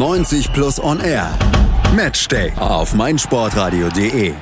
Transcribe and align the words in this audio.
90 0.00 0.54
Plus 0.54 0.82
On 0.82 0.98
Air. 0.98 1.28
Matchday 1.94 2.50
auf 2.56 2.94
meinsportradio.de. 2.94 4.32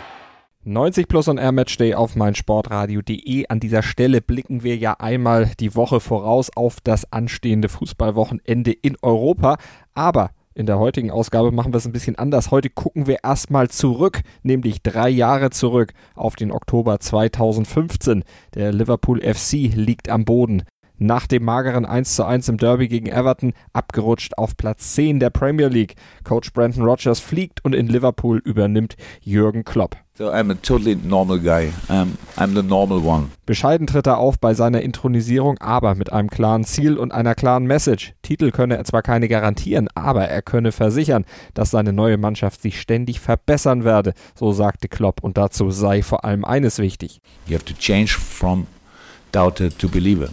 90 0.62 1.08
Plus 1.08 1.26
on 1.26 1.36
Air 1.36 1.50
Matchday 1.50 1.94
auf 1.94 2.14
meinsportradio.de. 2.14 3.46
An 3.48 3.58
dieser 3.58 3.82
Stelle 3.82 4.20
blicken 4.20 4.62
wir 4.62 4.76
ja 4.76 4.92
einmal 5.00 5.50
die 5.58 5.74
Woche 5.74 5.98
voraus 5.98 6.48
auf 6.54 6.76
das 6.80 7.12
anstehende 7.12 7.68
Fußballwochenende 7.68 8.70
in 8.70 8.96
Europa. 9.02 9.56
Aber 9.94 10.30
in 10.54 10.66
der 10.66 10.78
heutigen 10.78 11.10
Ausgabe 11.10 11.50
machen 11.50 11.72
wir 11.72 11.78
es 11.78 11.86
ein 11.86 11.92
bisschen 11.92 12.14
anders. 12.14 12.52
Heute 12.52 12.70
gucken 12.70 13.08
wir 13.08 13.24
erstmal 13.24 13.66
zurück, 13.66 14.20
nämlich 14.44 14.84
drei 14.84 15.08
Jahre 15.08 15.50
zurück 15.50 15.92
auf 16.14 16.36
den 16.36 16.52
Oktober 16.52 17.00
2015. 17.00 18.22
Der 18.54 18.72
Liverpool 18.72 19.20
FC 19.20 19.74
liegt 19.74 20.08
am 20.08 20.24
Boden 20.24 20.62
nach 20.98 21.26
dem 21.26 21.44
mageren 21.44 21.86
1 21.86 22.16
zu 22.16 22.24
1 22.24 22.48
im 22.48 22.56
Derby 22.58 22.88
gegen 22.88 23.06
Everton 23.06 23.52
abgerutscht 23.72 24.36
auf 24.36 24.56
Platz 24.56 24.94
10 24.94 25.20
der 25.20 25.30
Premier 25.30 25.68
League. 25.68 25.94
Coach 26.24 26.52
Brandon 26.52 26.84
Rogers 26.84 27.20
fliegt 27.20 27.64
und 27.64 27.74
in 27.74 27.88
Liverpool 27.88 28.38
übernimmt 28.44 28.96
Jürgen 29.20 29.64
Klopp. 29.64 29.96
So 30.18 30.32
I'm 30.32 30.50
a 30.50 30.54
totally 30.54 30.96
normal 30.96 31.38
guy. 31.38 31.72
I'm, 31.88 32.16
I'm 32.36 32.52
the 32.52 32.62
normal 32.62 32.98
one. 32.98 33.28
Bescheiden 33.46 33.86
tritt 33.86 34.08
er 34.08 34.18
auf 34.18 34.40
bei 34.40 34.52
seiner 34.52 34.80
Intronisierung, 34.80 35.58
aber 35.58 35.94
mit 35.94 36.12
einem 36.12 36.28
klaren 36.28 36.64
Ziel 36.64 36.98
und 36.98 37.12
einer 37.12 37.36
klaren 37.36 37.66
Message. 37.66 38.14
Titel 38.22 38.50
könne 38.50 38.76
er 38.76 38.84
zwar 38.84 39.02
keine 39.02 39.28
garantieren, 39.28 39.86
aber 39.94 40.24
er 40.24 40.42
könne 40.42 40.72
versichern, 40.72 41.24
dass 41.54 41.70
seine 41.70 41.92
neue 41.92 42.16
Mannschaft 42.16 42.60
sich 42.60 42.80
ständig 42.80 43.20
verbessern 43.20 43.84
werde, 43.84 44.12
so 44.34 44.50
sagte 44.50 44.88
Klopp 44.88 45.22
und 45.22 45.38
dazu 45.38 45.70
sei 45.70 46.02
vor 46.02 46.24
allem 46.24 46.44
eines 46.44 46.80
wichtig. 46.80 47.20
You 47.46 47.54
have 47.54 47.64
to 47.64 47.74
change 47.74 48.18
from 48.18 48.66
doubter 49.30 49.70
to 49.70 49.88
believer. 49.88 50.30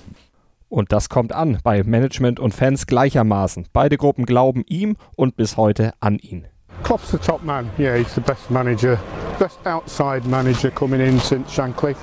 Und 0.75 0.91
das 0.91 1.07
kommt 1.07 1.31
an 1.31 1.59
bei 1.63 1.83
Management 1.85 2.37
und 2.37 2.53
Fans 2.53 2.85
gleichermaßen. 2.85 3.67
Beide 3.71 3.95
Gruppen 3.95 4.25
glauben 4.25 4.61
ihm 4.67 4.97
und 5.15 5.37
bis 5.37 5.55
heute 5.55 5.93
an 6.01 6.19
ihn. 6.19 6.47
Klopp's 6.83 7.11
the 7.11 7.17
top 7.17 7.41
man. 7.45 7.69
Yeah, 7.79 7.95
he's 7.95 8.13
the 8.13 8.19
best 8.19 8.51
manager, 8.51 8.99
best 9.39 9.57
outside 9.65 10.27
manager 10.27 10.69
coming 10.69 10.99
in 10.99 11.17
since 11.21 11.49
Shankly. 11.49 11.95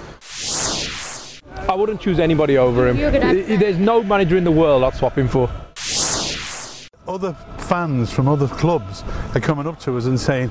I 1.69 1.75
wouldn't 1.75 2.01
choose 2.01 2.19
anybody 2.19 2.57
over 2.57 2.89
him. 2.89 2.97
There's 2.97 3.79
no 3.79 4.03
manager 4.03 4.39
in 4.39 4.45
the 4.45 4.51
world 4.51 4.85
I'd 4.85 4.95
swap 4.95 5.19
him 5.19 5.29
for. 5.29 5.51
Other 7.07 7.37
fans 7.59 8.11
from 8.11 8.27
other 8.27 8.49
clubs 8.49 9.05
are 9.35 9.41
coming 9.41 9.67
up 9.67 9.79
to 9.81 9.99
us 9.99 10.07
and 10.07 10.19
saying, 10.19 10.51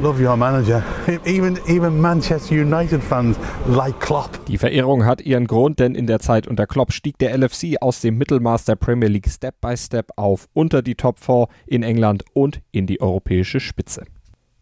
Love 0.00 0.24
your 0.24 0.36
manager. 0.36 0.84
Even, 1.24 1.58
even 1.66 2.00
Manchester 2.00 2.54
United 2.54 3.02
fans 3.02 3.36
like 3.66 3.98
Klopp. 3.98 4.44
Die 4.46 4.56
Verehrung 4.56 5.04
hat 5.04 5.20
ihren 5.22 5.48
Grund, 5.48 5.80
denn 5.80 5.96
in 5.96 6.06
der 6.06 6.20
Zeit 6.20 6.46
unter 6.46 6.68
Klopp 6.68 6.92
stieg 6.92 7.18
der 7.18 7.36
LFC 7.36 7.78
aus 7.80 8.00
dem 8.00 8.16
Mittelmaß 8.16 8.64
der 8.64 8.76
Premier 8.76 9.08
League 9.08 9.28
Step 9.28 9.60
by 9.60 9.76
Step 9.76 10.10
auf 10.14 10.46
unter 10.52 10.82
die 10.82 10.94
Top 10.94 11.18
4 11.18 11.48
in 11.66 11.82
England 11.82 12.24
und 12.32 12.60
in 12.70 12.86
die 12.86 13.00
europäische 13.00 13.58
Spitze. 13.58 14.04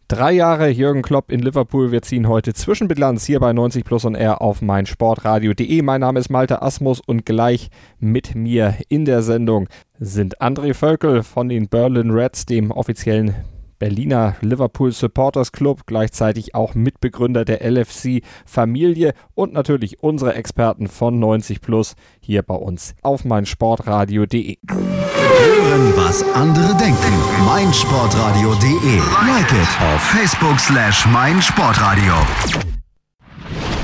Drei 0.08 0.32
Jahre 0.32 0.68
Jürgen 0.70 1.02
Klopp 1.02 1.30
in 1.30 1.40
Liverpool. 1.40 1.92
Wir 1.92 2.00
ziehen 2.00 2.28
heute 2.28 2.54
Zwischenbilanz 2.54 3.26
hier 3.26 3.40
bei 3.40 3.52
90 3.52 3.84
Plus 3.84 4.06
on 4.06 4.14
Air 4.14 4.40
auf 4.40 4.62
meinsportradio.de. 4.62 5.82
Mein 5.82 6.00
Name 6.00 6.18
ist 6.18 6.30
Malte 6.30 6.62
Asmus 6.62 7.02
und 7.04 7.26
gleich 7.26 7.68
mit 7.98 8.34
mir 8.34 8.76
in 8.88 9.04
der 9.04 9.20
Sendung 9.20 9.68
sind 9.98 10.40
André 10.40 10.72
Völkel 10.72 11.22
von 11.22 11.50
den 11.50 11.68
Berlin 11.68 12.12
Reds, 12.12 12.46
dem 12.46 12.70
offiziellen 12.70 13.34
Berliner 13.78 14.36
Liverpool 14.40 14.92
Supporters 14.92 15.52
Club, 15.52 15.82
gleichzeitig 15.86 16.54
auch 16.54 16.74
Mitbegründer 16.74 17.44
der 17.44 17.62
LFC 17.68 18.22
Familie 18.44 19.12
und 19.34 19.52
natürlich 19.52 20.02
unsere 20.02 20.34
Experten 20.34 20.88
von 20.88 21.18
90 21.18 21.60
Plus 21.60 21.94
hier 22.20 22.42
bei 22.42 22.54
uns 22.54 22.94
auf 23.02 23.24
meinsportradio.de. 23.24 24.58
Hören, 24.68 25.92
was 25.96 26.22
andere 26.34 26.76
denken. 26.76 27.44
meinsportradio.de. 27.44 28.96
Like 29.26 29.52
it 29.52 29.68
auf 29.94 30.00
Facebook 30.00 30.58
slash 30.58 31.06
meinsportradio. 31.06 32.75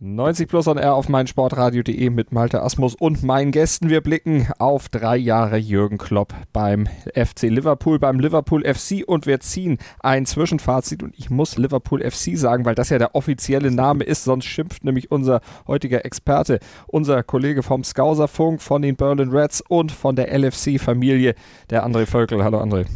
90 0.00 0.48
Plus 0.48 0.66
on 0.66 0.76
Air 0.76 0.94
auf 0.94 1.08
meinsportradio.de 1.08 2.10
mit 2.10 2.32
Malte 2.32 2.62
Asmus 2.62 2.94
und 2.94 3.22
meinen 3.22 3.52
Gästen. 3.52 3.88
Wir 3.88 4.00
blicken 4.00 4.48
auf 4.58 4.88
drei 4.88 5.16
Jahre 5.16 5.56
Jürgen 5.56 5.98
Klopp 5.98 6.34
beim 6.52 6.86
FC 7.14 7.42
Liverpool, 7.44 7.98
beim 7.98 8.18
Liverpool 8.18 8.64
FC 8.64 9.04
und 9.06 9.26
wir 9.26 9.40
ziehen 9.40 9.78
ein 10.00 10.26
Zwischenfazit 10.26 11.02
und 11.02 11.14
ich 11.16 11.30
muss 11.30 11.56
Liverpool 11.56 12.02
FC 12.02 12.36
sagen, 12.36 12.64
weil 12.64 12.74
das 12.74 12.90
ja 12.90 12.98
der 12.98 13.14
offizielle 13.14 13.70
Name 13.70 14.04
ist, 14.04 14.24
sonst 14.24 14.46
schimpft 14.46 14.84
nämlich 14.84 15.10
unser 15.10 15.40
heutiger 15.66 16.04
Experte, 16.04 16.58
unser 16.86 17.22
Kollege 17.22 17.62
vom 17.62 17.84
Skauserfunk, 17.84 18.62
von 18.62 18.82
den 18.82 18.96
Berlin 18.96 19.30
Reds 19.30 19.62
und 19.68 19.92
von 19.92 20.16
der 20.16 20.36
LFC-Familie, 20.36 21.34
der 21.70 21.86
André 21.86 22.06
Völkel. 22.06 22.42
Hallo 22.42 22.60
André. 22.60 22.86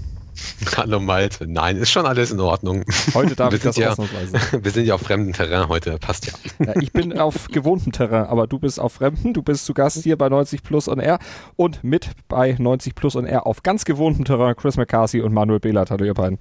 Hallo 0.77 1.01
Malte. 1.01 1.47
Nein, 1.47 1.77
ist 1.77 1.91
schon 1.91 2.07
alles 2.07 2.31
in 2.31 2.41
Ordnung. 2.41 2.85
Heute 3.15 3.35
darf 3.37 3.53
wir 3.53 3.59
ich 3.59 3.63
das 3.63 3.77
ja, 3.77 3.91
ausnahmsweise. 3.91 4.33
Wir 4.65 4.71
sind 4.71 4.87
ja 4.87 4.95
auf 4.95 5.03
fremdem 5.03 5.33
Terrain 5.33 5.69
heute, 5.69 5.99
passt 5.99 6.27
ja. 6.27 6.33
ja. 6.65 6.77
Ich 6.81 6.93
bin 6.93 7.19
auf 7.19 7.49
gewohntem 7.49 7.93
Terrain, 7.93 8.27
aber 8.27 8.47
du 8.47 8.59
bist 8.59 8.81
auf 8.81 8.95
fremdem. 8.95 9.35
Du 9.35 9.43
bist 9.43 9.65
zu 9.65 9.75
Gast 9.75 10.03
hier 10.03 10.17
bei 10.17 10.29
90 10.29 10.63
Plus 10.63 10.89
on 10.89 10.99
Air 10.99 11.19
und 11.57 11.85
mit 11.85 12.11
bei 12.29 12.57
90 12.59 12.95
Plus 12.95 13.17
on 13.17 13.27
Air 13.27 13.47
auf 13.47 13.63
ganz 13.63 13.85
gewohntem 13.85 14.25
Terrain 14.25 14.57
Chris 14.57 14.77
McCarthy 14.77 15.21
und 15.21 15.33
Manuel 15.33 15.61
Behlert. 15.61 15.91
Hallo 15.91 16.05
ihr 16.05 16.15
beiden. 16.15 16.39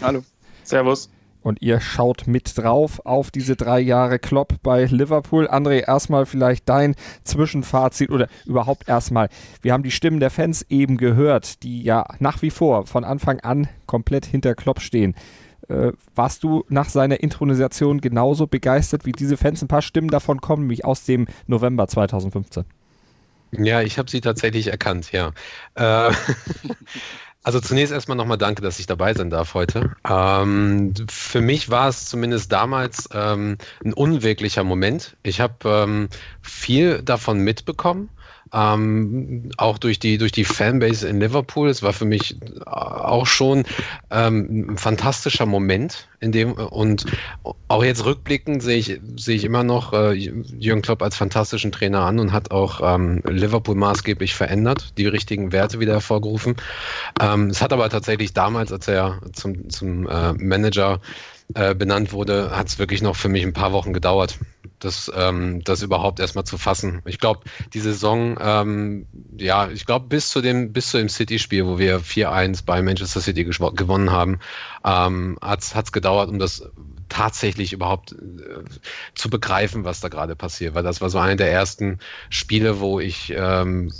Hallo. 0.00 0.22
Servus. 0.64 1.10
Und 1.42 1.60
ihr 1.60 1.80
schaut 1.80 2.26
mit 2.26 2.56
drauf 2.56 3.04
auf 3.04 3.30
diese 3.30 3.56
drei 3.56 3.80
Jahre 3.80 4.18
Klopp 4.18 4.54
bei 4.62 4.84
Liverpool. 4.84 5.48
André, 5.48 5.86
erstmal 5.86 6.24
vielleicht 6.24 6.68
dein 6.68 6.94
Zwischenfazit 7.24 8.10
oder 8.10 8.28
überhaupt 8.46 8.88
erstmal. 8.88 9.28
Wir 9.60 9.72
haben 9.72 9.82
die 9.82 9.90
Stimmen 9.90 10.20
der 10.20 10.30
Fans 10.30 10.64
eben 10.68 10.96
gehört, 10.96 11.62
die 11.62 11.82
ja 11.82 12.06
nach 12.20 12.42
wie 12.42 12.50
vor 12.50 12.86
von 12.86 13.04
Anfang 13.04 13.40
an 13.40 13.68
komplett 13.86 14.24
hinter 14.24 14.54
Klopp 14.54 14.80
stehen. 14.80 15.14
Äh, 15.68 15.92
warst 16.14 16.42
du 16.42 16.64
nach 16.68 16.88
seiner 16.88 17.20
Intronisation 17.20 18.00
genauso 18.00 18.46
begeistert 18.46 19.04
wie 19.04 19.12
diese 19.12 19.36
Fans? 19.36 19.62
Ein 19.62 19.68
paar 19.68 19.82
Stimmen 19.82 20.08
davon 20.08 20.40
kommen 20.40 20.62
nämlich 20.62 20.84
aus 20.84 21.04
dem 21.04 21.26
November 21.46 21.88
2015. 21.88 22.64
Ja, 23.52 23.82
ich 23.82 23.98
habe 23.98 24.10
sie 24.10 24.20
tatsächlich 24.20 24.68
erkannt, 24.68 25.12
ja. 25.12 25.32
Äh, 25.74 26.12
Also 27.44 27.60
zunächst 27.60 27.92
erstmal 27.92 28.16
nochmal 28.16 28.38
danke, 28.38 28.62
dass 28.62 28.78
ich 28.78 28.86
dabei 28.86 29.14
sein 29.14 29.28
darf 29.28 29.54
heute. 29.54 29.96
Ähm, 30.08 30.94
für 31.08 31.40
mich 31.40 31.70
war 31.70 31.88
es 31.88 32.06
zumindest 32.06 32.52
damals 32.52 33.08
ähm, 33.12 33.58
ein 33.84 33.92
unwirklicher 33.92 34.62
Moment. 34.62 35.16
Ich 35.24 35.40
habe 35.40 35.54
ähm, 35.64 36.08
viel 36.40 37.02
davon 37.02 37.38
mitbekommen. 37.38 38.10
Ähm, 38.52 39.50
auch 39.56 39.78
durch 39.78 39.98
die, 39.98 40.18
durch 40.18 40.32
die 40.32 40.44
Fanbase 40.44 41.08
in 41.08 41.20
Liverpool. 41.20 41.68
Es 41.68 41.82
war 41.82 41.92
für 41.92 42.04
mich 42.04 42.36
auch 42.66 43.26
schon 43.26 43.64
ähm, 44.10 44.72
ein 44.72 44.78
fantastischer 44.78 45.46
Moment. 45.46 46.08
In 46.20 46.32
dem, 46.32 46.52
und 46.52 47.04
auch 47.68 47.82
jetzt 47.82 48.04
rückblickend 48.04 48.62
sehe 48.62 48.76
ich, 48.76 49.00
sehe 49.16 49.36
ich 49.36 49.44
immer 49.44 49.64
noch 49.64 49.92
äh, 49.92 50.12
Jürgen 50.12 50.82
Klopp 50.82 51.02
als 51.02 51.16
fantastischen 51.16 51.72
Trainer 51.72 52.00
an 52.00 52.18
und 52.20 52.32
hat 52.32 52.50
auch 52.50 52.80
ähm, 52.82 53.22
Liverpool 53.26 53.74
maßgeblich 53.74 54.34
verändert, 54.34 54.92
die 54.98 55.06
richtigen 55.06 55.52
Werte 55.52 55.80
wieder 55.80 55.94
hervorgerufen. 55.94 56.56
Ähm, 57.20 57.48
es 57.48 57.62
hat 57.62 57.72
aber 57.72 57.88
tatsächlich 57.88 58.34
damals, 58.34 58.72
als 58.72 58.86
er 58.86 59.20
zum, 59.32 59.70
zum 59.70 60.06
äh, 60.08 60.32
Manager 60.34 61.00
äh, 61.54 61.74
benannt 61.74 62.12
wurde, 62.12 62.56
hat 62.56 62.68
es 62.68 62.78
wirklich 62.78 63.02
noch 63.02 63.16
für 63.16 63.28
mich 63.28 63.42
ein 63.42 63.52
paar 63.52 63.72
Wochen 63.72 63.92
gedauert, 63.92 64.38
das, 64.84 65.10
ähm, 65.14 65.62
das 65.64 65.82
überhaupt 65.82 66.20
erstmal 66.20 66.44
zu 66.44 66.58
fassen. 66.58 67.02
Ich 67.04 67.18
glaube, 67.18 67.40
die 67.72 67.80
Saison, 67.80 68.36
ähm, 68.40 69.06
ja, 69.36 69.68
ich 69.68 69.86
glaube, 69.86 70.08
bis 70.08 70.30
zu 70.30 70.40
dem, 70.40 70.72
bis 70.72 70.90
zu 70.90 70.98
dem 70.98 71.08
City-Spiel, 71.08 71.66
wo 71.66 71.78
wir 71.78 72.00
4-1 72.00 72.64
bei 72.64 72.82
Manchester 72.82 73.20
City 73.20 73.44
gewonnen 73.44 74.10
haben, 74.10 74.38
ähm, 74.84 75.38
hat 75.40 75.60
es 75.62 75.92
gedauert, 75.92 76.28
um 76.28 76.38
das 76.38 76.68
tatsächlich 77.12 77.74
überhaupt 77.74 78.12
äh, 78.12 78.16
zu 79.14 79.28
begreifen, 79.28 79.84
was 79.84 80.00
da 80.00 80.08
gerade 80.08 80.34
passiert. 80.34 80.74
Weil 80.74 80.82
das 80.82 81.02
war 81.02 81.10
so 81.10 81.18
eine 81.18 81.36
der 81.36 81.52
ersten 81.52 81.98
Spiele, 82.30 82.80
wo 82.80 83.00
ich 83.00 83.34
ähm, 83.36 83.92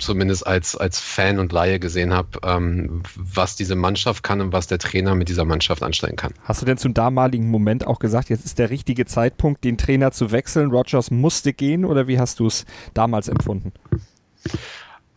zumindest 0.00 0.44
als, 0.44 0.76
als 0.76 0.98
Fan 0.98 1.38
und 1.38 1.52
Laie 1.52 1.78
gesehen 1.78 2.12
habe, 2.12 2.40
ähm, 2.42 3.04
was 3.14 3.54
diese 3.54 3.76
Mannschaft 3.76 4.24
kann 4.24 4.40
und 4.40 4.52
was 4.52 4.66
der 4.66 4.78
Trainer 4.78 5.14
mit 5.14 5.28
dieser 5.28 5.44
Mannschaft 5.44 5.84
anstellen 5.84 6.16
kann. 6.16 6.34
Hast 6.42 6.60
du 6.60 6.66
denn 6.66 6.76
zum 6.76 6.92
damaligen 6.92 7.50
Moment 7.50 7.86
auch 7.86 8.00
gesagt, 8.00 8.30
jetzt 8.30 8.44
ist 8.44 8.58
der 8.58 8.70
richtige 8.70 9.06
Zeitpunkt, 9.06 9.62
den 9.62 9.78
Trainer 9.78 10.10
zu 10.10 10.32
wechseln? 10.32 10.70
Rogers 10.72 11.12
musste 11.12 11.52
gehen 11.52 11.84
oder 11.84 12.08
wie 12.08 12.18
hast 12.18 12.40
du 12.40 12.48
es 12.48 12.66
damals 12.94 13.28
empfunden? 13.28 13.72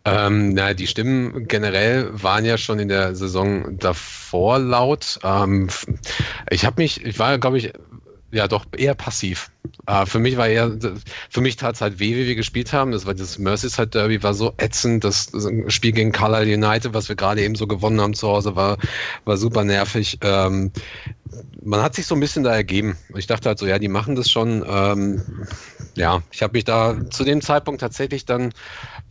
Ähm, 0.09 0.53
na, 0.53 0.73
die 0.73 0.87
Stimmen 0.87 1.47
generell 1.47 2.09
waren 2.11 2.45
ja 2.45 2.57
schon 2.57 2.79
in 2.79 2.87
der 2.87 3.15
Saison 3.15 3.77
davor 3.77 4.59
laut. 4.59 5.19
Ähm, 5.23 5.69
ich 6.49 6.65
habe 6.65 6.81
mich, 6.81 7.05
ich 7.05 7.19
war, 7.19 7.37
glaube 7.37 7.57
ich, 7.57 7.73
ja 8.31 8.47
doch 8.47 8.65
eher 8.75 8.93
passiv. 8.93 9.51
Uh, 9.89 10.05
für 10.05 10.19
mich 10.19 10.37
war 10.37 10.47
eher, 10.47 10.71
für 11.29 11.41
mich 11.41 11.55
tat 11.55 11.75
es 11.75 11.81
halt 11.81 11.99
weh, 11.99 12.15
wie 12.15 12.27
wir 12.27 12.35
gespielt 12.35 12.71
haben. 12.73 12.91
Das 12.91 13.05
war 13.05 13.13
das 13.13 13.39
Merseyside 13.39 13.87
Derby 13.87 14.21
war 14.21 14.33
so 14.33 14.53
ätzend. 14.57 15.03
Das, 15.03 15.31
das 15.31 15.47
Spiel 15.67 15.91
gegen 15.91 16.11
Carlisle 16.11 16.53
United, 16.53 16.93
was 16.93 17.09
wir 17.09 17.15
gerade 17.15 17.41
eben 17.41 17.55
so 17.55 17.65
gewonnen 17.65 17.99
haben 17.99 18.13
zu 18.13 18.27
Hause, 18.27 18.55
war, 18.55 18.77
war 19.25 19.37
super 19.37 19.63
nervig. 19.63 20.19
Ähm, 20.21 20.71
man 21.63 21.81
hat 21.81 21.95
sich 21.95 22.05
so 22.05 22.15
ein 22.15 22.19
bisschen 22.19 22.43
da 22.43 22.53
ergeben. 22.53 22.97
Ich 23.15 23.27
dachte 23.27 23.49
halt 23.49 23.59
so, 23.59 23.65
ja, 23.65 23.79
die 23.79 23.87
machen 23.87 24.15
das 24.15 24.29
schon. 24.29 24.63
Ähm, 24.67 25.21
ja, 25.95 26.21
ich 26.31 26.43
habe 26.43 26.53
mich 26.53 26.65
da 26.65 26.95
zu 27.09 27.23
dem 27.23 27.41
Zeitpunkt 27.41 27.81
tatsächlich 27.81 28.25
dann 28.25 28.53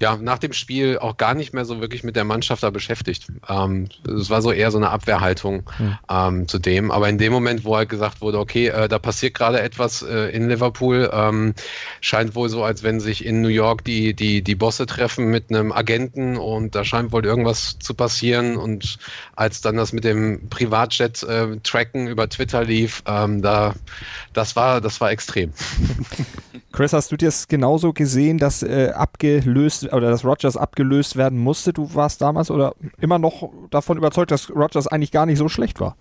ja, 0.00 0.16
nach 0.16 0.38
dem 0.38 0.52
Spiel 0.52 0.98
auch 0.98 1.16
gar 1.16 1.34
nicht 1.34 1.52
mehr 1.52 1.64
so 1.64 1.80
wirklich 1.80 2.04
mit 2.04 2.14
der 2.14 2.24
Mannschaft 2.24 2.62
da 2.62 2.70
beschäftigt. 2.70 3.26
Ähm, 3.48 3.88
es 4.06 4.30
war 4.30 4.42
so 4.42 4.52
eher 4.52 4.70
so 4.70 4.78
eine 4.78 4.90
Abwehrhaltung 4.90 5.68
hm. 5.76 5.98
ähm, 6.08 6.48
zu 6.48 6.58
dem. 6.58 6.90
Aber 6.90 7.08
in 7.08 7.18
dem 7.18 7.32
Moment, 7.32 7.64
wo 7.64 7.76
halt 7.76 7.88
gesagt 7.88 8.20
wurde, 8.20 8.38
okay, 8.38 8.68
äh, 8.68 8.88
da 8.88 8.98
passiert 8.98 9.34
gerade 9.34 9.60
etwas 9.60 10.02
äh, 10.02 10.30
in 10.30 10.48
Liverpool, 10.48 11.10
ähm, 11.12 11.54
scheint 12.00 12.36
wohl 12.36 12.48
so, 12.48 12.62
als 12.62 12.84
wenn 12.84 13.00
sich 13.00 13.24
in 13.24 13.40
New 13.40 13.48
York 13.48 13.84
die, 13.84 14.14
die, 14.14 14.42
die 14.42 14.54
Bosse 14.54 14.86
treffen 14.86 15.26
mit 15.30 15.50
einem 15.50 15.72
Agenten 15.72 16.36
und 16.36 16.76
da 16.76 16.84
scheint 16.84 17.10
wohl 17.10 17.26
irgendwas 17.26 17.78
zu 17.80 17.94
passieren. 17.94 18.56
Und 18.56 18.98
als 19.34 19.62
dann 19.62 19.76
das 19.76 19.92
mit 19.92 20.04
dem 20.04 20.48
Privatjet 20.48 21.24
äh, 21.24 21.56
tracken 21.64 22.06
über 22.06 22.28
Twitter 22.28 22.62
lief, 22.62 23.02
ähm, 23.06 23.42
da, 23.42 23.74
das 24.32 24.54
war, 24.54 24.80
das 24.80 25.00
war 25.00 25.10
extrem. 25.10 25.52
Chris, 26.78 26.92
hast 26.92 27.10
du 27.10 27.16
das 27.16 27.48
genauso 27.48 27.92
gesehen, 27.92 28.38
dass 28.38 28.62
äh, 28.62 28.92
abgelöst 28.94 29.92
oder 29.92 30.10
dass 30.12 30.24
Rogers 30.24 30.56
abgelöst 30.56 31.16
werden 31.16 31.36
musste? 31.36 31.72
Du 31.72 31.92
warst 31.96 32.20
damals 32.20 32.52
oder 32.52 32.76
immer 33.00 33.18
noch 33.18 33.50
davon 33.70 33.98
überzeugt, 33.98 34.30
dass 34.30 34.48
Rogers 34.48 34.86
eigentlich 34.86 35.10
gar 35.10 35.26
nicht 35.26 35.38
so 35.38 35.48
schlecht 35.48 35.80
war? 35.80 35.96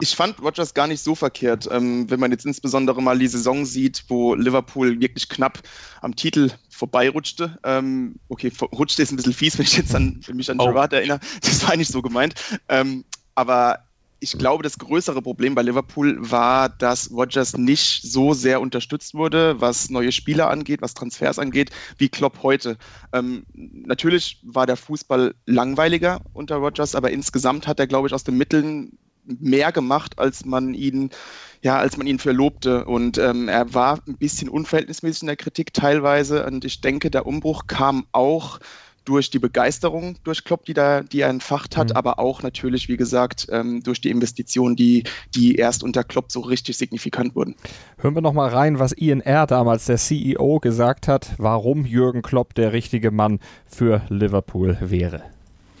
Ich 0.00 0.16
fand 0.16 0.42
Rogers 0.42 0.74
gar 0.74 0.88
nicht 0.88 1.00
so 1.00 1.14
verkehrt, 1.14 1.68
ähm, 1.70 2.10
wenn 2.10 2.18
man 2.18 2.32
jetzt 2.32 2.44
insbesondere 2.44 3.00
mal 3.00 3.16
die 3.16 3.28
Saison 3.28 3.64
sieht, 3.64 4.02
wo 4.08 4.34
Liverpool 4.34 4.98
wirklich 4.98 5.28
knapp 5.28 5.60
am 6.00 6.16
Titel 6.16 6.50
vorbeirutschte. 6.68 7.56
Ähm, 7.62 8.16
okay, 8.28 8.50
rutschte 8.72 9.04
ist 9.04 9.12
ein 9.12 9.16
bisschen 9.16 9.34
fies, 9.34 9.56
wenn 9.56 9.66
ich 9.66 9.76
jetzt 9.76 9.94
an, 9.94 10.20
wenn 10.26 10.34
mich 10.34 10.50
an 10.50 10.58
oh. 10.58 10.66
Gerard 10.66 10.94
erinnere. 10.94 11.20
Das 11.42 11.64
war 11.64 11.76
nicht 11.76 11.92
so 11.92 12.02
gemeint. 12.02 12.34
Ähm, 12.68 13.04
aber 13.36 13.85
ich 14.20 14.38
glaube, 14.38 14.62
das 14.62 14.78
größere 14.78 15.20
Problem 15.22 15.54
bei 15.54 15.62
Liverpool 15.62 16.16
war, 16.18 16.68
dass 16.68 17.10
Rodgers 17.10 17.56
nicht 17.56 18.02
so 18.02 18.32
sehr 18.32 18.60
unterstützt 18.60 19.14
wurde, 19.14 19.60
was 19.60 19.90
neue 19.90 20.12
Spieler 20.12 20.50
angeht, 20.50 20.82
was 20.82 20.94
Transfers 20.94 21.38
angeht, 21.38 21.70
wie 21.98 22.08
Klopp 22.08 22.42
heute. 22.42 22.78
Ähm, 23.12 23.44
natürlich 23.52 24.40
war 24.42 24.66
der 24.66 24.76
Fußball 24.76 25.34
langweiliger 25.44 26.20
unter 26.32 26.56
Rodgers, 26.56 26.94
aber 26.94 27.10
insgesamt 27.10 27.66
hat 27.66 27.78
er, 27.78 27.86
glaube 27.86 28.08
ich, 28.08 28.14
aus 28.14 28.24
den 28.24 28.38
Mitteln 28.38 28.98
mehr 29.24 29.72
gemacht, 29.72 30.18
als 30.18 30.44
man 30.44 30.72
ihn 30.72 31.10
ja, 31.62 31.78
als 31.78 31.96
man 31.96 32.06
ihn 32.06 32.20
für 32.20 32.32
lobte. 32.32 32.84
Und 32.84 33.18
ähm, 33.18 33.48
er 33.48 33.74
war 33.74 34.00
ein 34.06 34.16
bisschen 34.16 34.48
unverhältnismäßig 34.48 35.22
in 35.22 35.26
der 35.26 35.36
Kritik 35.36 35.74
teilweise. 35.74 36.46
Und 36.46 36.64
ich 36.64 36.80
denke, 36.80 37.10
der 37.10 37.26
Umbruch 37.26 37.66
kam 37.66 38.06
auch 38.12 38.60
durch 39.06 39.30
die 39.30 39.38
Begeisterung 39.38 40.16
durch 40.24 40.44
Klopp, 40.44 40.66
die, 40.66 40.74
da, 40.74 41.02
die 41.02 41.20
er 41.20 41.30
entfacht 41.30 41.76
hat, 41.76 41.90
mhm. 41.90 41.96
aber 41.96 42.18
auch 42.18 42.42
natürlich, 42.42 42.88
wie 42.88 42.98
gesagt, 42.98 43.46
ähm, 43.50 43.82
durch 43.82 44.00
die 44.00 44.10
Investitionen, 44.10 44.76
die, 44.76 45.04
die 45.34 45.54
erst 45.54 45.82
unter 45.82 46.04
Klopp 46.04 46.30
so 46.30 46.40
richtig 46.40 46.76
signifikant 46.76 47.34
wurden. 47.34 47.54
Hören 47.98 48.14
wir 48.14 48.20
nochmal 48.20 48.50
rein, 48.50 48.78
was 48.78 48.92
Ian 48.98 49.20
R. 49.20 49.46
damals, 49.46 49.86
der 49.86 49.96
CEO, 49.96 50.58
gesagt 50.60 51.08
hat, 51.08 51.30
warum 51.38 51.86
Jürgen 51.86 52.20
Klopp 52.20 52.54
der 52.54 52.72
richtige 52.72 53.10
Mann 53.10 53.40
für 53.66 54.02
Liverpool 54.08 54.76
wäre. 54.80 55.22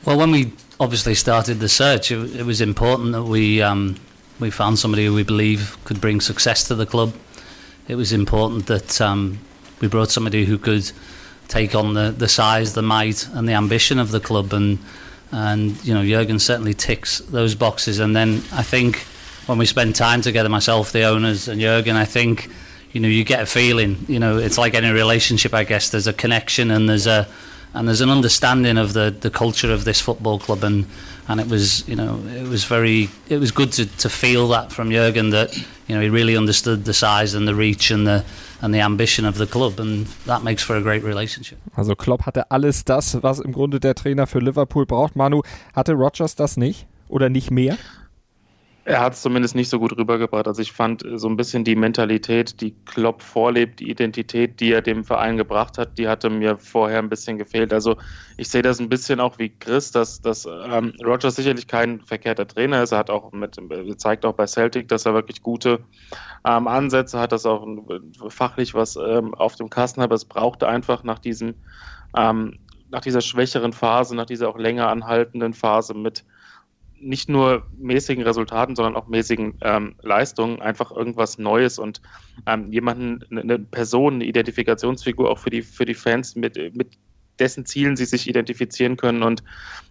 Well, 0.04 0.18
when 0.18 0.32
we 0.32 0.52
obviously 0.78 1.16
started 1.16 1.60
the 1.60 1.68
search, 1.68 2.12
it, 2.12 2.36
it 2.36 2.46
was 2.46 2.60
important 2.60 3.12
that 3.12 3.28
we, 3.28 3.60
um, 3.60 3.96
we 4.38 4.52
found 4.52 4.78
somebody 4.78 5.08
who 5.08 5.16
we 5.16 5.24
believe 5.24 5.76
could 5.84 6.00
bring 6.00 6.20
success 6.20 6.64
to 6.68 6.76
the 6.76 6.86
club. 6.86 7.12
It 7.88 7.96
was 7.96 8.12
important 8.12 8.66
that 8.66 9.00
um, 9.00 9.40
we 9.80 9.88
brought 9.88 10.12
somebody 10.12 10.44
who 10.44 10.58
could 10.58 10.92
take 11.48 11.74
on 11.74 11.94
the, 11.94 12.10
the 12.16 12.28
size, 12.28 12.74
the 12.74 12.82
might, 12.82 13.28
and 13.28 13.48
the 13.48 13.52
ambition 13.52 13.98
of 13.98 14.10
the 14.10 14.20
club. 14.20 14.52
And 14.52 14.78
and 15.32 15.82
you 15.84 15.92
know, 15.92 16.04
Jurgen 16.04 16.38
certainly 16.38 16.74
ticks 16.74 17.18
those 17.18 17.54
boxes. 17.54 17.98
And 17.98 18.14
then 18.14 18.42
I 18.52 18.62
think 18.62 18.98
when 19.46 19.58
we 19.58 19.66
spend 19.66 19.94
time 19.94 20.22
together, 20.22 20.48
myself, 20.48 20.92
the 20.92 21.04
owners, 21.04 21.48
and 21.48 21.60
Jurgen, 21.60 21.96
I 21.96 22.04
think 22.04 22.48
you 22.92 23.00
know 23.00 23.08
you 23.08 23.24
get 23.24 23.40
a 23.40 23.46
feeling. 23.46 24.04
You 24.08 24.18
know, 24.18 24.38
it's 24.38 24.58
like 24.58 24.74
any 24.74 24.90
relationship. 24.90 25.54
I 25.54 25.64
guess 25.64 25.90
there's 25.90 26.06
a 26.06 26.12
connection 26.12 26.70
and 26.70 26.88
there's 26.88 27.06
a 27.06 27.28
and 27.74 27.86
there's 27.86 28.00
an 28.00 28.10
understanding 28.10 28.78
of 28.78 28.92
the 28.92 29.14
the 29.20 29.30
culture 29.30 29.72
of 29.72 29.84
this 29.84 30.00
football 30.00 30.38
club 30.38 30.64
and 30.64 30.86
and 31.28 31.40
it 31.40 31.48
was 31.48 31.86
you 31.88 31.96
know 31.96 32.20
it 32.34 32.48
was 32.48 32.64
very 32.64 33.10
it 33.28 33.38
was 33.38 33.50
good 33.50 33.72
to, 33.72 33.86
to 33.98 34.08
feel 34.08 34.48
that 34.48 34.72
from 34.72 34.90
Jurgen 34.90 35.30
that 35.30 35.56
you 35.88 35.94
know 35.94 36.00
he 36.00 36.08
really 36.08 36.36
understood 36.36 36.84
the 36.84 36.92
size 36.92 37.36
and 37.36 37.46
the 37.46 37.54
reach 37.54 37.90
and 37.90 38.06
the 38.06 38.24
and 38.62 38.74
the 38.74 38.80
ambition 38.80 39.24
of 39.24 39.36
the 39.38 39.46
club 39.46 39.78
and 39.78 40.06
that 40.26 40.42
makes 40.42 40.62
for 40.62 40.76
a 40.76 40.82
great 40.82 41.04
relationship. 41.04 41.58
Also 41.74 41.94
Klopp 41.94 42.26
hatte 42.26 42.50
alles 42.50 42.84
das, 42.84 43.22
was 43.22 43.40
im 43.40 43.52
Grunde 43.52 43.80
der 43.80 43.94
Trainer 43.94 44.26
für 44.26 44.40
Liverpool 44.40 44.86
braucht. 44.86 45.16
Manu, 45.16 45.42
hatte 45.74 45.92
Rogers 45.92 46.34
das 46.34 46.56
nicht 46.56 46.86
oder 47.08 47.28
nicht 47.28 47.50
mehr? 47.50 47.76
Er 48.88 49.00
hat 49.00 49.14
es 49.14 49.22
zumindest 49.22 49.56
nicht 49.56 49.68
so 49.68 49.80
gut 49.80 49.96
rübergebracht. 49.96 50.46
Also 50.46 50.62
ich 50.62 50.70
fand 50.70 51.04
so 51.16 51.28
ein 51.28 51.36
bisschen 51.36 51.64
die 51.64 51.74
Mentalität, 51.74 52.60
die 52.60 52.72
Klopp 52.84 53.20
vorlebt, 53.20 53.80
die 53.80 53.90
Identität, 53.90 54.60
die 54.60 54.70
er 54.70 54.80
dem 54.80 55.02
Verein 55.02 55.36
gebracht 55.36 55.76
hat, 55.76 55.98
die 55.98 56.06
hatte 56.06 56.30
mir 56.30 56.56
vorher 56.56 57.00
ein 57.00 57.08
bisschen 57.08 57.36
gefehlt. 57.36 57.72
Also 57.72 57.96
ich 58.36 58.48
sehe 58.48 58.62
das 58.62 58.78
ein 58.78 58.88
bisschen 58.88 59.18
auch 59.18 59.40
wie 59.40 59.48
Chris, 59.48 59.90
dass, 59.90 60.20
dass 60.20 60.46
ähm, 60.46 60.92
Rogers 61.04 61.34
sicherlich 61.34 61.66
kein 61.66 62.00
verkehrter 62.02 62.46
Trainer 62.46 62.80
ist. 62.80 62.92
Er 62.92 62.98
hat 62.98 63.10
auch 63.10 63.32
mit, 63.32 63.58
zeigt 63.96 64.24
auch 64.24 64.34
bei 64.34 64.46
Celtic, 64.46 64.86
dass 64.86 65.04
er 65.04 65.14
wirklich 65.14 65.42
gute 65.42 65.80
ähm, 66.44 66.68
Ansätze 66.68 67.18
hat, 67.18 67.32
dass 67.32 67.44
auch 67.44 67.66
fachlich 68.28 68.72
was 68.72 68.94
ähm, 68.94 69.34
auf 69.34 69.56
dem 69.56 69.68
Kasten 69.68 70.00
hat. 70.00 70.10
Aber 70.10 70.14
es 70.14 70.26
brauchte 70.26 70.68
einfach 70.68 71.02
nach 71.02 71.18
diesem, 71.18 71.54
ähm, 72.16 72.60
nach 72.92 73.00
dieser 73.00 73.20
schwächeren 73.20 73.72
Phase, 73.72 74.14
nach 74.14 74.26
dieser 74.26 74.48
auch 74.48 74.58
länger 74.58 74.90
anhaltenden 74.90 75.54
Phase 75.54 75.92
mit 75.92 76.24
nicht 77.00 77.28
nur 77.28 77.66
mäßigen 77.78 78.22
Resultaten, 78.22 78.76
sondern 78.76 78.96
auch 78.96 79.08
mäßigen 79.08 79.54
ähm, 79.60 79.94
Leistungen 80.02 80.60
einfach 80.60 80.90
irgendwas 80.90 81.38
Neues 81.38 81.78
und 81.78 82.00
ähm, 82.46 82.72
jemanden, 82.72 83.24
eine 83.30 83.58
Person, 83.58 84.14
eine 84.14 84.24
Identifikationsfigur 84.24 85.30
auch 85.30 85.38
für 85.38 85.50
die, 85.50 85.62
für 85.62 85.84
die 85.84 85.94
Fans, 85.94 86.36
mit, 86.36 86.56
mit 86.74 86.98
dessen 87.38 87.66
Zielen 87.66 87.96
sie 87.96 88.04
sich 88.04 88.28
identifizieren 88.28 88.96
können 88.96 89.22
und 89.22 89.42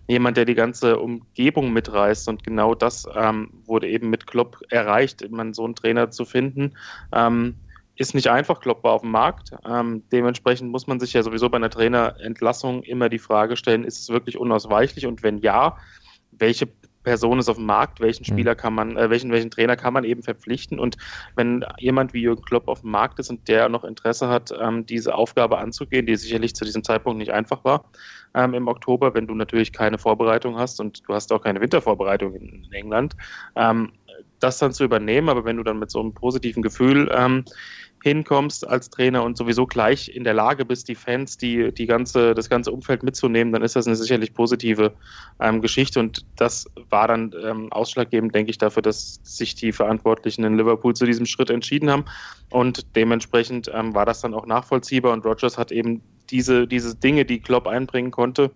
jemand, 0.08 0.38
der 0.38 0.46
die 0.46 0.56
ganze 0.56 1.00
Umgebung 1.00 1.74
mitreißt. 1.74 2.28
Und 2.28 2.44
genau 2.44 2.76
das 2.76 3.08
ähm, 3.16 3.50
wurde 3.66 3.88
eben 3.88 4.10
mit 4.10 4.28
Klopp 4.28 4.62
erreicht, 4.70 5.30
man 5.30 5.54
so 5.54 5.66
einen 5.66 5.76
Trainer 5.76 6.12
zu 6.12 6.26
finden. 6.26 6.74
Ähm, 7.14 7.56
ist 7.98 8.14
nicht 8.14 8.28
einfach, 8.28 8.60
Klopp 8.60 8.84
war 8.84 8.94
auf 8.94 9.02
dem 9.02 9.12
Markt. 9.12 9.52
Ähm, 9.66 10.04
dementsprechend 10.12 10.70
muss 10.70 10.88
man 10.88 11.00
sich 11.00 11.14
ja 11.14 11.24
sowieso 11.24 11.50
bei 11.50 11.58
einer 11.58 11.70
Trainerentlassung 11.70 12.84
immer 12.84 13.10
die 13.10 13.20
Frage 13.20 13.56
stellen, 13.56 13.86
ist 13.86 14.00
es 14.00 14.10
wirklich 14.10 14.38
unausweichlich? 14.38 15.06
Und 15.06 15.24
wenn 15.24 15.38
ja, 15.38 15.78
welche 16.32 16.68
Person 17.06 17.40
ist 17.40 17.48
auf 17.48 17.56
dem 17.56 17.66
Markt, 17.66 18.02
welchen 18.02 18.26
hm. 18.26 18.34
Spieler 18.34 18.56
kann 18.56 18.74
man, 18.74 18.98
äh, 18.98 19.10
welchen, 19.10 19.32
welchen 19.32 19.52
Trainer 19.52 19.78
kann 19.78 19.94
man 19.94 20.04
eben 20.04 20.24
verpflichten. 20.24 20.80
Und 20.80 20.98
wenn 21.36 21.64
jemand 21.78 22.14
wie 22.14 22.22
Jürgen 22.22 22.44
Klopp 22.44 22.68
auf 22.68 22.82
dem 22.82 22.92
Markt 22.92 23.20
ist 23.20 23.30
und 23.30 23.48
der 23.48 23.70
noch 23.70 23.86
Interesse 23.86 24.28
hat, 24.28 24.54
ähm, 24.60 24.86
diese 24.86 25.16
Aufgabe 25.16 25.58
anzugehen, 25.58 26.06
die 26.06 26.16
sicherlich 26.18 26.56
zu 26.56 26.66
diesem 26.66 26.84
Zeitpunkt 26.84 27.18
nicht 27.18 27.32
einfach 27.32 27.64
war 27.64 27.86
ähm, 28.36 28.54
im 28.54 28.68
Oktober, 28.68 29.14
wenn 29.14 29.28
du 29.28 29.34
natürlich 29.34 29.72
keine 29.72 29.98
Vorbereitung 29.98 30.58
hast 30.58 30.80
und 30.80 31.08
du 31.08 31.14
hast 31.14 31.32
auch 31.32 31.42
keine 31.42 31.62
Wintervorbereitung 31.62 32.36
in, 32.36 32.66
in 32.66 32.72
England, 32.74 33.16
ähm, 33.56 33.94
das 34.40 34.60
dann 34.60 34.74
zu 34.74 34.84
übernehmen, 34.84 35.30
aber 35.30 35.46
wenn 35.46 35.58
du 35.58 35.64
dann 35.64 35.80
mit 35.80 35.90
so 35.90 36.00
einem 36.00 36.14
positiven 36.14 36.62
Gefühl 36.62 37.10
ähm, 37.14 37.46
hinkommst 38.06 38.68
als 38.68 38.92
Trainer 38.92 39.24
und 39.24 39.36
sowieso 39.36 39.66
gleich 39.66 40.16
in 40.16 40.24
der 40.24 40.36
Lage 40.36 40.64
bist, 40.64 40.88
die 40.88 40.94
Fans, 40.94 41.40
die, 41.40 41.72
die 41.72 41.88
ganze, 41.88 42.36
das 42.36 42.52
ganze 42.52 42.72
Umfeld 42.72 43.02
mitzunehmen, 43.02 43.52
dann 43.52 43.64
ist 43.64 43.76
das 43.76 43.88
eine 43.88 43.96
sicherlich 43.96 44.32
positive 44.36 44.94
ähm, 45.40 45.60
Geschichte. 45.60 46.00
Und 46.00 46.24
das 46.36 46.68
war 46.92 47.08
dann 47.08 47.34
ähm, 47.44 47.72
ausschlaggebend, 47.72 48.36
denke 48.36 48.52
ich, 48.52 48.60
dafür, 48.60 48.84
dass 48.84 49.20
sich 49.24 49.56
die 49.56 49.72
Verantwortlichen 49.72 50.44
in 50.44 50.56
Liverpool 50.56 50.94
zu 50.94 51.08
diesem 51.08 51.26
Schritt 51.26 51.50
entschieden 51.50 51.90
haben. 51.90 52.06
Und 52.52 52.96
dementsprechend 52.96 53.72
ähm, 53.74 53.96
war 53.96 54.06
das 54.06 54.22
dann 54.22 54.36
auch 54.36 54.46
nachvollziehbar. 54.46 55.12
Und 55.12 55.26
Rogers 55.26 55.58
hat 55.58 55.72
eben 55.72 56.04
diese, 56.30 56.68
diese 56.68 56.96
Dinge, 56.96 57.26
die 57.26 57.40
Klopp 57.40 57.66
einbringen 57.66 58.12
konnte, 58.12 58.52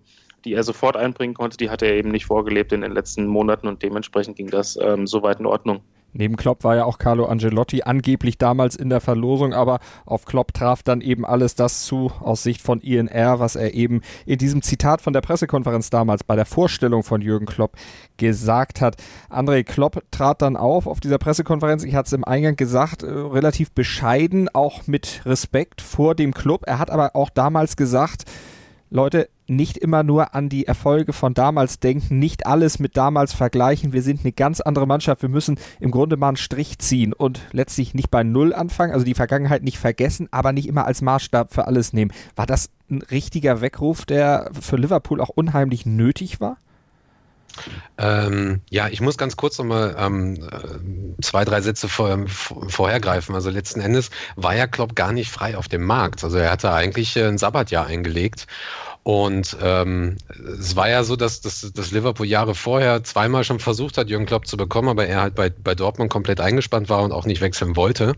die 0.46 0.54
er 0.54 0.64
sofort 0.64 0.96
einbringen 0.96 1.34
konnte, 1.34 1.58
die 1.58 1.72
hat 1.72 1.82
er 1.82 1.96
eben 1.96 2.12
nicht 2.12 2.28
vorgelebt 2.28 2.72
in 2.72 2.82
den 2.82 2.92
letzten 2.92 3.26
Monaten 3.26 3.68
und 3.68 3.82
dementsprechend 3.82 4.38
ging 4.38 4.52
das 4.52 4.78
ähm, 4.80 5.08
soweit 5.08 5.40
in 5.40 5.48
Ordnung. 5.48 5.82
Neben 6.14 6.36
Klopp 6.36 6.64
war 6.64 6.76
ja 6.76 6.86
auch 6.86 6.98
Carlo 6.98 7.26
Angelotti 7.26 7.84
angeblich 7.84 8.38
damals 8.38 8.76
in 8.76 8.90
der 8.90 9.02
Verlosung, 9.02 9.54
aber 9.54 9.80
auf 10.06 10.26
Klopp 10.26 10.54
traf 10.54 10.84
dann 10.84 11.02
eben 11.02 11.26
alles 11.26 11.56
das 11.56 11.84
zu 11.86 12.12
aus 12.20 12.44
Sicht 12.44 12.62
von 12.62 12.82
Ian 12.82 13.08
R., 13.08 13.40
was 13.40 13.56
er 13.56 13.74
eben 13.74 14.02
in 14.26 14.38
diesem 14.38 14.62
Zitat 14.62 15.02
von 15.02 15.14
der 15.14 15.22
Pressekonferenz 15.22 15.90
damals 15.90 16.24
bei 16.24 16.36
der 16.36 16.46
Vorstellung 16.46 17.04
von 17.04 17.22
Jürgen 17.22 17.46
Klopp 17.46 17.76
gesagt 18.18 18.82
hat. 18.82 18.96
André 19.30 19.64
Klopp 19.64 20.04
trat 20.12 20.42
dann 20.42 20.58
auf 20.58 20.88
auf 20.88 21.00
dieser 21.00 21.18
Pressekonferenz, 21.18 21.84
ich 21.84 21.96
hatte 21.96 22.08
es 22.08 22.14
im 22.14 22.24
Eingang 22.24 22.56
gesagt, 22.56 23.04
äh, 23.04 23.08
relativ 23.08 23.72
bescheiden, 23.72 24.50
auch 24.50 24.88
mit 24.88 25.22
Respekt 25.26 25.82
vor 25.82 26.16
dem 26.16 26.34
Club. 26.34 26.64
Er 26.66 26.80
hat 26.80 26.92
aber 26.92 27.16
auch 27.16 27.30
damals 27.30 27.76
gesagt, 27.76 28.26
Leute, 28.92 29.30
nicht 29.48 29.78
immer 29.78 30.04
nur 30.04 30.34
an 30.34 30.50
die 30.50 30.66
Erfolge 30.66 31.14
von 31.14 31.34
damals 31.34 31.80
denken, 31.80 32.18
nicht 32.18 32.48
alles 32.48 32.80
mit 32.80 32.98
damals 32.98 33.34
vergleichen. 33.34 33.94
Wir 33.94 34.02
sind 34.02 34.22
eine 34.22 34.32
ganz 34.32 34.62
andere 34.62 34.88
Mannschaft. 34.88 35.22
Wir 35.22 35.30
müssen 35.30 35.60
im 35.80 35.92
Grunde 35.92 36.18
mal 36.18 36.30
einen 36.30 36.38
Strich 36.38 36.80
ziehen 36.80 37.14
und 37.14 37.42
letztlich 37.52 37.94
nicht 37.94 38.10
bei 38.10 38.24
Null 38.24 38.54
anfangen, 38.54 38.94
also 38.94 39.06
die 39.06 39.14
Vergangenheit 39.14 39.64
nicht 39.64 39.78
vergessen, 39.78 40.28
aber 40.32 40.54
nicht 40.54 40.68
immer 40.68 40.86
als 40.86 41.02
Maßstab 41.02 41.54
für 41.54 41.68
alles 41.68 41.94
nehmen. 41.94 42.12
War 42.36 42.48
das 42.48 42.70
ein 42.90 43.02
richtiger 43.04 43.62
Weckruf, 43.62 44.06
der 44.06 44.50
für 44.60 44.78
Liverpool 44.78 45.22
auch 45.22 45.30
unheimlich 45.30 45.86
nötig 45.86 46.42
war? 46.42 46.58
Ähm, 47.98 48.62
ja, 48.70 48.88
ich 48.88 49.02
muss 49.02 49.18
ganz 49.18 49.36
kurz 49.36 49.58
nochmal 49.58 49.96
ähm, 49.98 50.36
äh, 50.36 51.22
zwei, 51.22 51.46
drei 51.46 51.62
Sätze 51.62 51.90
vor, 51.90 52.18
vorhergreifen. 52.28 53.36
Also 53.36 53.50
letzten 53.50 53.82
Endes 53.82 54.10
war 54.36 54.56
ja 54.56 54.68
Klopp 54.68 54.96
gar 54.96 55.12
nicht 55.12 55.32
frei 55.32 55.58
auf 55.58 55.68
dem 55.68 55.84
Markt. 55.84 56.24
Also 56.24 56.38
er 56.38 56.52
hatte 56.52 56.72
eigentlich 56.72 57.16
äh, 57.16 57.26
ein 57.26 57.38
Sabbatjahr 57.38 57.86
eingelegt. 57.86 58.48
Und 59.04 59.58
ähm, 59.62 60.18
es 60.60 60.76
war 60.76 60.90
ja 60.90 61.04
so, 61.04 61.16
dass, 61.16 61.42
dass, 61.42 61.72
dass 61.74 61.92
Liverpool 61.92 62.28
Jahre 62.28 62.54
vorher 62.54 63.04
zweimal 63.04 63.44
schon 63.44 63.60
versucht 63.60 63.98
hat, 63.98 64.10
Jürgen 64.10 64.26
Klopp 64.26 64.46
zu 64.46 64.58
bekommen, 64.58 64.90
aber 64.90 65.08
er 65.08 65.22
halt 65.22 65.36
bei, 65.36 65.50
bei 65.50 65.74
Dortmund 65.74 66.12
komplett 66.12 66.42
eingespannt 66.42 66.90
war 66.90 67.02
und 67.04 67.12
auch 67.12 67.26
nicht 67.26 67.42
wechseln 67.42 67.76
wollte. 67.76 68.14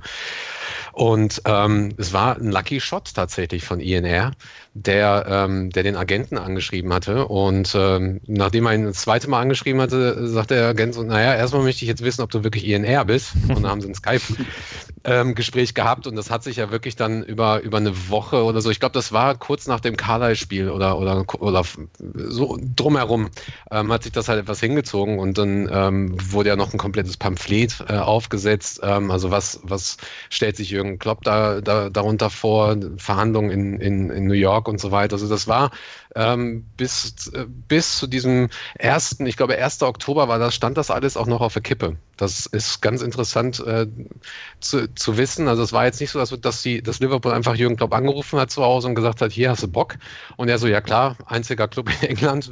Und 0.91 1.41
ähm, 1.45 1.93
es 1.97 2.13
war 2.13 2.35
ein 2.35 2.51
Lucky 2.51 2.81
Shot 2.81 3.13
tatsächlich 3.13 3.63
von 3.63 3.79
INR, 3.79 4.31
der, 4.73 5.25
ähm, 5.27 5.69
der 5.69 5.83
den 5.83 5.97
Agenten 5.97 6.37
angeschrieben 6.37 6.93
hatte. 6.93 7.27
Und 7.27 7.75
ähm, 7.75 8.21
nachdem 8.25 8.65
er 8.65 8.73
ihn 8.73 8.85
das 8.85 9.01
zweite 9.01 9.29
Mal 9.29 9.41
angeschrieben 9.41 9.81
hatte, 9.81 10.27
sagte 10.27 10.55
der 10.55 10.67
Agent 10.69 10.93
so, 10.93 11.03
naja, 11.03 11.35
erstmal 11.35 11.63
möchte 11.63 11.83
ich 11.83 11.89
jetzt 11.89 12.03
wissen, 12.03 12.21
ob 12.21 12.31
du 12.31 12.43
wirklich 12.43 12.65
INR 12.65 13.03
bist. 13.05 13.33
Und 13.49 13.63
dann 13.63 13.67
haben 13.67 13.81
sie 13.81 13.89
ein 13.89 13.95
Skype-Gespräch 13.95 15.69
ähm, 15.69 15.73
gehabt 15.73 16.07
und 16.07 16.15
das 16.15 16.31
hat 16.31 16.43
sich 16.43 16.55
ja 16.55 16.71
wirklich 16.71 16.95
dann 16.95 17.21
über, 17.23 17.61
über 17.61 17.77
eine 17.77 18.09
Woche 18.09 18.43
oder 18.43 18.61
so, 18.61 18.69
ich 18.69 18.79
glaube, 18.79 18.93
das 18.93 19.11
war 19.11 19.35
kurz 19.35 19.67
nach 19.67 19.81
dem 19.81 19.97
Carlisle-Spiel 19.97 20.69
oder, 20.69 20.97
oder, 20.97 21.25
oder 21.39 21.63
so 21.99 22.57
drumherum, 22.75 23.29
ähm, 23.71 23.91
hat 23.91 24.03
sich 24.03 24.11
das 24.13 24.29
halt 24.29 24.39
etwas 24.39 24.61
hingezogen 24.61 25.19
und 25.19 25.37
dann 25.37 25.69
ähm, 25.71 26.15
wurde 26.31 26.49
ja 26.49 26.55
noch 26.55 26.71
ein 26.73 26.77
komplettes 26.77 27.17
Pamphlet 27.17 27.83
äh, 27.89 27.97
aufgesetzt. 27.97 28.79
Ähm, 28.83 29.11
also 29.11 29.31
was, 29.31 29.59
was 29.63 29.97
stellt 30.29 30.55
sich 30.55 30.69
Jürgen 30.69 30.97
Klopp 30.97 31.23
da, 31.23 31.59
da, 31.59 31.89
darunter 31.89 32.29
vor, 32.29 32.77
Verhandlungen 32.97 33.51
in, 33.51 33.79
in, 33.81 34.09
in 34.09 34.27
New 34.27 34.33
York 34.33 34.60
und 34.67 34.79
so 34.79 34.91
weiter. 34.91 35.13
Also 35.13 35.29
das 35.29 35.47
war 35.47 35.71
ähm, 36.15 36.65
bis, 36.77 37.31
äh, 37.33 37.45
bis 37.47 37.97
zu 37.97 38.07
diesem 38.07 38.49
ersten, 38.77 39.25
ich 39.25 39.37
glaube 39.37 39.57
1. 39.57 39.81
Oktober 39.83 40.27
war 40.27 40.39
das, 40.39 40.55
stand 40.55 40.77
das 40.77 40.91
alles 40.91 41.17
auch 41.17 41.27
noch 41.27 41.41
auf 41.41 41.53
der 41.53 41.61
Kippe. 41.61 41.97
Das 42.17 42.45
ist 42.45 42.81
ganz 42.81 43.01
interessant 43.01 43.59
äh, 43.65 43.87
zu, 44.59 44.93
zu 44.93 45.17
wissen. 45.17 45.47
Also 45.47 45.63
es 45.63 45.73
war 45.73 45.85
jetzt 45.85 46.01
nicht 46.01 46.11
so, 46.11 46.19
dass, 46.19 46.29
dass, 46.39 46.61
die, 46.61 46.81
dass 46.81 46.99
Liverpool 46.99 47.31
einfach 47.31 47.55
Jürgen 47.55 47.77
Klopp 47.77 47.93
angerufen 47.93 48.39
hat 48.39 48.51
zu 48.51 48.63
Hause 48.63 48.87
und 48.87 48.95
gesagt 48.95 49.21
hat, 49.21 49.31
hier 49.31 49.49
hast 49.49 49.63
du 49.63 49.67
Bock. 49.67 49.97
Und 50.37 50.49
er 50.49 50.59
so, 50.59 50.67
ja 50.67 50.81
klar, 50.81 51.17
einziger 51.25 51.67
Club 51.67 51.89
in 52.01 52.09
England, 52.09 52.51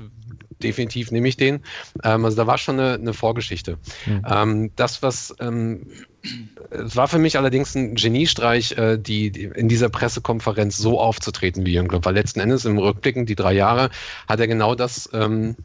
definitiv 0.62 1.12
nehme 1.12 1.28
ich 1.28 1.38
den. 1.38 1.62
Ähm, 2.04 2.26
also 2.26 2.38
da 2.38 2.48
war 2.48 2.58
schon 2.58 2.80
eine, 2.80 2.94
eine 2.94 3.14
Vorgeschichte. 3.14 3.78
Mhm. 4.06 4.26
Ähm, 4.28 4.72
das, 4.76 5.02
was 5.02 5.36
ähm, 5.40 5.88
es 6.72 6.96
war 6.96 7.08
für 7.08 7.20
mich 7.20 7.38
allerdings 7.38 7.76
ein 7.76 7.96
Geniestreich, 7.96 8.74
äh, 8.74 8.98
die, 8.98 9.28
in 9.28 9.68
dieser 9.68 9.90
Pressekonferenz 9.90 10.78
so 10.78 11.00
aufzutreten 11.00 11.66
wie 11.66 11.74
Jürgen 11.74 11.88
Klopp, 11.88 12.06
weil 12.06 12.14
letzten 12.14 12.40
Endes 12.40 12.66
im 12.66 12.78
Rückblicken, 12.78 13.26
die 13.26 13.36
drei 13.36 13.54
Jahre, 13.54 13.90
hat 14.28 14.40
er 14.40 14.48
genau 14.48 14.76
das 14.76 15.10
ähm, 15.14 15.56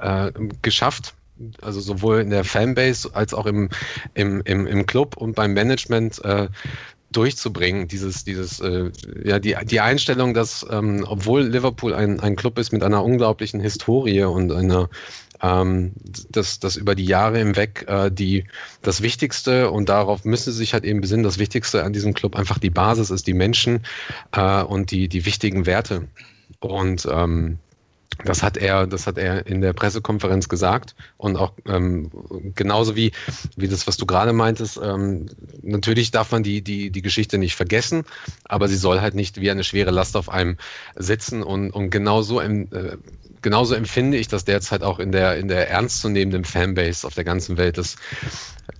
äh, 0.00 0.30
geschafft, 0.62 1.14
also 1.62 1.80
sowohl 1.80 2.20
in 2.20 2.30
der 2.30 2.44
Fanbase 2.44 3.10
als 3.14 3.32
auch 3.32 3.46
im, 3.46 3.68
im, 4.14 4.42
im, 4.44 4.66
im 4.66 4.86
Club 4.86 5.16
und 5.16 5.34
beim 5.34 5.54
Management 5.54 6.24
äh, 6.24 6.48
durchzubringen, 7.10 7.88
dieses, 7.88 8.24
dieses, 8.24 8.60
äh, 8.60 8.90
ja, 9.24 9.38
die, 9.38 9.56
die 9.64 9.80
Einstellung, 9.80 10.34
dass 10.34 10.66
ähm, 10.70 11.04
obwohl 11.08 11.42
Liverpool 11.42 11.94
ein, 11.94 12.20
ein 12.20 12.36
Club 12.36 12.58
ist 12.58 12.72
mit 12.72 12.82
einer 12.82 13.02
unglaublichen 13.02 13.60
Historie 13.60 14.24
und 14.24 14.52
einer 14.52 14.90
ähm, 15.40 15.92
dass, 16.30 16.58
dass 16.58 16.76
über 16.76 16.94
die 16.94 17.04
Jahre 17.04 17.38
hinweg 17.38 17.84
äh, 17.86 18.10
die, 18.10 18.44
das 18.82 19.02
Wichtigste, 19.02 19.70
und 19.70 19.88
darauf 19.88 20.24
müssen 20.24 20.52
sie 20.52 20.58
sich 20.58 20.72
halt 20.72 20.84
eben 20.84 21.00
besinnen, 21.00 21.22
das 21.22 21.38
Wichtigste 21.38 21.84
an 21.84 21.92
diesem 21.92 22.14
Club 22.14 22.36
einfach 22.36 22.58
die 22.58 22.70
Basis 22.70 23.10
ist, 23.10 23.26
die 23.26 23.34
Menschen 23.34 23.84
äh, 24.32 24.62
und 24.62 24.90
die, 24.90 25.08
die 25.08 25.24
wichtigen 25.26 25.66
Werte. 25.66 26.08
Und 26.60 27.06
ähm, 27.10 27.58
das 28.24 28.42
hat 28.42 28.56
er, 28.56 28.86
das 28.86 29.06
hat 29.06 29.16
er 29.16 29.46
in 29.46 29.60
der 29.60 29.72
Pressekonferenz 29.72 30.48
gesagt 30.48 30.96
und 31.18 31.36
auch 31.36 31.52
ähm, 31.66 32.10
genauso 32.54 32.96
wie, 32.96 33.12
wie 33.56 33.68
das, 33.68 33.86
was 33.86 33.96
du 33.96 34.06
gerade 34.06 34.32
meintest. 34.32 34.80
Ähm, 34.82 35.26
natürlich 35.62 36.10
darf 36.10 36.32
man 36.32 36.42
die, 36.42 36.62
die, 36.62 36.90
die 36.90 37.02
Geschichte 37.02 37.38
nicht 37.38 37.54
vergessen, 37.54 38.04
aber 38.44 38.66
sie 38.68 38.76
soll 38.76 39.00
halt 39.00 39.14
nicht 39.14 39.40
wie 39.40 39.50
eine 39.50 39.62
schwere 39.62 39.92
Last 39.92 40.16
auf 40.16 40.28
einem 40.28 40.56
sitzen 40.96 41.42
und, 41.42 41.70
und 41.70 41.90
genauso 41.90 42.40
im, 42.40 42.68
äh, 42.72 42.96
genauso 43.42 43.74
empfinde 43.74 44.16
ich 44.16 44.28
das 44.28 44.44
derzeit 44.44 44.82
auch 44.82 44.98
in 44.98 45.12
der, 45.12 45.36
in 45.36 45.48
der 45.48 45.70
ernstzunehmenden 45.70 46.44
Fanbase 46.44 47.06
auf 47.06 47.14
der 47.14 47.24
ganzen 47.24 47.56
Welt, 47.56 47.78
dass, 47.78 47.96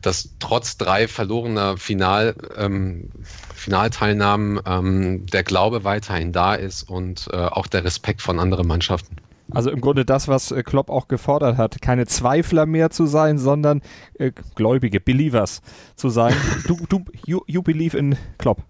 dass 0.02 0.30
trotz 0.38 0.76
drei 0.76 1.08
verlorener 1.08 1.76
Final, 1.76 2.34
ähm, 2.56 3.10
Finalteilnahmen 3.54 4.60
ähm, 4.66 5.26
der 5.26 5.42
Glaube 5.42 5.84
weiterhin 5.84 6.32
da 6.32 6.54
ist 6.54 6.82
und 6.82 7.28
äh, 7.32 7.36
auch 7.36 7.66
der 7.66 7.84
Respekt 7.84 8.22
von 8.22 8.38
anderen 8.38 8.66
Mannschaften. 8.66 9.16
Also 9.50 9.70
im 9.70 9.80
Grunde 9.80 10.04
das, 10.04 10.28
was 10.28 10.50
äh, 10.50 10.62
Klopp 10.62 10.90
auch 10.90 11.08
gefordert 11.08 11.56
hat, 11.56 11.80
keine 11.80 12.06
Zweifler 12.06 12.66
mehr 12.66 12.90
zu 12.90 13.06
sein, 13.06 13.38
sondern 13.38 13.80
äh, 14.18 14.32
Gläubige, 14.54 15.00
Believers 15.00 15.62
zu 15.96 16.08
sein. 16.10 16.34
Du, 16.66 16.76
du, 16.88 17.04
you, 17.24 17.40
you 17.46 17.62
believe 17.62 17.96
in 17.96 18.16
Klopp. 18.36 18.62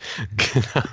Genau. 0.36 0.86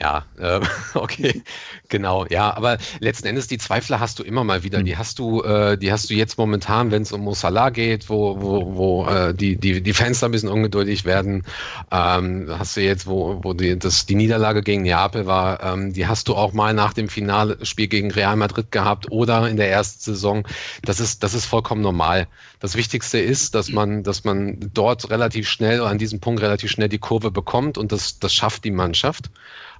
Ja, 0.00 0.24
äh, 0.38 0.60
okay, 0.94 1.42
genau. 1.88 2.26
Ja, 2.26 2.56
aber 2.56 2.78
letzten 3.00 3.28
Endes 3.28 3.46
die 3.46 3.58
Zweifler 3.58 4.00
hast 4.00 4.18
du 4.18 4.22
immer 4.22 4.44
mal 4.44 4.62
wieder. 4.62 4.82
Die 4.82 4.96
hast 4.96 5.18
du, 5.18 5.42
äh, 5.42 5.76
die 5.78 5.92
hast 5.92 6.10
du 6.10 6.14
jetzt 6.14 6.38
momentan, 6.38 6.90
wenn 6.90 7.02
es 7.02 7.12
um 7.12 7.22
Mosala 7.22 7.70
geht, 7.70 8.08
wo, 8.08 8.40
wo, 8.40 8.76
wo 8.76 9.06
äh, 9.06 9.34
die, 9.34 9.56
die, 9.56 9.82
die 9.82 9.92
Fans 9.92 10.20
da 10.20 10.26
ein 10.26 10.32
bisschen 10.32 10.48
ungeduldig 10.48 11.04
werden. 11.04 11.44
Ähm, 11.90 12.48
hast 12.50 12.76
du 12.76 12.80
jetzt, 12.80 13.06
wo, 13.06 13.40
wo 13.42 13.52
die, 13.52 13.78
das, 13.78 14.06
die 14.06 14.14
Niederlage 14.14 14.62
gegen 14.62 14.82
Neapel 14.82 15.26
war, 15.26 15.62
ähm, 15.62 15.92
die 15.92 16.06
hast 16.06 16.28
du 16.28 16.34
auch 16.34 16.52
mal 16.52 16.74
nach 16.74 16.92
dem 16.92 17.08
Finalspiel 17.08 17.88
gegen 17.88 18.10
Real 18.10 18.36
Madrid 18.36 18.70
gehabt 18.70 19.10
oder 19.10 19.48
in 19.48 19.56
der 19.56 19.70
ersten 19.70 20.00
Saison. 20.00 20.46
Das 20.82 21.00
ist, 21.00 21.22
das 21.22 21.34
ist 21.34 21.46
vollkommen 21.46 21.82
normal. 21.82 22.28
Das 22.60 22.76
Wichtigste 22.76 23.18
ist, 23.18 23.54
dass 23.54 23.70
man, 23.70 24.02
dass 24.02 24.24
man 24.24 24.58
dort 24.74 25.10
relativ 25.10 25.48
schnell, 25.48 25.82
an 25.82 25.98
diesem 25.98 26.20
Punkt 26.20 26.42
relativ 26.42 26.70
schnell 26.70 26.88
die 26.88 26.98
Kurve 26.98 27.30
bekommt 27.30 27.78
und 27.78 27.92
das, 27.92 28.18
das 28.18 28.34
schafft 28.34 28.47
die 28.56 28.70
Mannschaft. 28.70 29.30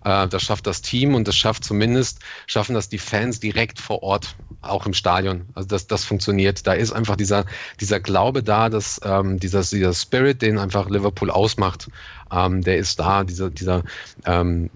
Äh, 0.05 0.29
das 0.29 0.43
schafft 0.43 0.67
das 0.67 0.83
Team 0.83 1.15
und 1.15 1.27
das 1.27 1.37
schafft 1.37 1.65
zumindest, 1.65 2.21
schaffen 2.47 2.75
das 2.75 2.89
die 2.89 2.99
Fans 2.99 3.41
direkt 3.41 3.81
vor 3.81 4.03
Ort, 4.03 4.37
auch 4.63 4.87
im 4.87 4.95
Stadion. 4.95 5.47
Also 5.55 5.69
das, 5.69 5.87
das 5.87 6.05
funktioniert. 6.05 6.67
Da 6.67 6.73
ist 6.73 6.93
einfach 6.93 7.17
dieser, 7.17 7.45
dieser 7.81 8.01
Glaube 8.01 8.43
da, 8.43 8.69
dass 8.69 9.01
ähm, 9.05 9.39
dieser, 9.39 9.63
dieser 9.63 9.95
Spirit, 9.95 10.43
den 10.43 10.59
einfach 10.59 10.89
Liverpool 10.89 11.31
ausmacht, 11.31 11.89
ähm, 12.33 12.63
der 12.63 12.79
ist 12.79 12.99
da, 12.99 13.25
dieser, 13.25 13.51
dieser 13.51 13.83
ähm, 14.25 14.71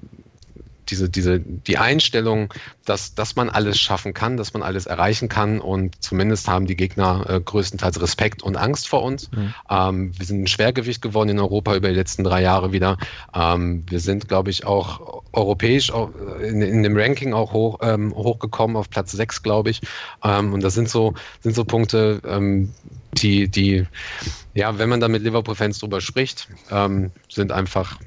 diese, 0.93 1.09
diese, 1.09 1.41
die 1.41 1.79
Einstellung, 1.79 2.53
dass, 2.85 3.15
dass 3.15 3.35
man 3.35 3.49
alles 3.49 3.81
schaffen 3.81 4.13
kann, 4.13 4.37
dass 4.37 4.53
man 4.53 4.63
alles 4.63 4.87
erreichen 4.87 5.29
kann 5.29 5.61
und 5.61 6.03
zumindest 6.03 6.49
haben 6.49 6.67
die 6.67 6.77
Gegner 6.77 7.25
äh, 7.29 7.41
größtenteils 7.41 8.01
Respekt 8.01 8.43
und 8.43 8.57
Angst 8.57 8.89
vor 8.89 9.03
uns. 9.03 9.31
Mhm. 9.33 9.55
Ähm, 9.71 10.19
wir 10.19 10.27
sind 10.27 10.43
ein 10.43 10.47
Schwergewicht 10.47 11.01
geworden 11.01 11.31
in 11.31 11.39
Europa 11.39 11.75
über 11.75 11.89
die 11.89 11.95
letzten 11.95 12.25
drei 12.25 12.43
Jahre 12.43 12.73
wieder. 12.73 12.99
Ähm, 13.35 13.85
wir 13.89 14.01
sind, 14.01 14.29
glaube 14.29 14.51
ich, 14.51 14.67
auch 14.67 15.23
europäisch 15.33 15.91
auch 15.91 16.11
in, 16.43 16.61
in, 16.61 16.83
dem 16.83 16.97
Ranking 16.97 17.33
auch 17.33 17.55
hoch, 17.55 17.79
ähm, 17.81 18.15
hochgekommen 18.15 18.77
auf 18.77 18.91
Platz 18.91 19.13
6, 19.13 19.43
glaube 19.43 19.71
ich. 19.71 19.81
Ähm, 20.23 20.53
und 20.53 20.63
das 20.63 20.75
sind 20.75 20.91
so, 20.91 21.15
sind 21.41 21.55
so 21.55 21.65
Punkte, 21.65 22.21
ähm, 22.27 22.71
die, 23.15 23.49
die, 23.49 23.87
ja, 24.55 24.79
wenn 24.79 24.91
man 24.91 25.01
da 25.01 25.09
mit 25.09 25.23
Liverpool-Fans 25.23 25.79
drüber 25.79 26.03
spricht, 26.03 26.49
ähm, 26.71 27.11
sind 27.31 27.51
einfach 27.51 27.99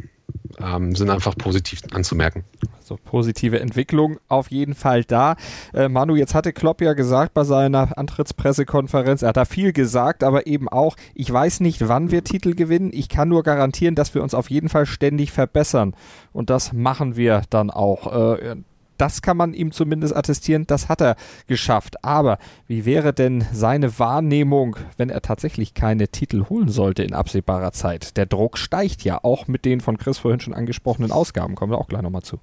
sind 0.58 1.10
einfach 1.10 1.38
positiv 1.38 1.82
anzumerken. 1.92 2.44
So 2.86 3.00
positive 3.04 3.60
Entwicklung 3.60 4.20
auf 4.28 4.52
jeden 4.52 4.76
Fall 4.76 5.04
da. 5.04 5.38
Äh, 5.74 5.90
Manu, 5.90 6.16
jetzt 6.16 6.36
hatte 6.36 6.54
Klopp 6.54 6.82
ja 6.82 6.94
gesagt 6.94 7.34
bei 7.34 7.44
seiner 7.44 7.98
Antrittspressekonferenz, 7.98 9.24
er 9.24 9.30
hat 9.30 9.38
da 9.38 9.46
viel 9.46 9.74
gesagt, 9.74 10.24
aber 10.24 10.46
eben 10.46 10.70
auch, 10.70 10.96
ich 11.16 11.34
weiß 11.34 11.62
nicht, 11.62 11.88
wann 11.88 12.12
wir 12.12 12.24
Titel 12.24 12.54
gewinnen. 12.54 12.92
Ich 12.94 13.10
kann 13.10 13.28
nur 13.28 13.42
garantieren, 13.42 13.96
dass 13.96 14.14
wir 14.14 14.22
uns 14.22 14.36
auf 14.36 14.52
jeden 14.52 14.70
Fall 14.70 14.86
ständig 14.86 15.32
verbessern. 15.32 15.96
Und 16.32 16.52
das 16.52 16.74
machen 16.74 17.16
wir 17.16 17.42
dann 17.50 17.72
auch. 17.72 18.38
Äh, 18.40 18.58
das 18.98 19.22
kann 19.22 19.36
man 19.36 19.54
ihm 19.54 19.72
zumindest 19.72 20.16
attestieren, 20.16 20.68
das 20.68 20.88
hat 20.88 21.02
er 21.02 21.16
geschafft. 21.48 22.04
Aber 22.04 22.38
wie 22.68 22.86
wäre 22.86 23.14
denn 23.14 23.46
seine 23.52 23.98
Wahrnehmung, 24.00 24.78
wenn 24.98 25.10
er 25.10 25.22
tatsächlich 25.22 25.74
keine 25.74 26.08
Titel 26.08 26.46
holen 26.50 26.70
sollte 26.70 27.04
in 27.04 27.14
absehbarer 27.14 27.72
Zeit? 27.72 28.16
Der 28.16 28.26
Druck 28.26 28.58
steigt 28.58 29.04
ja, 29.04 29.20
auch 29.24 29.48
mit 29.48 29.66
den 29.66 29.82
von 29.82 29.98
Chris 29.98 30.20
vorhin 30.20 30.40
schon 30.40 30.54
angesprochenen 30.54 31.12
Ausgaben. 31.12 31.56
Kommen 31.56 31.72
wir 31.72 31.80
auch 31.80 31.88
gleich 31.88 32.04
nochmal 32.04 32.22
zu. 32.22 32.40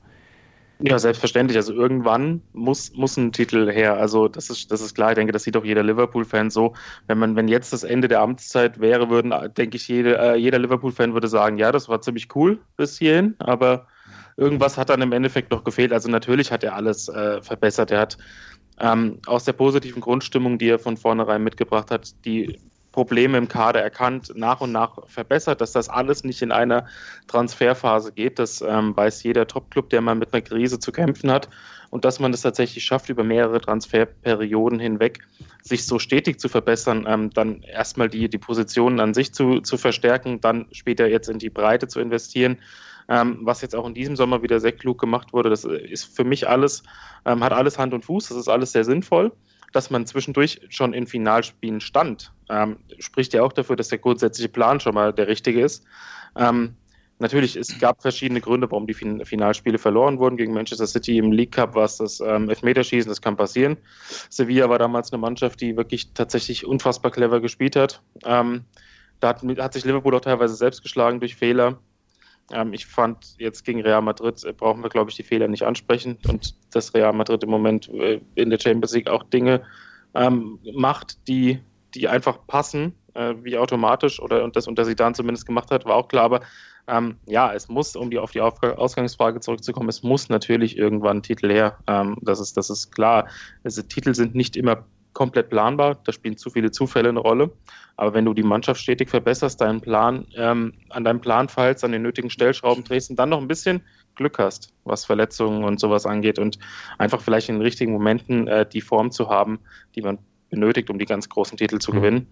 Ja, 0.85 0.99
selbstverständlich. 0.99 1.57
Also 1.57 1.73
irgendwann 1.73 2.43
muss, 2.53 2.93
muss 2.95 3.17
ein 3.17 3.33
Titel 3.33 3.71
her. 3.71 3.97
Also 3.97 4.29
das 4.29 4.51
ist, 4.51 4.71
das 4.71 4.81
ist 4.81 4.95
klar. 4.95 5.11
Ich 5.11 5.15
denke, 5.15 5.33
das 5.33 5.45
sieht 5.45 5.57
auch 5.57 5.65
jeder 5.65 5.83
Liverpool-Fan 5.83 6.51
so. 6.51 6.75
Wenn 7.07 7.19
man, 7.19 7.37
wenn 7.37 7.49
jetzt 7.49 7.73
das 7.73 7.85
Ende 7.85 8.09
der 8.09 8.21
Amtszeit 8.21 8.81
wäre, 8.81 9.09
würden, 9.09 9.33
denke 9.57 9.77
ich, 9.77 9.87
jede, 9.87 10.19
äh, 10.19 10.37
jeder 10.37 10.59
Liverpool-Fan 10.59 11.15
würde 11.15 11.29
sagen, 11.29 11.57
ja, 11.57 11.71
das 11.71 11.89
war 11.89 12.01
ziemlich 12.01 12.35
cool 12.35 12.59
bis 12.77 12.99
hierhin, 12.99 13.37
aber 13.39 13.87
irgendwas 14.37 14.77
hat 14.77 14.91
dann 14.91 15.03
im 15.03 15.13
Endeffekt 15.13 15.53
noch 15.53 15.63
gefehlt. 15.63 15.93
Also 15.93 16.09
natürlich 16.09 16.51
hat 16.51 16.65
er 16.65 16.75
alles 16.75 17.09
äh, 17.09 17.41
verbessert. 17.43 17.91
Er 17.91 18.01
hat 18.01 18.19
ähm, 18.81 19.21
aus 19.27 19.45
der 19.45 19.53
positiven 19.53 20.01
Grundstimmung, 20.01 20.59
die 20.59 20.69
er 20.69 20.79
von 20.79 20.97
vornherein 20.97 21.45
mitgebracht 21.45 21.91
hat, 21.91 22.13
die 22.25 22.59
Probleme 22.93 23.39
im 23.39 23.49
Kader 23.49 23.83
erkannt, 23.83 24.33
nach 24.37 24.61
und 24.61 24.71
nach 24.71 24.99
verbessert, 25.09 25.61
dass 25.61 25.73
das 25.73 25.89
alles 25.89 26.25
nicht 26.25 26.43
in 26.43 26.53
einer 26.53 26.87
Transferphase 27.27 28.13
geht. 28.13 28.39
Das 28.39 28.61
ähm, 28.61 28.95
weiß 28.97 29.23
jeder 29.23 29.47
Topclub, 29.47 29.89
der 29.91 30.03
mal 30.03 30.15
mit 30.15 30.33
einer 30.33 30.43
Krise 30.43 30.79
zu 30.79 30.93
kämpfen 30.93 31.31
hat. 31.31 31.49
Und 31.91 32.05
dass 32.05 32.21
man 32.21 32.33
es 32.33 32.43
tatsächlich 32.43 32.85
schafft, 32.85 33.09
über 33.09 33.25
mehrere 33.25 33.61
Transferperioden 33.61 34.79
hinweg 34.79 35.21
sich 35.63 35.87
so 35.87 35.99
stetig 35.99 36.39
zu 36.39 36.49
verbessern, 36.49 37.07
ähm, 37.09 37.31
dann 37.31 37.63
erstmal 37.63 38.09
die, 38.09 38.29
die 38.29 38.39
Positionen 38.39 39.01
an 39.01 39.15
sich 39.15 39.35
zu, 39.35 39.61
zu 39.61 39.77
verstärken, 39.77 40.41
dann 40.41 40.67
später 40.73 41.07
jetzt 41.07 41.29
in 41.29 41.39
die 41.39 41.51
Breite 41.51 41.89
zu 41.89 42.01
investieren. 42.01 42.59
Ähm, 43.09 43.41
was 43.43 43.63
jetzt 43.63 43.75
auch 43.75 43.87
in 43.87 43.95
diesem 43.95 44.17
Sommer 44.17 44.43
wieder 44.43 44.61
sehr 44.61 44.73
klug 44.73 44.99
gemacht 44.99 45.33
wurde, 45.33 45.51
das 45.51 45.65
ist 45.65 46.05
für 46.05 46.25
mich 46.25 46.49
alles, 46.49 46.83
ähm, 47.25 47.43
hat 47.43 47.53
alles 47.53 47.79
Hand 47.79 47.95
und 47.95 48.05
Fuß, 48.05 48.29
das 48.29 48.39
ist 48.39 48.49
alles 48.49 48.73
sehr 48.73 48.85
sinnvoll 48.85 49.33
dass 49.73 49.91
man 49.91 50.07
zwischendurch 50.07 50.61
schon 50.69 50.93
in 50.93 51.07
Finalspielen 51.07 51.81
stand, 51.81 52.33
ähm, 52.49 52.79
spricht 52.99 53.35
ja 53.35 53.43
auch 53.43 53.53
dafür, 53.53 53.77
dass 53.77 53.89
der 53.89 53.99
grundsätzliche 53.99 54.49
Plan 54.49 54.81
schon 54.81 54.95
mal 54.95 55.13
der 55.13 55.29
richtige 55.29 55.61
ist. 55.61 55.85
Ähm, 56.37 56.77
natürlich, 57.19 57.57
es 57.57 57.79
gab 57.79 58.03
verschiedene 58.03 58.41
Gründe, 58.41 58.71
warum 58.71 58.87
die 58.87 58.95
fin 58.95 59.25
Finalspiele 59.25 59.79
verloren 59.79 60.19
wurden. 60.19 60.37
Gegen 60.37 60.53
Manchester 60.53 60.87
City 60.87 61.19
im 61.19 61.33
League 61.33 61.53
Cup 61.53 61.75
war 61.75 61.85
es 61.85 61.97
das 61.97 62.21
ähm, 62.21 62.49
Elfmeterschießen, 62.49 63.09
das 63.09 63.23
kann 63.23 63.37
passieren. 63.37 63.77
Sevilla 64.29 64.69
war 64.69 64.79
damals 64.79 65.13
eine 65.13 65.21
Mannschaft, 65.21 65.61
die 65.61 65.77
wirklich 65.77 66.13
tatsächlich 66.13 66.67
unfassbar 66.67 67.11
clever 67.11 67.41
gespielt 67.41 67.77
hat. 67.77 68.03
Ähm, 68.25 68.65
da 69.21 69.29
hat, 69.29 69.43
hat 69.43 69.73
sich 69.73 69.85
Liverpool 69.85 70.15
auch 70.15 70.21
teilweise 70.21 70.55
selbst 70.55 70.83
geschlagen 70.83 71.21
durch 71.21 71.37
Fehler. 71.37 71.79
Ähm, 72.53 72.73
ich 72.73 72.87
fand 72.87 73.35
jetzt 73.39 73.65
gegen 73.65 73.83
Real 73.83 74.03
Madrid 74.03 74.45
äh, 74.45 74.53
brauchen 74.53 74.83
wir, 74.83 74.91
glaube 74.91 75.11
ich, 75.11 75.17
die 75.17 75.23
Fehler 75.23 75.49
nicht 75.49 75.65
ansprechen 75.65 76.19
und 76.29 76.55
dass 76.75 76.95
Real 76.95 77.13
Madrid 77.13 77.43
im 77.43 77.51
Moment 77.51 77.89
äh, 77.89 78.21
in 78.35 78.51
der 78.51 78.59
Champions 78.59 78.95
League 78.95 79.09
auch 79.09 79.23
Dinge 79.25 79.63
ähm, 80.15 80.59
macht, 80.75 81.27
die, 81.29 81.61
die 81.95 82.09
einfach 82.09 82.39
passen, 82.47 82.95
äh, 83.15 83.35
wie 83.43 83.57
automatisch 83.57 84.21
oder 84.21 84.45
und 84.45 84.57
das 84.57 84.67
unter 84.67 84.85
Sidan 84.85 85.15
zumindest 85.15 85.47
gemacht 85.47 85.71
hat, 85.71 85.85
war 85.85 85.97
auch 85.97 86.09
klar. 86.09 86.25
Aber 86.25 86.41
ähm, 86.89 87.17
ja, 87.27 87.53
es 87.53 87.69
muss, 87.69 87.95
um 87.95 88.11
die 88.11 88.19
auf 88.19 88.33
die 88.33 88.41
Ausgangsfrage 88.41 89.41
zurückzukommen, 89.41 89.89
es 89.89 90.03
muss 90.03 90.29
natürlich 90.29 90.77
irgendwann 90.77 91.23
Titel 91.23 91.51
her. 91.51 91.79
Ähm, 91.87 92.17
das, 92.23 92.41
ist, 92.41 92.57
das 92.57 92.71
ist 92.71 92.91
klar. 92.93 93.29
Also, 93.63 93.83
Titel 93.83 94.15
sind 94.15 94.35
nicht 94.35 94.57
immer 94.57 94.85
komplett 95.13 95.51
planbar. 95.51 95.97
Da 96.05 96.13
spielen 96.13 96.37
zu 96.37 96.51
viele 96.51 96.71
Zufälle 96.71 97.09
eine 97.09 97.21
Rolle. 97.21 97.51
Aber 97.97 98.15
wenn 98.15 98.25
du 98.25 98.35
die 98.35 98.43
Mannschaft 98.43 98.81
stetig 98.81 99.11
verbesserst, 99.11 99.61
deinen 99.61 99.81
Plan, 99.81 100.27
ähm, 100.37 100.75
an 100.89 101.05
deinem 101.05 101.21
Plan 101.21 101.49
feilst, 101.49 101.85
an 101.85 101.93
den 101.93 102.03
nötigen 102.03 102.31
Stellschrauben 102.31 102.85
drehst 102.85 103.11
und 103.11 103.19
dann 103.19 103.29
noch 103.29 103.41
ein 103.41 103.49
bisschen 103.49 103.83
Glück 104.15 104.39
hast, 104.39 104.73
was 104.85 105.05
Verletzungen 105.05 105.65
und 105.65 105.81
sowas 105.81 106.07
angeht 106.07 106.39
und 106.39 106.59
einfach 106.99 107.21
vielleicht 107.21 107.49
in 107.49 107.57
den 107.57 107.63
richtigen 107.63 107.93
Momenten 107.93 108.47
äh, 108.47 108.67
die 108.69 108.81
Form 108.81 109.11
zu 109.11 109.29
haben, 109.29 109.59
die 109.95 110.03
man 110.03 110.19
benötigt, 110.51 110.91
um 110.91 110.99
die 110.99 111.07
ganz 111.07 111.29
großen 111.29 111.57
Titel 111.57 111.79
zu 111.79 111.93
mhm. 111.93 111.97
gewinnen, 111.97 112.27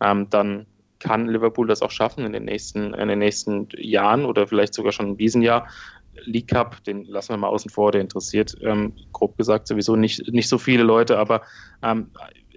ähm, 0.00 0.28
dann 0.30 0.66
kann 0.98 1.28
Liverpool 1.28 1.66
das 1.66 1.82
auch 1.82 1.90
schaffen 1.90 2.24
in 2.24 2.32
den 2.32 2.44
nächsten, 2.44 2.94
in 2.94 3.08
den 3.08 3.18
nächsten 3.18 3.68
Jahren 3.76 4.24
oder 4.24 4.46
vielleicht 4.46 4.74
sogar 4.74 4.92
schon 4.92 5.08
in 5.08 5.16
diesem 5.18 5.42
Jahr. 5.42 5.68
League 6.24 6.48
Cup, 6.48 6.82
den 6.84 7.04
lassen 7.04 7.30
wir 7.30 7.36
mal 7.36 7.48
außen 7.48 7.70
vor, 7.70 7.92
der 7.92 8.00
interessiert, 8.00 8.56
ähm, 8.62 8.94
grob 9.12 9.36
gesagt, 9.36 9.66
sowieso 9.68 9.96
nicht, 9.96 10.32
nicht 10.32 10.48
so 10.48 10.58
viele 10.58 10.82
Leute, 10.82 11.18
aber 11.18 11.42
ähm, 11.82 12.10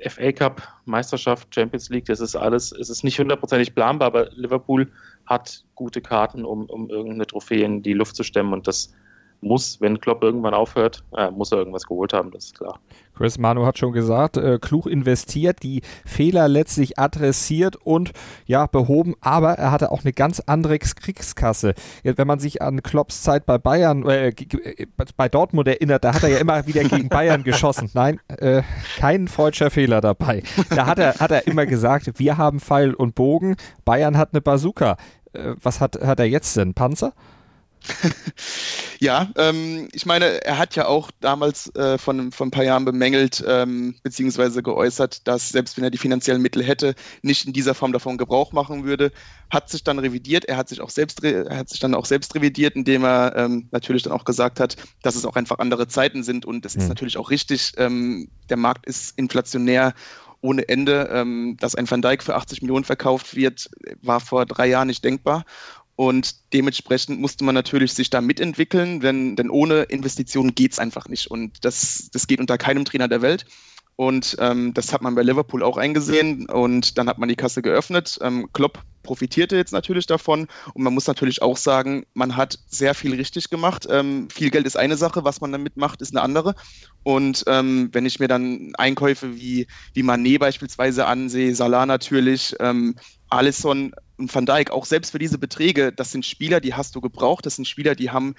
FA 0.07 0.31
Cup, 0.31 0.67
Meisterschaft, 0.85 1.53
Champions 1.53 1.89
League, 1.89 2.05
das 2.05 2.19
ist 2.19 2.35
alles, 2.35 2.71
es 2.71 2.89
ist 2.89 3.03
nicht 3.03 3.19
hundertprozentig 3.19 3.75
planbar, 3.75 4.07
aber 4.07 4.29
Liverpool 4.31 4.91
hat 5.25 5.63
gute 5.75 6.01
Karten, 6.01 6.45
um, 6.45 6.65
um 6.65 6.89
irgendeine 6.89 7.27
Trophäe 7.27 7.63
in 7.63 7.83
die 7.83 7.93
Luft 7.93 8.15
zu 8.15 8.23
stemmen 8.23 8.53
und 8.53 8.67
das 8.67 8.93
muss, 9.41 9.79
wenn 9.79 9.99
Klopp 9.99 10.23
irgendwann 10.23 10.53
aufhört, 10.53 11.03
äh, 11.15 11.31
muss 11.31 11.51
er 11.51 11.59
irgendwas 11.59 11.83
geholt 11.85 12.13
haben, 12.13 12.31
das 12.31 12.45
ist 12.45 12.57
klar. 12.57 12.79
Chris 13.15 13.37
Manu 13.37 13.65
hat 13.65 13.77
schon 13.77 13.91
gesagt, 13.91 14.37
äh, 14.37 14.59
klug 14.61 14.85
investiert, 14.85 15.61
die 15.61 15.81
Fehler 16.05 16.47
letztlich 16.47 16.97
adressiert 16.97 17.75
und 17.75 18.11
ja, 18.45 18.65
behoben, 18.65 19.15
aber 19.19 19.53
er 19.53 19.71
hatte 19.71 19.91
auch 19.91 20.03
eine 20.03 20.13
ganz 20.13 20.39
andere 20.45 20.79
Kriegskasse. 20.79 21.73
Wenn 22.03 22.27
man 22.27 22.39
sich 22.39 22.61
an 22.61 22.81
Klopps 22.81 23.23
Zeit 23.23 23.45
bei 23.45 23.57
Bayern, 23.57 24.07
äh, 24.07 24.33
bei 25.17 25.27
Dortmund 25.27 25.67
erinnert, 25.67 26.03
da 26.05 26.13
hat 26.13 26.23
er 26.23 26.29
ja 26.29 26.37
immer 26.37 26.65
wieder 26.65 26.83
gegen 26.83 27.09
Bayern 27.09 27.43
geschossen. 27.43 27.89
Nein, 27.93 28.21
äh, 28.27 28.61
kein 28.97 29.27
freudscher 29.27 29.69
Fehler 29.69 29.99
dabei. 29.99 30.43
Da 30.69 30.85
hat 30.85 30.99
er, 30.99 31.15
hat 31.15 31.31
er 31.31 31.45
immer 31.45 31.65
gesagt, 31.65 32.19
wir 32.19 32.37
haben 32.37 32.59
Pfeil 32.59 32.93
und 32.93 33.15
Bogen, 33.15 33.57
Bayern 33.83 34.17
hat 34.17 34.29
eine 34.33 34.41
Bazooka. 34.41 34.95
Äh, 35.33 35.55
was 35.61 35.81
hat, 35.81 35.99
hat 36.01 36.19
er 36.19 36.25
jetzt 36.25 36.55
denn? 36.55 36.73
Panzer? 36.73 37.13
ja, 38.99 39.29
ähm, 39.37 39.87
ich 39.91 40.05
meine, 40.05 40.43
er 40.43 40.57
hat 40.57 40.75
ja 40.75 40.87
auch 40.87 41.11
damals 41.19 41.73
äh, 41.75 41.97
von, 41.97 42.31
von 42.31 42.47
ein 42.47 42.51
paar 42.51 42.63
Jahren 42.63 42.85
bemängelt, 42.85 43.43
ähm, 43.47 43.95
beziehungsweise 44.03 44.61
geäußert, 44.61 45.27
dass 45.27 45.49
selbst 45.49 45.77
wenn 45.77 45.83
er 45.83 45.89
die 45.89 45.97
finanziellen 45.97 46.41
Mittel 46.41 46.63
hätte, 46.63 46.95
nicht 47.21 47.45
in 47.45 47.53
dieser 47.53 47.73
Form 47.73 47.93
davon 47.93 48.17
Gebrauch 48.17 48.51
machen 48.51 48.83
würde. 48.83 49.11
Hat 49.49 49.69
sich 49.69 49.83
dann 49.83 49.99
revidiert, 49.99 50.45
er 50.45 50.57
hat 50.57 50.69
sich 50.69 50.81
auch 50.81 50.89
selbst, 50.89 51.23
er 51.23 51.57
hat 51.57 51.69
sich 51.69 51.79
dann 51.79 51.95
auch 51.95 52.05
selbst 52.05 52.35
revidiert, 52.35 52.75
indem 52.75 53.03
er 53.03 53.33
ähm, 53.35 53.67
natürlich 53.71 54.03
dann 54.03 54.13
auch 54.13 54.25
gesagt 54.25 54.59
hat, 54.59 54.75
dass 55.01 55.15
es 55.15 55.25
auch 55.25 55.35
einfach 55.35 55.59
andere 55.59 55.87
Zeiten 55.87 56.23
sind 56.23 56.45
und 56.45 56.65
das 56.65 56.75
mhm. 56.75 56.83
ist 56.83 56.87
natürlich 56.89 57.17
auch 57.17 57.29
richtig. 57.29 57.73
Ähm, 57.77 58.29
der 58.49 58.57
Markt 58.57 58.85
ist 58.85 59.17
inflationär 59.17 59.93
ohne 60.41 60.67
Ende. 60.67 61.09
Ähm, 61.11 61.57
dass 61.59 61.75
ein 61.75 61.89
Van 61.89 62.01
Dijk 62.01 62.23
für 62.23 62.35
80 62.35 62.61
Millionen 62.61 62.85
verkauft 62.85 63.35
wird, 63.35 63.69
war 64.01 64.19
vor 64.19 64.45
drei 64.45 64.67
Jahren 64.67 64.87
nicht 64.87 65.03
denkbar. 65.03 65.45
Und 65.99 66.53
dementsprechend 66.53 67.19
musste 67.19 67.43
man 67.43 67.53
natürlich 67.55 67.93
sich 67.93 68.09
da 68.09 68.21
mitentwickeln, 68.21 69.01
denn, 69.01 69.35
denn 69.35 69.49
ohne 69.49 69.81
Investitionen 69.81 70.55
geht 70.55 70.71
es 70.71 70.79
einfach 70.79 71.09
nicht. 71.09 71.29
Und 71.29 71.65
das, 71.65 72.09
das 72.13 72.25
geht 72.25 72.39
unter 72.39 72.57
keinem 72.57 72.85
Trainer 72.85 73.09
der 73.09 73.21
Welt. 73.21 73.45
Und 73.97 74.37
ähm, 74.39 74.73
das 74.73 74.93
hat 74.93 75.01
man 75.01 75.15
bei 75.15 75.23
Liverpool 75.23 75.61
auch 75.61 75.75
eingesehen. 75.75 76.49
Und 76.49 76.97
dann 76.97 77.09
hat 77.09 77.17
man 77.17 77.27
die 77.27 77.35
Kasse 77.35 77.61
geöffnet. 77.61 78.17
Ähm, 78.21 78.47
Klopp 78.53 78.81
profitierte 79.03 79.57
jetzt 79.57 79.73
natürlich 79.73 80.05
davon. 80.05 80.47
Und 80.73 80.83
man 80.83 80.93
muss 80.93 81.05
natürlich 81.05 81.41
auch 81.41 81.57
sagen, 81.57 82.05
man 82.13 82.37
hat 82.37 82.57
sehr 82.69 82.95
viel 82.95 83.15
richtig 83.15 83.49
gemacht. 83.49 83.85
Ähm, 83.89 84.29
viel 84.29 84.51
Geld 84.51 84.67
ist 84.67 84.77
eine 84.77 84.95
Sache, 84.95 85.25
was 85.25 85.41
man 85.41 85.51
damit 85.51 85.75
macht, 85.75 86.01
ist 86.01 86.15
eine 86.15 86.21
andere. 86.21 86.55
Und 87.03 87.43
ähm, 87.47 87.89
wenn 87.91 88.05
ich 88.05 88.21
mir 88.21 88.29
dann 88.29 88.71
Einkäufe 88.77 89.35
wie, 89.35 89.67
wie 89.93 90.03
Manet 90.03 90.39
beispielsweise 90.39 91.07
ansehe, 91.07 91.53
Salah 91.53 91.85
natürlich, 91.85 92.55
ähm, 92.61 92.95
Alisson 93.27 93.91
und 94.19 94.33
Van 94.33 94.45
Dijk, 94.45 94.71
auch 94.71 94.85
selbst 94.85 95.11
für 95.11 95.19
diese 95.19 95.37
Beträge, 95.37 95.91
das 95.91 96.11
sind 96.11 96.25
Spieler, 96.25 96.59
die 96.59 96.73
hast 96.73 96.95
du 96.95 97.01
gebraucht, 97.01 97.45
das 97.45 97.55
sind 97.55 97.67
Spieler, 97.67 97.95
die 97.95 98.11
haben 98.11 98.35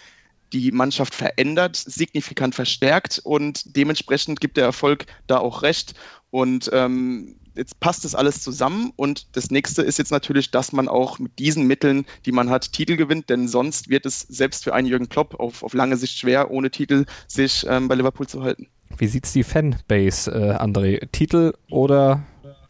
die 0.52 0.72
Mannschaft 0.72 1.14
verändert, 1.14 1.76
signifikant 1.76 2.54
verstärkt 2.54 3.20
und 3.22 3.76
dementsprechend 3.76 4.40
gibt 4.40 4.56
der 4.56 4.64
Erfolg 4.64 5.06
da 5.26 5.38
auch 5.38 5.62
recht. 5.62 5.94
Und 6.30 6.70
ähm, 6.72 7.36
jetzt 7.54 7.80
passt 7.80 8.04
das 8.04 8.14
alles 8.14 8.42
zusammen 8.42 8.92
und 8.96 9.36
das 9.36 9.50
nächste 9.50 9.82
ist 9.82 9.98
jetzt 9.98 10.10
natürlich, 10.10 10.50
dass 10.50 10.72
man 10.72 10.88
auch 10.88 11.18
mit 11.18 11.38
diesen 11.38 11.66
Mitteln, 11.66 12.04
die 12.24 12.32
man 12.32 12.50
hat, 12.50 12.72
Titel 12.72 12.96
gewinnt, 12.96 13.30
denn 13.30 13.48
sonst 13.48 13.88
wird 13.88 14.06
es 14.06 14.20
selbst 14.20 14.64
für 14.64 14.74
einen 14.74 14.86
Jürgen 14.86 15.08
Klopp 15.08 15.38
auf, 15.38 15.62
auf 15.62 15.74
lange 15.74 15.96
Sicht 15.96 16.18
schwer, 16.18 16.50
ohne 16.50 16.70
Titel 16.70 17.04
sich 17.26 17.66
ähm, 17.68 17.88
bei 17.88 17.94
Liverpool 17.94 18.26
zu 18.26 18.42
halten. 18.42 18.68
Wie 18.96 19.06
sieht's 19.06 19.32
die 19.32 19.44
Fanbase, 19.44 20.30
äh, 20.30 20.56
André? 20.56 21.08
Titel 21.12 21.52
oder 21.70 22.22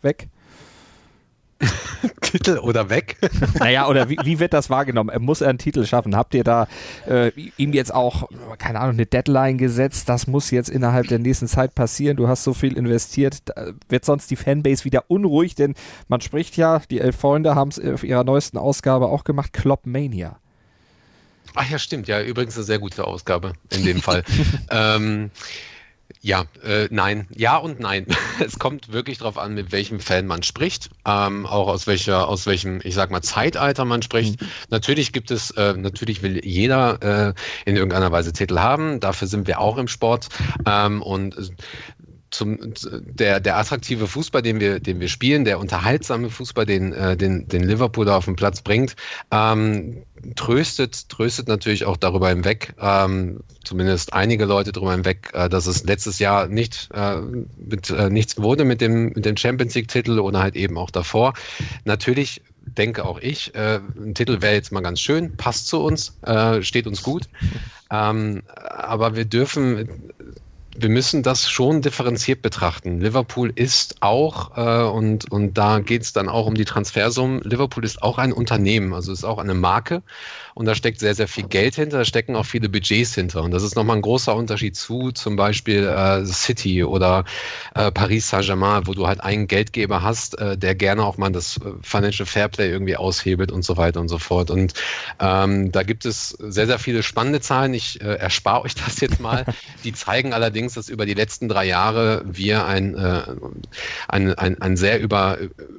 weg? 0.03 0.29
Titel 2.20 2.59
oder 2.59 2.90
weg? 2.90 3.16
naja, 3.59 3.88
oder 3.88 4.09
wie, 4.09 4.16
wie, 4.23 4.38
wird 4.38 4.53
das 4.53 4.70
wahrgenommen? 4.70 5.14
Muss 5.23 5.40
er 5.40 5.49
einen 5.49 5.59
Titel 5.59 5.85
schaffen? 5.85 6.16
Habt 6.16 6.35
ihr 6.35 6.44
da 6.44 6.68
äh, 7.07 7.31
ihm 7.57 7.73
jetzt 7.73 7.92
auch, 7.92 8.29
keine 8.59 8.81
Ahnung, 8.81 8.94
eine 8.94 9.07
Deadline 9.07 9.59
gesetzt? 9.59 10.09
Das 10.09 10.27
muss 10.27 10.51
jetzt 10.51 10.68
innerhalb 10.68 11.09
der 11.09 11.18
nächsten 11.18 11.49
Zeit 11.49 11.75
passieren. 11.75 12.16
Du 12.16 12.29
hast 12.29 12.44
so 12.44 12.55
viel 12.55 12.77
investiert. 12.77 13.42
Da 13.46 13.73
wird 13.88 14.05
sonst 14.05 14.31
die 14.31 14.37
Fanbase 14.37 14.85
wieder 14.85 15.05
unruhig? 15.09 15.55
Denn 15.55 15.75
man 16.09 16.20
spricht 16.20 16.57
ja, 16.57 16.81
die 16.90 17.01
elf 17.01 17.16
Freunde 17.16 17.55
haben 17.55 17.70
es 17.70 17.81
auf 17.81 18.05
ihrer 18.05 18.25
neuesten 18.25 18.59
Ausgabe 18.59 19.07
auch 19.07 19.25
gemacht, 19.25 19.53
Klopp 19.53 19.87
Mania. 19.87 20.38
Ach 21.55 21.68
ja, 21.68 21.79
stimmt. 21.79 22.09
Ja, 22.09 22.23
übrigens 22.23 22.57
eine 22.57 22.64
sehr 22.64 22.79
gute 22.79 23.07
Ausgabe 23.07 23.55
in 23.70 23.85
dem 23.85 24.01
Fall. 24.01 24.23
ähm, 24.70 25.31
ja, 26.20 26.44
äh, 26.62 26.88
nein. 26.90 27.27
Ja 27.35 27.57
und 27.57 27.81
nein. 27.81 28.07
Es 28.40 28.59
kommt 28.59 28.90
wirklich 28.92 29.18
darauf 29.18 29.37
an, 29.37 29.55
mit 29.55 29.70
welchem 29.70 30.01
Fan 30.01 30.27
man 30.27 30.42
spricht, 30.42 30.88
ähm, 31.05 31.44
auch 31.44 31.68
aus 31.68 31.87
welcher, 31.87 32.27
aus 32.27 32.46
welchem, 32.46 32.81
ich 32.83 32.94
sag 32.94 33.11
mal, 33.11 33.20
Zeitalter 33.20 33.85
man 33.85 34.01
spricht. 34.01 34.40
Mhm. 34.40 34.46
Natürlich 34.70 35.12
gibt 35.12 35.31
es, 35.31 35.51
äh, 35.53 35.75
natürlich 35.75 36.23
will 36.23 36.42
jeder 36.44 37.03
äh, 37.03 37.35
in 37.66 37.77
irgendeiner 37.77 38.11
Weise 38.12 38.33
Titel 38.33 38.59
haben. 38.59 38.99
Dafür 39.01 39.29
sind 39.29 39.46
wir 39.46 39.61
auch 39.61 39.77
im 39.77 39.88
Sport. 39.88 40.29
Ähm, 40.66 41.03
und 41.03 41.37
zum, 42.31 42.59
der, 42.90 43.40
der 43.40 43.59
attraktive 43.59 44.07
Fußball, 44.07 44.43
den 44.43 44.61
wir, 44.61 44.81
den 44.81 45.01
wir 45.01 45.09
spielen, 45.09 45.45
der 45.45 45.59
unterhaltsame 45.59 46.31
Fußball, 46.31 46.66
den, 46.66 46.93
äh, 46.93 47.16
den, 47.16 47.49
den 47.49 47.64
Liverpool 47.64 48.05
da 48.05 48.16
auf 48.16 48.25
den 48.25 48.37
Platz 48.37 48.62
bringt, 48.62 48.97
ähm, 49.31 50.03
tröstet, 50.37 51.09
tröstet 51.09 51.49
natürlich 51.49 51.85
auch 51.85 51.97
darüber 51.97 52.29
hinweg, 52.29 52.75
ähm, 52.81 53.40
zumindest 53.64 54.12
einige 54.12 54.45
Leute 54.45 54.73
darüber 54.73 54.93
hinweg, 54.93 55.31
äh, 55.33 55.49
dass 55.49 55.66
es 55.66 55.85
letztes 55.85 56.19
Jahr 56.19 56.47
nicht 56.47 56.88
äh, 56.95 57.16
mit, 57.57 57.90
äh, 57.90 58.11
nichts 58.11 58.38
wurde 58.38 58.64
mit 58.64 58.81
dem, 58.81 59.07
mit 59.14 59.25
dem 59.25 59.37
Champions 59.37 59.75
League-Titel 59.75 60.19
oder 60.19 60.40
halt 60.40 60.57
eben 60.57 60.79
auch 60.79 60.90
davor. 60.90 61.35
Natürlich 61.85 62.43
denke 62.77 63.05
auch 63.05 63.19
ich, 63.21 63.55
äh, 63.55 63.81
ein 63.97 64.14
Titel 64.14 64.43
wäre 64.43 64.55
jetzt 64.55 64.73
mal 64.73 64.81
ganz 64.81 65.01
schön, 65.01 65.37
passt 65.37 65.66
zu 65.66 65.81
uns, 65.81 66.19
äh, 66.23 66.62
steht 66.62 66.87
uns 66.87 67.03
gut. 67.03 67.29
Ähm, 67.90 68.43
aber 68.55 69.16
wir 69.16 69.25
dürfen 69.25 70.12
wir 70.81 70.88
müssen 70.88 71.23
das 71.23 71.49
schon 71.49 71.83
differenziert 71.83 72.43
betrachten. 72.43 73.01
Liverpool 73.01 73.53
ist 73.55 73.97
auch, 74.01 74.57
äh, 74.57 74.88
und, 74.88 75.31
und 75.31 75.55
da 75.59 75.81
geht 75.81 76.03
es 76.03 76.12
dann 76.12 76.29
auch 76.29 76.47
um 76.47 76.55
die 76.55 76.64
Transfersummen, 76.64 77.40
Liverpool 77.43 77.85
ist 77.85 78.03
auch 78.03 78.19
ein 78.19 78.33
Unternehmen, 78.33 78.95
also 78.95 79.12
ist 79.12 79.25
auch 79.25 79.38
eine 79.38 79.55
Marke 79.55 80.03
und 80.61 80.66
da 80.66 80.75
steckt 80.75 81.01
sehr, 81.01 81.14
sehr 81.14 81.27
viel 81.27 81.44
Geld 81.44 81.77
hinter, 81.77 81.96
da 81.96 82.05
stecken 82.05 82.37
auch 82.37 82.44
viele 82.44 82.68
Budgets 82.68 83.14
hinter. 83.14 83.42
Und 83.42 83.51
das 83.53 83.62
ist 83.62 83.77
nochmal 83.77 83.96
ein 83.96 84.03
großer 84.03 84.37
Unterschied 84.37 84.77
zu 84.77 85.11
zum 85.11 85.35
Beispiel 85.35 85.87
äh, 85.87 86.23
City 86.27 86.85
oder 86.85 87.25
äh, 87.75 87.90
Paris 87.90 88.29
Saint-Germain, 88.29 88.87
wo 88.87 88.92
du 88.92 89.07
halt 89.07 89.23
einen 89.23 89.46
Geldgeber 89.46 90.03
hast, 90.03 90.38
äh, 90.38 90.59
der 90.59 90.75
gerne 90.75 91.03
auch 91.03 91.16
mal 91.16 91.31
das 91.31 91.57
äh, 91.57 91.70
Financial 91.81 92.27
Fairplay 92.27 92.70
irgendwie 92.70 92.94
aushebelt 92.94 93.51
und 93.51 93.64
so 93.64 93.79
weiter 93.79 94.03
und 94.03 94.09
so 94.09 94.18
fort. 94.18 94.51
Und 94.51 94.75
ähm, 95.18 95.73
da 95.73 95.83
gibt 95.83 96.05
es 96.05 96.29
sehr, 96.29 96.66
sehr 96.66 96.79
viele 96.79 97.03
spannende 97.03 97.40
Zahlen. 97.40 97.73
Ich 97.73 97.99
äh, 98.03 98.16
erspare 98.16 98.61
euch 98.64 98.75
das 98.75 99.01
jetzt 99.01 99.18
mal. 99.18 99.46
Die 99.85 99.94
zeigen 99.94 100.35
allerdings, 100.35 100.75
dass 100.75 100.90
über 100.90 101.07
die 101.07 101.14
letzten 101.14 101.49
drei 101.49 101.64
Jahre 101.64 102.23
wir 102.27 102.66
ein, 102.66 102.94
äh, 102.96 103.23
ein, 104.09 104.35
ein, 104.35 104.61
ein 104.61 104.77
sehr, 104.77 105.01
über, 105.01 105.38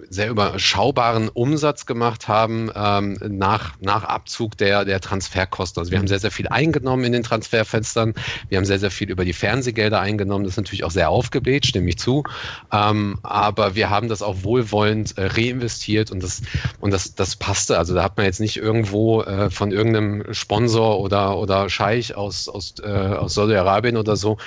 sehr 0.10 0.32
überschaubaren 0.32 1.30
Umsatz 1.30 1.86
gemacht 1.86 2.28
haben 2.28 2.72
ähm, 2.74 3.20
nach, 3.22 3.76
nach 3.80 4.06
Abzug 4.06 4.58
der, 4.58 4.70
der 4.86 4.99
Transferkosten. 4.99 5.79
Also 5.79 5.91
wir 5.91 5.99
haben 5.99 6.07
sehr, 6.07 6.19
sehr 6.19 6.31
viel 6.31 6.47
eingenommen 6.47 7.03
in 7.03 7.12
den 7.12 7.23
Transferfenstern. 7.23 8.13
Wir 8.49 8.57
haben 8.57 8.65
sehr, 8.65 8.79
sehr 8.79 8.91
viel 8.91 9.10
über 9.10 9.25
die 9.25 9.34
Fernsehgelder 9.34 9.99
eingenommen. 9.99 10.43
Das 10.43 10.53
ist 10.53 10.57
natürlich 10.57 10.84
auch 10.84 10.91
sehr 10.91 11.10
aufgebläht, 11.10 11.65
stimme 11.65 11.89
ich 11.89 11.97
zu. 11.97 12.23
Ähm, 12.71 13.19
aber 13.23 13.75
wir 13.75 13.89
haben 13.89 14.10
das 14.10 14.21
auch 14.21 14.43
wohlwollend 14.43 15.17
äh, 15.17 15.27
reinvestiert 15.27 16.12
und 16.12 16.23
das, 16.23 16.41
und 16.79 16.91
das, 16.91 17.15
das 17.15 17.36
passte. 17.36 17.77
Also 17.77 17.93
da 17.93 18.03
hat 18.03 18.17
man 18.17 18.25
jetzt 18.25 18.39
nicht 18.39 18.57
irgendwo 18.57 19.21
äh, 19.21 19.49
von 19.49 19.71
irgendeinem 19.71 20.34
Sponsor 20.34 20.99
oder, 20.99 21.38
oder 21.38 21.69
Scheich 21.69 22.15
aus, 22.15 22.49
aus, 22.49 22.75
äh, 22.84 22.88
aus 22.89 23.34
Saudi-Arabien 23.36 23.97
oder 23.97 24.15
so 24.15 24.38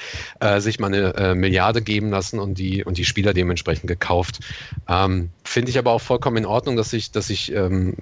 äh, 0.41 0.61
sich 0.61 0.79
mal 0.79 0.89
eine 0.89 1.15
äh, 1.15 1.35
Milliarde 1.35 1.83
geben 1.83 2.11
lassen 2.11 2.39
und 2.39 2.59
die, 2.59 2.85
und 2.85 2.99
die 2.99 3.05
Spieler 3.05 3.33
dementsprechend 3.33 3.87
gekauft. 3.87 4.41
Ähm, 4.89 5.31
Finde 5.45 5.71
ich 5.71 5.79
aber 5.79 5.93
auch 5.93 6.01
vollkommen 6.01 6.39
in 6.39 6.47
Ordnung, 6.47 6.77
dass 6.77 6.91
sich 6.91 7.13
dass 7.13 7.31
ich 7.31 7.53
ähm, 7.53 7.95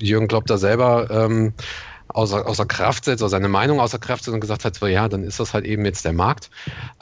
Jürgen 0.00 0.28
Klopp 0.28 0.46
da 0.46 0.58
selber 0.58 1.08
ähm, 1.10 1.52
außer, 2.08 2.46
außer 2.46 2.66
Kraft 2.66 3.04
setzt, 3.04 3.22
oder 3.22 3.30
seine 3.30 3.48
Meinung 3.48 3.80
außer 3.80 3.98
Kraft 3.98 4.24
setzt 4.24 4.34
und 4.34 4.40
gesagt 4.40 4.64
hat, 4.64 4.76
so, 4.76 4.86
ja, 4.86 5.08
dann 5.08 5.22
ist 5.22 5.40
das 5.40 5.54
halt 5.54 5.64
eben 5.64 5.84
jetzt 5.84 6.04
der 6.04 6.12
Markt. 6.12 6.50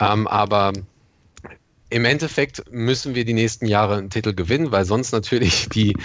Ähm, 0.01 0.27
aber 0.27 0.73
im 1.95 2.05
Endeffekt 2.05 2.73
müssen 2.73 3.14
wir 3.14 3.25
die 3.25 3.35
nächsten 3.35 3.67
Jahre 3.67 3.99
einen 3.99 4.11
Titel 4.11 4.35
gewinnen, 4.35 4.73
weil 4.73 4.85
sonst 4.85 5.12
natürlich 5.12 5.69
die 5.75 5.97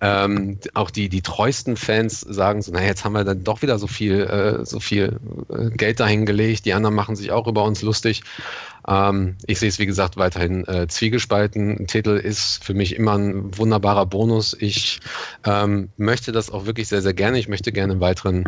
ähm, 0.00 0.58
auch 0.74 0.90
die, 0.90 1.08
die 1.08 1.22
treuesten 1.22 1.76
Fans 1.76 2.20
sagen 2.20 2.62
so, 2.62 2.72
naja, 2.72 2.88
jetzt 2.88 3.04
haben 3.04 3.12
wir 3.12 3.22
dann 3.22 3.44
doch 3.44 3.62
wieder 3.62 3.78
so 3.78 3.86
viel, 3.86 4.22
äh, 4.22 4.66
so 4.66 4.80
viel 4.80 5.20
äh, 5.48 5.70
Geld 5.70 6.00
dahingelegt, 6.00 6.64
die 6.64 6.74
anderen 6.74 6.96
machen 6.96 7.14
sich 7.14 7.30
auch 7.30 7.46
über 7.46 7.62
uns 7.62 7.82
lustig. 7.82 8.22
Ähm, 8.88 9.36
ich 9.46 9.58
sehe 9.58 9.68
es, 9.68 9.78
wie 9.78 9.86
gesagt, 9.86 10.16
weiterhin 10.16 10.66
äh, 10.66 10.86
zwiegespalten. 10.88 11.78
Ein 11.78 11.86
Titel 11.86 12.10
ist 12.10 12.64
für 12.64 12.74
mich 12.74 12.96
immer 12.96 13.16
ein 13.16 13.56
wunderbarer 13.56 14.06
Bonus. 14.06 14.56
Ich 14.58 15.00
ähm, 15.44 15.88
möchte 15.96 16.32
das 16.32 16.50
auch 16.50 16.66
wirklich 16.66 16.88
sehr, 16.88 17.02
sehr 17.02 17.14
gerne. 17.14 17.38
Ich 17.38 17.48
möchte 17.48 17.72
gerne 17.72 17.94
einen 17.94 18.00
weiteren, 18.00 18.44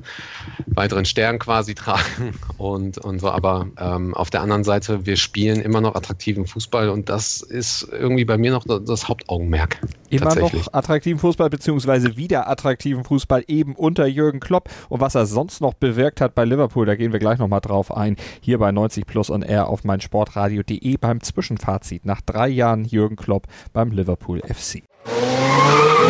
weiteren 0.66 1.04
Stern 1.04 1.38
quasi 1.38 1.74
tragen 1.74 2.34
und, 2.56 2.98
und 2.98 3.20
so. 3.20 3.30
Aber 3.30 3.66
ähm, 3.78 4.14
auf 4.14 4.30
der 4.30 4.42
anderen 4.42 4.64
Seite, 4.64 5.06
wir 5.06 5.16
spielen 5.16 5.60
immer 5.60 5.80
noch 5.80 5.94
attraktiven 5.94 6.46
Fußball 6.46 6.88
und 6.88 7.08
das 7.08 7.40
ist 7.42 7.88
irgendwie 7.90 8.24
bei 8.24 8.38
mir 8.38 8.52
noch 8.52 8.64
das 8.66 9.08
Hauptaugenmerk. 9.08 9.80
Immer 10.10 10.34
noch 10.36 10.52
attraktiven 10.72 11.18
Fußball, 11.18 11.50
beziehungsweise 11.50 12.16
wieder 12.16 12.48
attraktiven 12.48 13.04
Fußball 13.04 13.44
eben 13.46 13.74
unter 13.74 14.06
Jürgen 14.06 14.40
Klopp. 14.40 14.70
Und 14.88 15.00
was 15.00 15.14
er 15.14 15.26
sonst 15.26 15.60
noch 15.60 15.74
bewirkt 15.74 16.20
hat 16.20 16.34
bei 16.34 16.44
Liverpool, 16.44 16.86
da 16.86 16.94
gehen 16.94 17.12
wir 17.12 17.18
gleich 17.18 17.38
nochmal 17.38 17.60
drauf 17.60 17.94
ein. 17.94 18.16
Hier 18.40 18.58
bei 18.58 18.72
90 18.72 19.06
Plus 19.06 19.30
und 19.30 19.42
R 19.42 19.68
auf 19.68 19.84
mein 19.84 20.00
Sport 20.00 20.27
sportradio.de 20.28 20.96
beim 20.98 21.22
Zwischenfazit 21.22 22.04
nach 22.04 22.20
drei 22.20 22.48
Jahren 22.48 22.84
Jürgen 22.84 23.16
Klopp 23.16 23.46
beim 23.72 23.90
Liverpool 23.90 24.40
FC. 24.40 24.82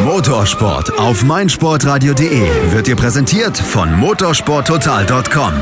Motorsport 0.05 0.99
auf 0.99 1.25
meinsportradio.de 1.25 2.73
wird 2.73 2.87
dir 2.87 2.97
präsentiert 2.97 3.57
von 3.57 3.93
motorsporttotal.com. 3.99 5.53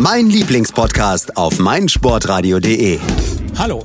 Mein 0.00 0.26
Lieblingspodcast 0.26 1.36
auf 1.36 1.58
meinsportradio.de. 1.58 2.98
Hallo. 3.58 3.84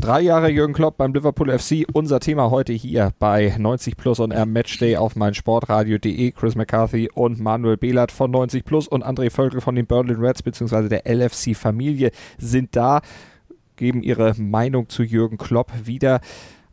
Drei 0.00 0.20
Jahre 0.20 0.48
Jürgen 0.48 0.74
Klopp 0.74 0.96
beim 0.96 1.12
Liverpool 1.12 1.58
FC. 1.58 1.84
Unser 1.92 2.20
Thema 2.20 2.52
heute 2.52 2.72
hier 2.72 3.10
bei 3.18 3.52
90 3.58 3.96
Plus 3.96 4.20
und 4.20 4.30
R 4.30 4.46
Matchday 4.46 4.96
auf 4.96 5.16
meinsportradio.de. 5.16 6.30
Chris 6.30 6.54
McCarthy 6.54 7.10
und 7.12 7.40
Manuel 7.40 7.76
Behlert 7.76 8.12
von 8.12 8.30
90 8.30 8.64
Plus 8.64 8.86
und 8.86 9.04
André 9.04 9.28
Völkel 9.28 9.60
von 9.60 9.74
den 9.74 9.86
Berlin 9.86 10.20
Reds 10.20 10.44
bzw. 10.44 10.88
der 10.88 11.02
LFC 11.04 11.56
Familie 11.56 12.12
sind 12.38 12.76
da, 12.76 13.00
geben 13.74 14.04
ihre 14.04 14.34
Meinung 14.38 14.88
zu 14.88 15.02
Jürgen 15.02 15.36
Klopp 15.36 15.72
wieder. 15.82 16.20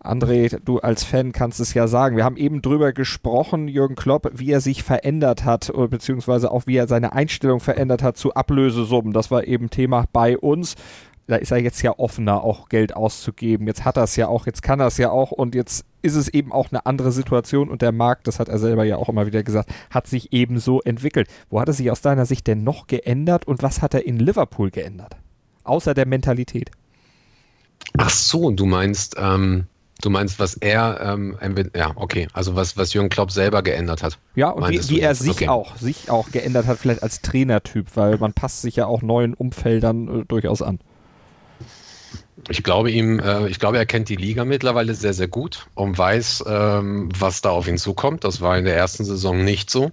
André, 0.03 0.59
du 0.63 0.77
als 0.77 1.03
Fan 1.03 1.31
kannst 1.31 1.59
es 1.59 1.73
ja 1.73 1.87
sagen. 1.87 2.17
Wir 2.17 2.25
haben 2.25 2.37
eben 2.37 2.61
drüber 2.61 2.93
gesprochen, 2.93 3.67
Jürgen 3.67 3.95
Klopp, 3.95 4.29
wie 4.35 4.51
er 4.51 4.61
sich 4.61 4.83
verändert 4.83 5.45
hat, 5.45 5.73
beziehungsweise 5.89 6.51
auch 6.51 6.67
wie 6.67 6.77
er 6.77 6.87
seine 6.87 7.13
Einstellung 7.13 7.59
verändert 7.59 8.03
hat 8.03 8.17
zu 8.17 8.35
Ablösesummen. 8.35 9.13
Das 9.13 9.31
war 9.31 9.47
eben 9.47 9.71
Thema 9.71 10.05
bei 10.13 10.37
uns 10.37 10.75
da 11.27 11.37
ist 11.37 11.51
er 11.51 11.57
jetzt 11.57 11.81
ja 11.81 11.97
offener, 11.97 12.43
auch 12.43 12.69
Geld 12.69 12.95
auszugeben. 12.95 13.67
Jetzt 13.67 13.83
hat 13.83 13.97
er 13.97 14.03
es 14.03 14.15
ja 14.15 14.27
auch, 14.27 14.45
jetzt 14.45 14.61
kann 14.61 14.79
er 14.79 14.87
es 14.87 14.97
ja 14.97 15.09
auch 15.09 15.31
und 15.31 15.55
jetzt 15.55 15.85
ist 16.01 16.15
es 16.15 16.27
eben 16.27 16.51
auch 16.51 16.71
eine 16.71 16.85
andere 16.85 17.11
Situation 17.11 17.69
und 17.69 17.81
der 17.81 17.91
Markt, 17.91 18.27
das 18.27 18.39
hat 18.39 18.47
er 18.47 18.59
selber 18.59 18.83
ja 18.83 18.97
auch 18.97 19.09
immer 19.09 19.25
wieder 19.25 19.41
gesagt, 19.41 19.71
hat 19.89 20.05
sich 20.05 20.33
eben 20.33 20.59
so 20.59 20.81
entwickelt. 20.81 21.27
Wo 21.49 21.59
hat 21.59 21.67
er 21.67 21.73
sich 21.73 21.89
aus 21.89 22.01
deiner 22.01 22.27
Sicht 22.27 22.45
denn 22.45 22.63
noch 22.63 22.85
geändert 22.85 23.47
und 23.47 23.63
was 23.63 23.81
hat 23.81 23.95
er 23.95 24.05
in 24.05 24.19
Liverpool 24.19 24.69
geändert? 24.69 25.17
Außer 25.63 25.95
der 25.95 26.05
Mentalität. 26.05 26.69
Ach 27.97 28.11
so, 28.11 28.51
du 28.51 28.67
meinst, 28.67 29.15
ähm, 29.17 29.65
du 30.01 30.11
meinst, 30.11 30.37
was 30.37 30.53
er, 30.55 30.99
ähm, 31.01 31.37
ja, 31.75 31.91
okay, 31.95 32.27
also 32.33 32.55
was, 32.55 32.77
was 32.77 32.93
Jürgen 32.93 33.09
Klopp 33.09 33.31
selber 33.31 33.63
geändert 33.63 34.03
hat. 34.03 34.19
Ja, 34.35 34.49
und 34.49 34.69
wie, 34.69 34.89
wie 34.89 34.99
er 34.99 35.15
sich 35.15 35.31
okay. 35.31 35.47
auch, 35.47 35.75
sich 35.77 36.11
auch 36.11 36.29
geändert 36.29 36.67
hat, 36.67 36.77
vielleicht 36.77 37.01
als 37.01 37.21
Trainertyp, 37.21 37.87
weil 37.95 38.19
man 38.19 38.33
passt 38.33 38.61
sich 38.61 38.75
ja 38.75 38.85
auch 38.85 39.01
neuen 39.01 39.33
Umfeldern 39.33 40.21
äh, 40.21 40.25
durchaus 40.25 40.61
an. 40.61 40.79
Ich 42.49 42.63
glaube 42.63 42.91
ihm, 42.91 43.19
äh, 43.19 43.47
ich 43.47 43.59
glaube, 43.59 43.77
er 43.77 43.85
kennt 43.85 44.09
die 44.09 44.15
Liga 44.15 44.45
mittlerweile 44.45 44.93
sehr, 44.93 45.13
sehr 45.13 45.27
gut 45.27 45.67
und 45.73 45.97
weiß, 45.97 46.43
ähm, 46.47 47.09
was 47.17 47.41
da 47.41 47.49
auf 47.51 47.67
ihn 47.67 47.77
zukommt. 47.77 48.23
Das 48.23 48.41
war 48.41 48.57
in 48.57 48.65
der 48.65 48.75
ersten 48.75 49.05
Saison 49.05 49.43
nicht 49.43 49.69
so. 49.69 49.91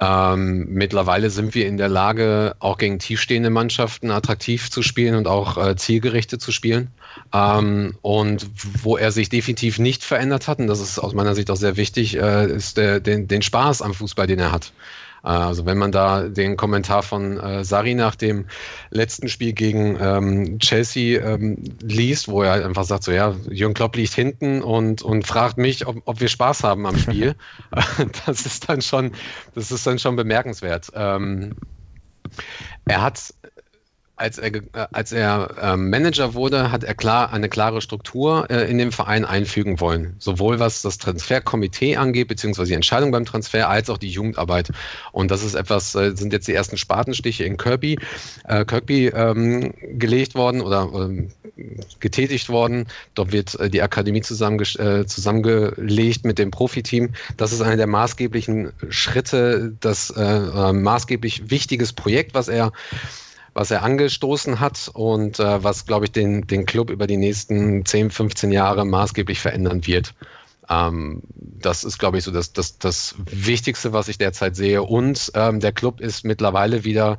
Ähm, 0.00 0.66
mittlerweile 0.70 1.30
sind 1.30 1.54
wir 1.54 1.68
in 1.68 1.76
der 1.76 1.88
Lage, 1.88 2.56
auch 2.58 2.78
gegen 2.78 2.98
tiefstehende 2.98 3.50
Mannschaften 3.50 4.10
attraktiv 4.10 4.68
zu 4.70 4.82
spielen 4.82 5.14
und 5.14 5.28
auch 5.28 5.56
äh, 5.56 5.76
zielgerichtet 5.76 6.40
zu 6.40 6.50
spielen. 6.50 6.90
Ähm, 7.32 7.96
und 8.02 8.46
wo 8.82 8.96
er 8.96 9.12
sich 9.12 9.28
definitiv 9.28 9.78
nicht 9.78 10.02
verändert 10.02 10.48
hat, 10.48 10.58
und 10.58 10.66
das 10.66 10.80
ist 10.80 10.98
aus 10.98 11.14
meiner 11.14 11.36
Sicht 11.36 11.50
auch 11.50 11.56
sehr 11.56 11.76
wichtig, 11.76 12.16
äh, 12.16 12.46
ist 12.46 12.76
der, 12.76 12.98
den, 12.98 13.28
den 13.28 13.42
Spaß 13.42 13.82
am 13.82 13.94
Fußball, 13.94 14.26
den 14.26 14.40
er 14.40 14.50
hat. 14.50 14.72
Äh, 15.24 15.28
also 15.28 15.66
wenn 15.66 15.78
man 15.78 15.92
da 15.92 16.28
den 16.28 16.56
Kommentar 16.56 17.02
von 17.02 17.38
äh, 17.38 17.64
Sari 17.64 17.94
nach 17.94 18.14
dem 18.14 18.46
letzten 18.90 19.28
Spiel 19.28 19.52
gegen 19.52 19.96
ähm, 20.00 20.58
Chelsea 20.58 21.20
ähm, 21.20 21.64
liest, 21.82 22.28
wo 22.28 22.42
er 22.42 22.64
einfach 22.64 22.84
sagt, 22.84 23.04
so 23.04 23.12
ja, 23.12 23.34
Jürgen 23.48 23.74
Klopp 23.74 23.96
liegt 23.96 24.14
hinten 24.14 24.62
und, 24.62 25.02
und 25.02 25.26
fragt 25.26 25.58
mich, 25.58 25.86
ob, 25.86 26.02
ob 26.04 26.20
wir 26.20 26.28
Spaß 26.28 26.62
haben 26.62 26.86
am 26.86 26.98
Spiel. 26.98 27.34
das 28.26 28.46
ist 28.46 28.68
dann 28.68 28.82
schon, 28.82 29.12
das 29.54 29.70
ist 29.72 29.86
dann 29.86 29.98
schon 29.98 30.16
bemerkenswert. 30.16 30.90
Ähm, 30.94 31.54
er 32.86 33.02
hat 33.02 33.34
als 34.16 34.38
er, 34.38 34.54
äh, 34.54 34.60
als 34.92 35.12
er 35.12 35.54
äh, 35.60 35.76
Manager 35.76 36.34
wurde, 36.34 36.70
hat 36.70 36.84
er 36.84 36.94
klar 36.94 37.32
eine 37.32 37.48
klare 37.48 37.80
Struktur 37.80 38.48
äh, 38.48 38.70
in 38.70 38.78
den 38.78 38.92
Verein 38.92 39.24
einfügen 39.24 39.80
wollen. 39.80 40.14
Sowohl 40.18 40.60
was 40.60 40.82
das 40.82 40.98
Transferkomitee 40.98 41.96
angeht, 41.96 42.28
beziehungsweise 42.28 42.68
die 42.68 42.74
Entscheidung 42.74 43.10
beim 43.10 43.24
Transfer, 43.24 43.68
als 43.68 43.90
auch 43.90 43.98
die 43.98 44.08
Jugendarbeit. 44.08 44.70
Und 45.10 45.30
das 45.30 45.42
ist 45.42 45.54
etwas, 45.54 45.94
äh, 45.96 46.14
sind 46.14 46.32
jetzt 46.32 46.46
die 46.46 46.54
ersten 46.54 46.76
Spatenstiche 46.76 47.44
in 47.44 47.56
Kirby, 47.56 47.98
Kirby 48.66 49.08
ähm, 49.08 49.72
gelegt 49.98 50.34
worden 50.34 50.60
oder 50.60 50.88
ähm, 50.94 51.30
getätigt 52.00 52.48
worden. 52.48 52.86
Dort 53.14 53.32
wird 53.32 53.56
die 53.72 53.82
Akademie 53.82 54.22
zusammenge 54.22 54.64
zusammengelegt 55.06 56.24
mit 56.24 56.38
dem 56.38 56.50
Profiteam. 56.50 57.10
Das 57.36 57.52
ist 57.52 57.60
einer 57.60 57.76
der 57.76 57.86
maßgeblichen 57.86 58.72
Schritte, 58.88 59.72
das 59.80 60.12
maßgeblich 60.16 61.50
wichtiges 61.50 61.92
Projekt, 61.92 62.34
was 62.34 62.48
er 62.48 62.72
was 63.54 63.70
er 63.70 63.82
angestoßen 63.82 64.60
hat 64.60 64.90
und 64.92 65.38
äh, 65.38 65.62
was, 65.62 65.86
glaube 65.86 66.06
ich, 66.06 66.12
den, 66.12 66.46
den 66.46 66.66
Club 66.66 66.90
über 66.90 67.06
die 67.06 67.16
nächsten 67.16 67.84
10, 67.84 68.10
15 68.10 68.52
Jahre 68.52 68.84
maßgeblich 68.84 69.40
verändern 69.40 69.86
wird. 69.86 70.12
Ähm, 70.68 71.22
das 71.34 71.84
ist, 71.84 71.98
glaube 71.98 72.18
ich, 72.18 72.24
so 72.24 72.30
das, 72.30 72.52
das, 72.52 72.78
das 72.78 73.14
Wichtigste, 73.30 73.92
was 73.92 74.08
ich 74.08 74.18
derzeit 74.18 74.56
sehe. 74.56 74.82
Und 74.82 75.30
ähm, 75.34 75.60
der 75.60 75.72
Club 75.72 76.00
ist 76.00 76.24
mittlerweile 76.24 76.84
wieder 76.84 77.18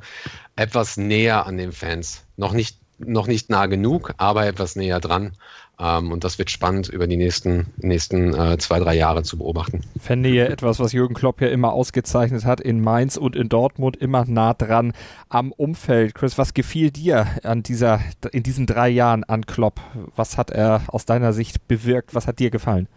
etwas 0.56 0.96
näher 0.96 1.46
an 1.46 1.56
den 1.56 1.72
Fans. 1.72 2.24
Noch 2.36 2.52
nicht, 2.52 2.78
noch 2.98 3.26
nicht 3.26 3.50
nah 3.50 3.66
genug, 3.66 4.12
aber 4.18 4.46
etwas 4.46 4.76
näher 4.76 5.00
dran. 5.00 5.32
Ähm, 5.78 6.10
und 6.12 6.24
das 6.24 6.38
wird 6.38 6.50
spannend 6.50 6.88
über 6.88 7.06
die 7.06 7.16
nächsten, 7.16 7.66
nächsten 7.76 8.34
äh, 8.34 8.56
zwei, 8.58 8.80
drei 8.80 8.94
Jahre 8.94 9.22
zu 9.22 9.38
beobachten. 9.38 9.82
Fände 9.98 10.30
ihr 10.30 10.48
etwas, 10.48 10.80
was 10.80 10.92
Jürgen 10.92 11.14
Klopp 11.14 11.40
ja 11.40 11.48
immer 11.48 11.72
ausgezeichnet 11.72 12.44
hat, 12.44 12.60
in 12.60 12.80
Mainz 12.80 13.16
und 13.16 13.36
in 13.36 13.48
Dortmund 13.48 13.96
immer 13.96 14.24
nah 14.26 14.54
dran 14.54 14.92
am 15.28 15.52
Umfeld. 15.52 16.14
Chris, 16.14 16.38
was 16.38 16.54
gefiel 16.54 16.90
dir 16.90 17.26
an 17.42 17.62
dieser, 17.62 18.00
in 18.32 18.42
diesen 18.42 18.66
drei 18.66 18.88
Jahren 18.88 19.24
an 19.24 19.44
Klopp? 19.44 19.80
Was 20.14 20.38
hat 20.38 20.50
er 20.50 20.82
aus 20.88 21.04
deiner 21.04 21.32
Sicht 21.32 21.68
bewirkt? 21.68 22.14
Was 22.14 22.26
hat 22.26 22.38
dir 22.38 22.50
gefallen? 22.50 22.88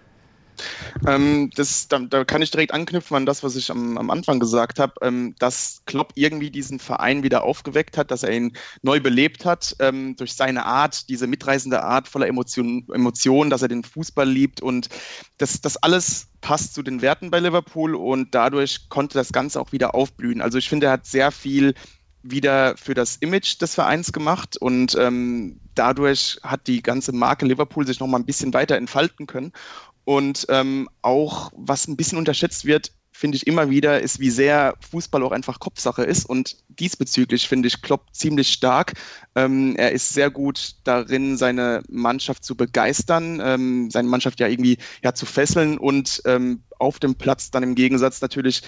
Ähm, 1.08 1.50
das, 1.56 1.88
da, 1.88 2.00
da, 2.00 2.26
kann 2.26 2.42
ich 2.42 2.52
direkt 2.52 2.74
anknüpfen 2.74 3.18
an 3.18 3.26
das, 3.26 3.44
was 3.44 3.56
ich 3.56 3.72
am, 3.72 3.98
am 3.98 4.10
Anfang 4.10 4.40
gesagt 4.40 4.80
habe, 4.80 4.94
ähm, 5.02 5.36
dass 5.40 5.82
Klopp 5.86 6.14
irgendwie 6.16 6.52
diesen 6.52 6.80
Verein 6.80 7.24
wieder 7.24 7.44
aufgeweckt 7.44 7.98
hat, 7.98 8.12
dass 8.12 8.24
er 8.24 8.32
ihn 8.32 8.54
neu 8.82 9.00
belebt 9.00 9.46
hat 9.46 9.76
ähm, 9.80 10.16
durch 10.16 10.34
seine 10.34 10.66
Art, 10.66 11.10
diese 11.10 11.28
mitreißende 11.28 11.84
Art 11.84 12.08
voller 12.08 12.28
Emotionen, 12.28 12.88
Emotion, 12.94 13.50
dass 13.50 13.62
er 13.62 13.68
den 13.68 13.84
Fußball 13.84 14.30
liebt 14.30 14.62
und 14.62 14.90
das, 15.38 15.62
das 15.62 15.78
alles 15.78 16.28
passt 16.42 16.74
zu 16.74 16.84
den 16.84 17.02
Werten 17.02 17.32
bei 17.32 17.40
Liverpool 17.40 17.96
und 17.96 18.34
dadurch 18.34 18.90
konnte 18.90 19.18
das 19.18 19.32
Ganze 19.32 19.60
auch 19.60 19.72
wieder 19.72 19.96
aufblühen. 19.96 20.42
Also 20.42 20.58
ich 20.58 20.70
finde, 20.70 20.88
er 20.88 20.94
hat 20.94 21.06
sehr 21.06 21.32
viel 21.32 21.74
wieder 22.22 22.76
für 22.78 22.94
das 22.94 23.16
Image 23.18 23.62
des 23.62 23.76
Vereins 23.76 24.12
gemacht 24.12 24.58
und 24.58 24.96
ähm, 25.00 25.60
dadurch 25.76 26.40
hat 26.44 26.68
die 26.68 26.82
ganze 26.84 27.14
Marke 27.14 27.46
Liverpool 27.46 27.88
sich 27.88 28.00
noch 28.00 28.08
mal 28.08 28.20
ein 28.20 28.26
bisschen 28.26 28.54
weiter 28.54 28.76
entfalten 28.76 29.26
können. 29.26 29.54
Und 30.10 30.48
ähm, 30.50 30.90
auch, 31.04 31.52
was 31.56 31.88
ein 31.88 31.96
bisschen 31.96 32.18
unterschätzt 32.18 32.66
wird, 32.66 32.92
finde 33.12 33.36
ich 33.36 33.46
immer 33.46 33.70
wieder, 33.70 34.02
ist, 34.02 34.20
wie 34.20 34.32
sehr 34.32 34.74
Fußball 34.90 35.22
auch 35.22 35.32
einfach 35.32 35.60
Kopfsache 35.60 36.04
ist. 36.04 36.26
Und 36.26 36.58
diesbezüglich 36.68 37.48
finde 37.48 37.68
ich 37.68 37.84
Klopp 37.84 38.08
ziemlich 38.12 38.48
stark. 38.48 38.94
Ähm, 39.36 39.76
er 39.76 39.92
ist 39.92 40.10
sehr 40.10 40.32
gut 40.32 40.78
darin, 40.84 41.38
seine 41.38 41.84
Mannschaft 41.90 42.44
zu 42.44 42.56
begeistern, 42.56 43.40
ähm, 43.46 43.92
seine 43.92 44.08
Mannschaft 44.08 44.40
ja 44.40 44.48
irgendwie 44.48 44.80
ja, 45.04 45.14
zu 45.14 45.28
fesseln 45.28 45.78
und 45.78 46.24
ähm, 46.26 46.64
auf 46.80 46.98
dem 46.98 47.14
Platz 47.14 47.52
dann 47.52 47.62
im 47.62 47.76
Gegensatz 47.76 48.20
natürlich 48.20 48.64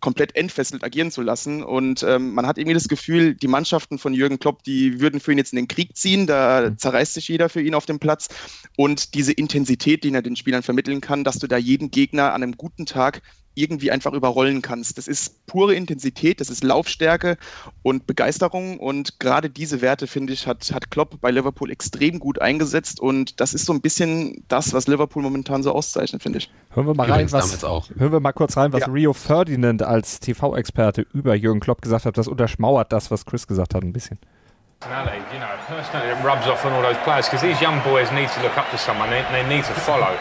komplett 0.00 0.36
entfesselt 0.36 0.84
agieren 0.84 1.10
zu 1.10 1.22
lassen. 1.22 1.62
Und 1.62 2.02
ähm, 2.02 2.34
man 2.34 2.46
hat 2.46 2.58
irgendwie 2.58 2.74
das 2.74 2.88
Gefühl, 2.88 3.34
die 3.34 3.48
Mannschaften 3.48 3.98
von 3.98 4.14
Jürgen 4.14 4.38
Klopp, 4.38 4.62
die 4.62 5.00
würden 5.00 5.20
für 5.20 5.32
ihn 5.32 5.38
jetzt 5.38 5.52
in 5.52 5.56
den 5.56 5.68
Krieg 5.68 5.96
ziehen. 5.96 6.26
Da 6.26 6.70
mhm. 6.70 6.78
zerreißt 6.78 7.14
sich 7.14 7.28
jeder 7.28 7.48
für 7.48 7.62
ihn 7.62 7.74
auf 7.74 7.86
dem 7.86 7.98
Platz. 7.98 8.28
Und 8.76 9.14
diese 9.14 9.32
Intensität, 9.32 10.04
die 10.04 10.12
er 10.12 10.22
den 10.22 10.36
Spielern 10.36 10.62
vermitteln 10.62 11.00
kann, 11.00 11.24
dass 11.24 11.38
du 11.38 11.46
da 11.46 11.56
jeden 11.56 11.90
Gegner 11.90 12.32
an 12.32 12.42
einem 12.42 12.56
guten 12.56 12.86
Tag 12.86 13.22
irgendwie 13.56 13.90
einfach 13.90 14.12
überrollen 14.12 14.62
kannst. 14.62 14.98
Das 14.98 15.08
ist 15.08 15.46
pure 15.46 15.74
Intensität, 15.74 16.40
das 16.40 16.50
ist 16.50 16.62
Laufstärke 16.62 17.38
und 17.82 18.06
Begeisterung 18.06 18.78
und 18.78 19.18
gerade 19.18 19.50
diese 19.50 19.80
Werte, 19.80 20.06
finde 20.06 20.34
ich, 20.34 20.46
hat, 20.46 20.70
hat 20.72 20.90
Klopp 20.90 21.20
bei 21.20 21.30
Liverpool 21.30 21.70
extrem 21.70 22.20
gut 22.20 22.40
eingesetzt 22.40 23.00
und 23.00 23.40
das 23.40 23.54
ist 23.54 23.66
so 23.66 23.72
ein 23.72 23.80
bisschen 23.80 24.44
das, 24.48 24.72
was 24.72 24.86
Liverpool 24.86 25.22
momentan 25.22 25.62
so 25.62 25.72
auszeichnet, 25.72 26.22
finde 26.22 26.38
ich. 26.38 26.50
Hören 26.70 26.86
wir 26.86 26.94
mal 26.94 27.10
rein, 27.10 27.32
was, 27.32 27.62
hören 27.62 28.12
wir 28.12 28.20
mal 28.20 28.32
kurz 28.32 28.56
rein, 28.56 28.72
was 28.72 28.82
ja. 28.82 28.88
Rio 28.88 29.12
Ferdinand 29.12 29.82
als 29.82 30.20
TV-Experte 30.20 31.06
über 31.12 31.34
Jürgen 31.34 31.60
Klopp 31.60 31.80
gesagt 31.80 32.04
hat. 32.04 32.18
Das 32.18 32.28
unterschmauert 32.28 32.92
das, 32.92 33.10
was 33.10 33.24
Chris 33.24 33.46
gesagt 33.46 33.74
hat, 33.74 33.82
ein 33.82 33.92
bisschen. 33.92 34.18
Personality, 34.80 35.24
you 35.32 35.38
know, 35.40 35.48
personally 35.66 36.08
it 36.10 36.22
rubs 36.22 36.46
off 36.46 36.64
on 36.66 36.72
all 36.72 36.82
those 36.82 36.98
players 37.02 37.26
because 37.26 37.40
these 37.40 37.58
young 37.62 37.80
boys 37.82 38.12
need 38.12 38.28
to 38.28 38.42
look 38.42 38.58
up 38.58 38.70
to 38.70 38.76
someone, 38.76 39.08
they, 39.08 39.24
they 39.32 39.42
need 39.48 39.64
to 39.64 39.72
follow. 39.72 40.14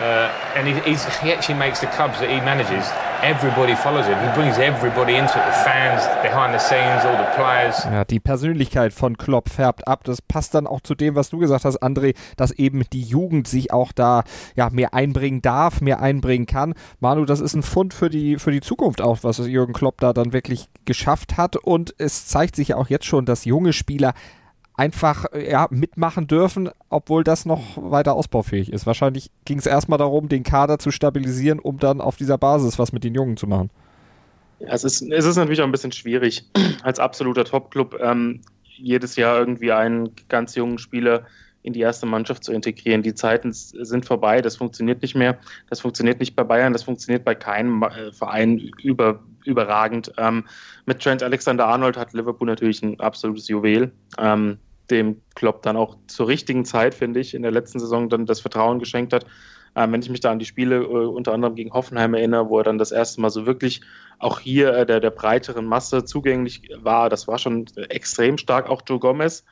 Uh, 0.00 0.30
and 0.56 0.66
he, 0.66 0.74
he, 0.90 1.32
actually 1.32 1.58
makes 1.58 1.80
the 1.80 1.86
clubs 1.88 2.18
that 2.18 2.30
he 2.30 2.40
manages, 2.40 2.90
everybody 3.22 3.74
follows 3.74 4.06
him. 4.06 4.18
He 4.26 4.34
brings 4.34 4.58
everybody 4.58 5.16
into 5.16 5.38
it, 5.38 5.44
the 5.44 5.52
fans, 5.64 6.02
behind 6.22 6.54
the 6.54 6.58
scenes, 6.58 7.04
all 7.04 7.16
the 7.16 7.30
players. 7.36 7.84
Ja, 7.84 8.04
die 8.04 8.18
Persönlichkeit 8.18 8.94
von 8.94 9.18
Klopp 9.18 9.50
färbt 9.50 9.86
ab. 9.86 10.04
Das 10.04 10.22
passt 10.22 10.54
dann 10.54 10.66
auch 10.66 10.80
zu 10.80 10.94
dem, 10.94 11.14
was 11.14 11.28
du 11.28 11.38
gesagt 11.38 11.66
hast, 11.66 11.82
André, 11.82 12.16
dass 12.36 12.52
eben 12.52 12.84
die 12.92 13.02
Jugend 13.02 13.46
sich 13.46 13.72
auch 13.72 13.92
da 13.92 14.24
ja, 14.56 14.70
mehr 14.70 14.94
einbringen 14.94 15.42
darf, 15.42 15.82
mehr 15.82 16.00
einbringen 16.00 16.46
kann. 16.46 16.74
Manu, 17.00 17.26
das 17.26 17.40
ist 17.40 17.54
ein 17.54 17.62
Fund 17.62 17.92
für 17.92 18.08
die, 18.08 18.38
für 18.38 18.50
die 18.50 18.62
Zukunft 18.62 19.02
auch, 19.02 19.18
was 19.22 19.38
Jürgen 19.38 19.74
Klopp 19.74 20.00
da 20.00 20.14
dann 20.14 20.32
wirklich 20.32 20.68
geschafft 20.86 21.36
hat. 21.36 21.56
Und 21.56 21.94
es 21.98 22.26
zeigt 22.26 22.56
sich 22.56 22.68
ja 22.68 22.76
auch 22.76 22.88
jetzt 22.88 23.04
schon, 23.04 23.26
dass 23.26 23.44
junge 23.44 23.74
Spieler 23.74 24.14
einfach 24.74 25.26
ja, 25.34 25.66
mitmachen 25.70 26.26
dürfen, 26.26 26.70
obwohl 26.88 27.24
das 27.24 27.44
noch 27.44 27.76
weiter 27.76 28.14
ausbaufähig 28.14 28.72
ist. 28.72 28.86
Wahrscheinlich 28.86 29.30
ging 29.44 29.58
es 29.58 29.66
erstmal 29.66 29.98
darum, 29.98 30.28
den 30.28 30.42
Kader 30.42 30.78
zu 30.78 30.90
stabilisieren, 30.90 31.58
um 31.58 31.78
dann 31.78 32.00
auf 32.00 32.16
dieser 32.16 32.38
Basis 32.38 32.78
was 32.78 32.92
mit 32.92 33.04
den 33.04 33.14
Jungen 33.14 33.36
zu 33.36 33.46
machen. 33.46 33.70
Ja, 34.60 34.68
es, 34.68 34.84
ist, 34.84 35.02
es 35.02 35.24
ist 35.24 35.36
natürlich 35.36 35.60
auch 35.60 35.66
ein 35.66 35.72
bisschen 35.72 35.92
schwierig, 35.92 36.44
als 36.82 36.98
absoluter 36.98 37.44
Top-Club 37.44 37.98
ähm, 38.00 38.40
jedes 38.64 39.16
Jahr 39.16 39.38
irgendwie 39.38 39.72
einen 39.72 40.10
ganz 40.28 40.54
jungen 40.54 40.78
Spieler 40.78 41.26
in 41.62 41.72
die 41.72 41.80
erste 41.80 42.06
Mannschaft 42.06 42.44
zu 42.44 42.52
integrieren. 42.52 43.02
Die 43.02 43.14
Zeiten 43.14 43.52
sind 43.52 44.04
vorbei, 44.04 44.40
das 44.40 44.56
funktioniert 44.56 45.02
nicht 45.02 45.14
mehr. 45.14 45.38
Das 45.70 45.80
funktioniert 45.80 46.20
nicht 46.20 46.34
bei 46.34 46.44
Bayern, 46.44 46.72
das 46.72 46.82
funktioniert 46.82 47.24
bei 47.24 47.34
keinem 47.34 47.82
äh, 47.82 48.12
Verein 48.12 48.58
über, 48.82 49.22
überragend. 49.44 50.12
Ähm, 50.18 50.44
mit 50.86 51.00
Trent 51.02 51.22
Alexander-Arnold 51.22 51.96
hat 51.96 52.12
Liverpool 52.12 52.48
natürlich 52.48 52.82
ein 52.82 52.98
absolutes 53.00 53.48
Juwel. 53.48 53.92
Ähm, 54.18 54.58
dem 54.90 55.22
Klopp 55.34 55.62
dann 55.62 55.76
auch 55.76 55.96
zur 56.06 56.28
richtigen 56.28 56.64
Zeit, 56.64 56.94
finde 56.94 57.20
ich, 57.20 57.34
in 57.34 57.42
der 57.42 57.52
letzten 57.52 57.78
Saison 57.78 58.08
dann 58.08 58.26
das 58.26 58.40
Vertrauen 58.40 58.78
geschenkt 58.78 59.12
hat. 59.12 59.24
Ähm, 59.74 59.92
wenn 59.92 60.02
ich 60.02 60.10
mich 60.10 60.20
da 60.20 60.30
an 60.30 60.38
die 60.38 60.44
Spiele 60.44 60.82
äh, 60.82 60.86
unter 60.86 61.32
anderem 61.32 61.54
gegen 61.54 61.72
Hoffenheim 61.72 62.14
erinnere, 62.14 62.48
wo 62.50 62.58
er 62.58 62.64
dann 62.64 62.78
das 62.78 62.92
erste 62.92 63.20
Mal 63.20 63.30
so 63.30 63.46
wirklich 63.46 63.80
auch 64.18 64.38
hier 64.38 64.74
äh, 64.74 64.86
der, 64.86 65.00
der 65.00 65.10
breiteren 65.10 65.64
Masse 65.64 66.04
zugänglich 66.04 66.68
war, 66.76 67.08
das 67.08 67.26
war 67.26 67.38
schon 67.38 67.66
extrem 67.88 68.36
stark. 68.36 68.68
Auch 68.68 68.82
Joe 68.86 68.98
Gomez, 68.98 69.44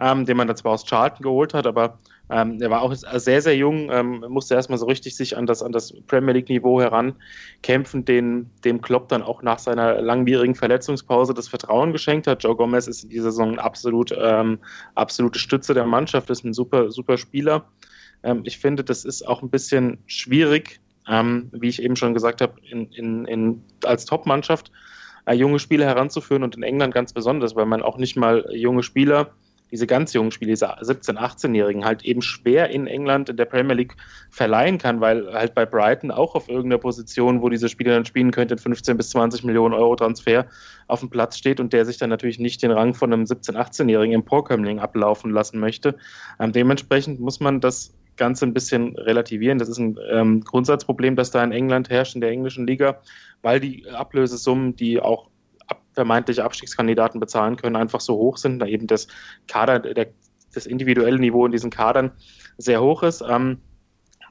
ähm, 0.00 0.24
den 0.24 0.36
man 0.36 0.46
dann 0.46 0.56
zwar 0.56 0.72
aus 0.72 0.84
Charlton 0.84 1.22
geholt 1.22 1.54
hat, 1.54 1.66
aber 1.66 1.98
ähm, 2.30 2.58
er 2.60 2.70
war 2.70 2.80
auch 2.80 2.94
sehr, 2.94 3.42
sehr 3.42 3.56
jung, 3.56 3.90
ähm, 3.90 4.24
musste 4.28 4.54
erstmal 4.54 4.78
so 4.78 4.86
richtig 4.86 5.14
sich 5.14 5.36
an 5.36 5.46
das, 5.46 5.62
an 5.62 5.72
das 5.72 5.92
Premier 6.06 6.32
League-Niveau 6.32 6.80
herankämpfen, 6.80 8.04
den, 8.04 8.50
dem 8.64 8.80
Klopp 8.80 9.08
dann 9.08 9.22
auch 9.22 9.42
nach 9.42 9.58
seiner 9.58 10.00
langwierigen 10.00 10.54
Verletzungspause 10.54 11.34
das 11.34 11.48
Vertrauen 11.48 11.92
geschenkt 11.92 12.26
hat. 12.26 12.42
Joe 12.42 12.56
Gomez 12.56 12.86
ist 12.86 13.04
in 13.04 13.10
dieser 13.10 13.30
Saison 13.30 13.58
absolut, 13.58 14.14
ähm, 14.18 14.58
absolute 14.94 15.38
Stütze 15.38 15.74
der 15.74 15.84
Mannschaft, 15.84 16.30
ist 16.30 16.44
ein 16.44 16.54
super, 16.54 16.90
super 16.90 17.18
Spieler. 17.18 17.66
Ähm, 18.22 18.40
ich 18.44 18.58
finde, 18.58 18.82
das 18.84 19.04
ist 19.04 19.28
auch 19.28 19.42
ein 19.42 19.50
bisschen 19.50 19.98
schwierig, 20.06 20.80
ähm, 21.06 21.50
wie 21.52 21.68
ich 21.68 21.82
eben 21.82 21.96
schon 21.96 22.14
gesagt 22.14 22.40
habe, 22.40 22.54
in, 22.70 22.90
in, 22.92 23.26
in, 23.26 23.62
als 23.84 24.06
Top-Mannschaft 24.06 24.72
äh, 25.26 25.34
junge 25.34 25.58
Spieler 25.58 25.84
heranzuführen 25.84 26.42
und 26.42 26.56
in 26.56 26.62
England 26.62 26.94
ganz 26.94 27.12
besonders, 27.12 27.54
weil 27.54 27.66
man 27.66 27.82
auch 27.82 27.98
nicht 27.98 28.16
mal 28.16 28.46
junge 28.50 28.82
Spieler 28.82 29.30
diese 29.70 29.86
ganz 29.86 30.12
jungen 30.12 30.30
Spieler, 30.30 30.50
diese 30.50 30.66
17-, 30.66 31.16
18-Jährigen 31.16 31.84
halt 31.84 32.04
eben 32.04 32.22
schwer 32.22 32.70
in 32.70 32.86
England 32.86 33.28
in 33.28 33.36
der 33.36 33.44
Premier 33.46 33.74
League 33.74 33.96
verleihen 34.30 34.78
kann, 34.78 35.00
weil 35.00 35.32
halt 35.32 35.54
bei 35.54 35.66
Brighton 35.66 36.10
auch 36.10 36.34
auf 36.34 36.48
irgendeiner 36.48 36.78
Position, 36.78 37.42
wo 37.42 37.48
diese 37.48 37.68
Spieler 37.68 37.94
dann 37.94 38.04
spielen 38.04 38.30
könnten, 38.30 38.58
15 38.58 38.96
bis 38.96 39.10
20 39.10 39.44
Millionen 39.44 39.74
Euro 39.74 39.96
Transfer 39.96 40.46
auf 40.86 41.00
dem 41.00 41.10
Platz 41.10 41.38
steht 41.38 41.60
und 41.60 41.72
der 41.72 41.84
sich 41.84 41.98
dann 41.98 42.10
natürlich 42.10 42.38
nicht 42.38 42.62
den 42.62 42.70
Rang 42.70 42.94
von 42.94 43.12
einem 43.12 43.24
17-, 43.24 43.54
18-Jährigen 43.54 44.14
Emporkömmling 44.14 44.78
ablaufen 44.78 45.30
lassen 45.30 45.58
möchte. 45.58 45.96
Ähm, 46.38 46.52
dementsprechend 46.52 47.20
muss 47.20 47.40
man 47.40 47.60
das 47.60 47.94
Ganze 48.16 48.46
ein 48.46 48.54
bisschen 48.54 48.96
relativieren. 48.96 49.58
Das 49.58 49.68
ist 49.68 49.78
ein 49.78 49.98
ähm, 50.08 50.40
Grundsatzproblem, 50.42 51.16
das 51.16 51.30
da 51.30 51.42
in 51.42 51.52
England 51.52 51.90
herrscht, 51.90 52.14
in 52.14 52.20
der 52.20 52.30
englischen 52.30 52.66
Liga, 52.66 53.00
weil 53.42 53.60
die 53.60 53.88
Ablösesummen, 53.88 54.76
die 54.76 55.00
auch 55.00 55.28
vermeintliche 55.94 56.44
Abstiegskandidaten 56.44 57.20
bezahlen 57.20 57.56
können, 57.56 57.76
einfach 57.76 58.00
so 58.00 58.16
hoch 58.16 58.36
sind, 58.36 58.58
da 58.58 58.66
eben 58.66 58.86
das 58.86 59.06
Kader, 59.48 59.78
der, 59.78 60.08
das 60.52 60.66
individuelle 60.66 61.18
Niveau 61.18 61.46
in 61.46 61.52
diesen 61.52 61.70
Kadern 61.70 62.12
sehr 62.58 62.82
hoch 62.82 63.02
ist. 63.02 63.22
Ähm, 63.28 63.58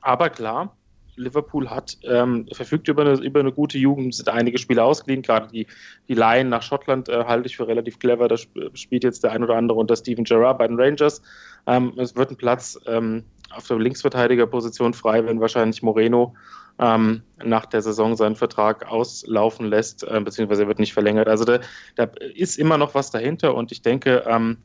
aber 0.02 0.30
klar, 0.30 0.76
Liverpool 1.16 1.70
hat 1.70 1.98
ähm, 2.04 2.48
verfügt 2.52 2.88
über 2.88 3.04
eine, 3.04 3.14
über 3.22 3.40
eine 3.40 3.52
gute 3.52 3.78
Jugend, 3.78 4.16
sind 4.16 4.30
einige 4.30 4.58
Spieler 4.58 4.86
ausgeliehen, 4.86 5.22
gerade 5.22 5.48
die, 5.48 5.68
die 6.08 6.16
Laien 6.16 6.50
nach 6.50 6.62
Schottland 6.62 7.10
äh, 7.10 7.26
halte 7.26 7.48
ich 7.48 7.56
für 7.56 7.68
relativ 7.68 8.00
clever. 8.00 8.28
Da 8.28 8.38
spielt 8.38 9.04
jetzt 9.04 9.24
der 9.24 9.32
ein 9.32 9.44
oder 9.44 9.56
andere 9.56 9.78
unter 9.78 9.96
Steven 9.96 10.24
Gerrard 10.24 10.58
bei 10.58 10.68
den 10.68 10.80
Rangers. 10.80 11.22
Ähm, 11.68 11.94
es 11.98 12.16
wird 12.16 12.32
ein 12.32 12.38
Platz 12.38 12.80
ähm, 12.88 13.24
auf 13.52 13.68
der 13.68 13.78
Linksverteidigerposition 13.78 14.94
frei, 14.94 15.26
wenn 15.26 15.40
wahrscheinlich 15.40 15.84
Moreno 15.84 16.34
ähm, 16.80 17.22
nach 17.44 17.66
der 17.66 17.82
Saison 17.82 18.16
seinen 18.16 18.36
Vertrag 18.36 18.88
auslaufen 18.88 19.68
lässt, 19.68 20.04
äh, 20.04 20.20
beziehungsweise 20.20 20.64
er 20.64 20.68
wird 20.68 20.80
nicht 20.80 20.94
verlängert. 20.94 21.28
Also 21.28 21.46
da, 21.46 21.60
da, 21.96 22.10
ist 22.36 22.58
immer 22.58 22.78
noch 22.78 22.96
was 22.96 23.12
dahinter 23.12 23.56
und 23.56 23.72
ich 23.72 23.82
denke, 23.82 24.24
ähm, 24.28 24.58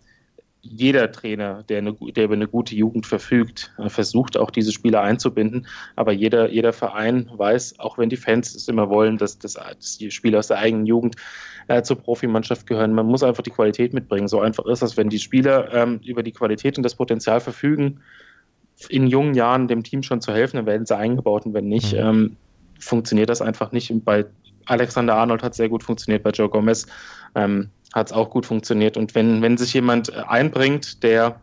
jeder 0.61 1.13
Trainer, 1.13 1.63
der, 1.69 1.79
eine, 1.79 1.95
der, 1.95 2.25
über 2.25 2.35
eine 2.35 2.49
gute 2.49 2.75
Jugend 2.75 3.07
verfügt, 3.07 3.73
äh, 3.79 3.89
versucht 3.89 4.37
auch 4.37 4.51
diese 4.51 4.73
Spieler 4.73 5.03
einzubinden. 5.03 5.67
Aber 5.97 6.13
jeder, 6.13 6.51
jeder 6.51 6.73
Verein 6.73 7.31
weiß, 7.33 7.79
auch 7.79 7.99
wenn 7.99 8.09
die 8.09 8.17
Fans 8.17 8.55
es 8.55 8.69
immer 8.69 8.89
wollen, 8.91 9.19
dass, 9.19 9.39
dass, 9.39 9.57
die 9.99 10.11
Spieler 10.11 10.41
aus 10.41 10.49
der 10.49 10.59
eigenen 10.59 10.87
Jugend 10.87 11.17
äh, 11.69 11.83
zur 11.83 11.99
Profimannschaft 11.99 12.67
gehören. 12.67 12.93
Man 12.93 13.07
muss 13.07 13.23
einfach 13.23 13.43
die 13.43 13.51
Qualität 13.51 13.95
mitbringen. 13.95 14.29
So 14.29 14.41
einfach 14.41 14.67
ist 14.67 14.83
das, 14.83 14.97
wenn 14.97 15.09
die 15.09 15.19
Spieler 15.21 15.73
ähm, 15.73 16.01
über 16.05 16.23
die 16.23 16.33
Qualität 16.33 16.77
und 16.77 16.83
das 16.83 16.97
Potenzial 16.97 17.41
verfügen, 17.41 18.01
in 18.89 19.07
jungen 19.07 19.35
Jahren 19.35 19.69
dem 19.69 19.83
Team 19.83 20.03
schon 20.03 20.21
zu 20.21 20.33
helfen, 20.33 20.57
dann 20.57 20.67
werden 20.67 20.87
sie 20.87 20.97
eingebaut 20.97 21.47
und 21.47 21.55
wenn 21.55 21.69
nicht, 21.69 21.93
mhm. 21.93 21.99
ähm, 21.99 22.37
funktioniert 22.79 23.29
das 23.29 23.43
einfach 23.43 23.73
nicht. 23.73 23.91
Und 23.91 24.05
bei 24.05 24.25
Alexander 24.67 25.17
Arnold 25.17 25.43
hat 25.43 25.53
es 25.53 25.57
sehr 25.57 25.69
gut 25.69 25.83
funktioniert, 25.83 26.23
bei 26.23 26.31
Joe 26.31 26.49
Gomez 26.49 26.87
ähm, 27.35 27.71
hat 27.95 28.09
es 28.09 28.13
auch 28.13 28.31
gut 28.31 28.47
funktioniert. 28.47 28.97
Und 28.97 29.15
wenn, 29.15 29.43
wenn 29.43 29.57
sich 29.57 29.75
jemand 29.75 30.11
äh, 30.11 30.23
einbringt, 30.29 31.03
der 31.03 31.41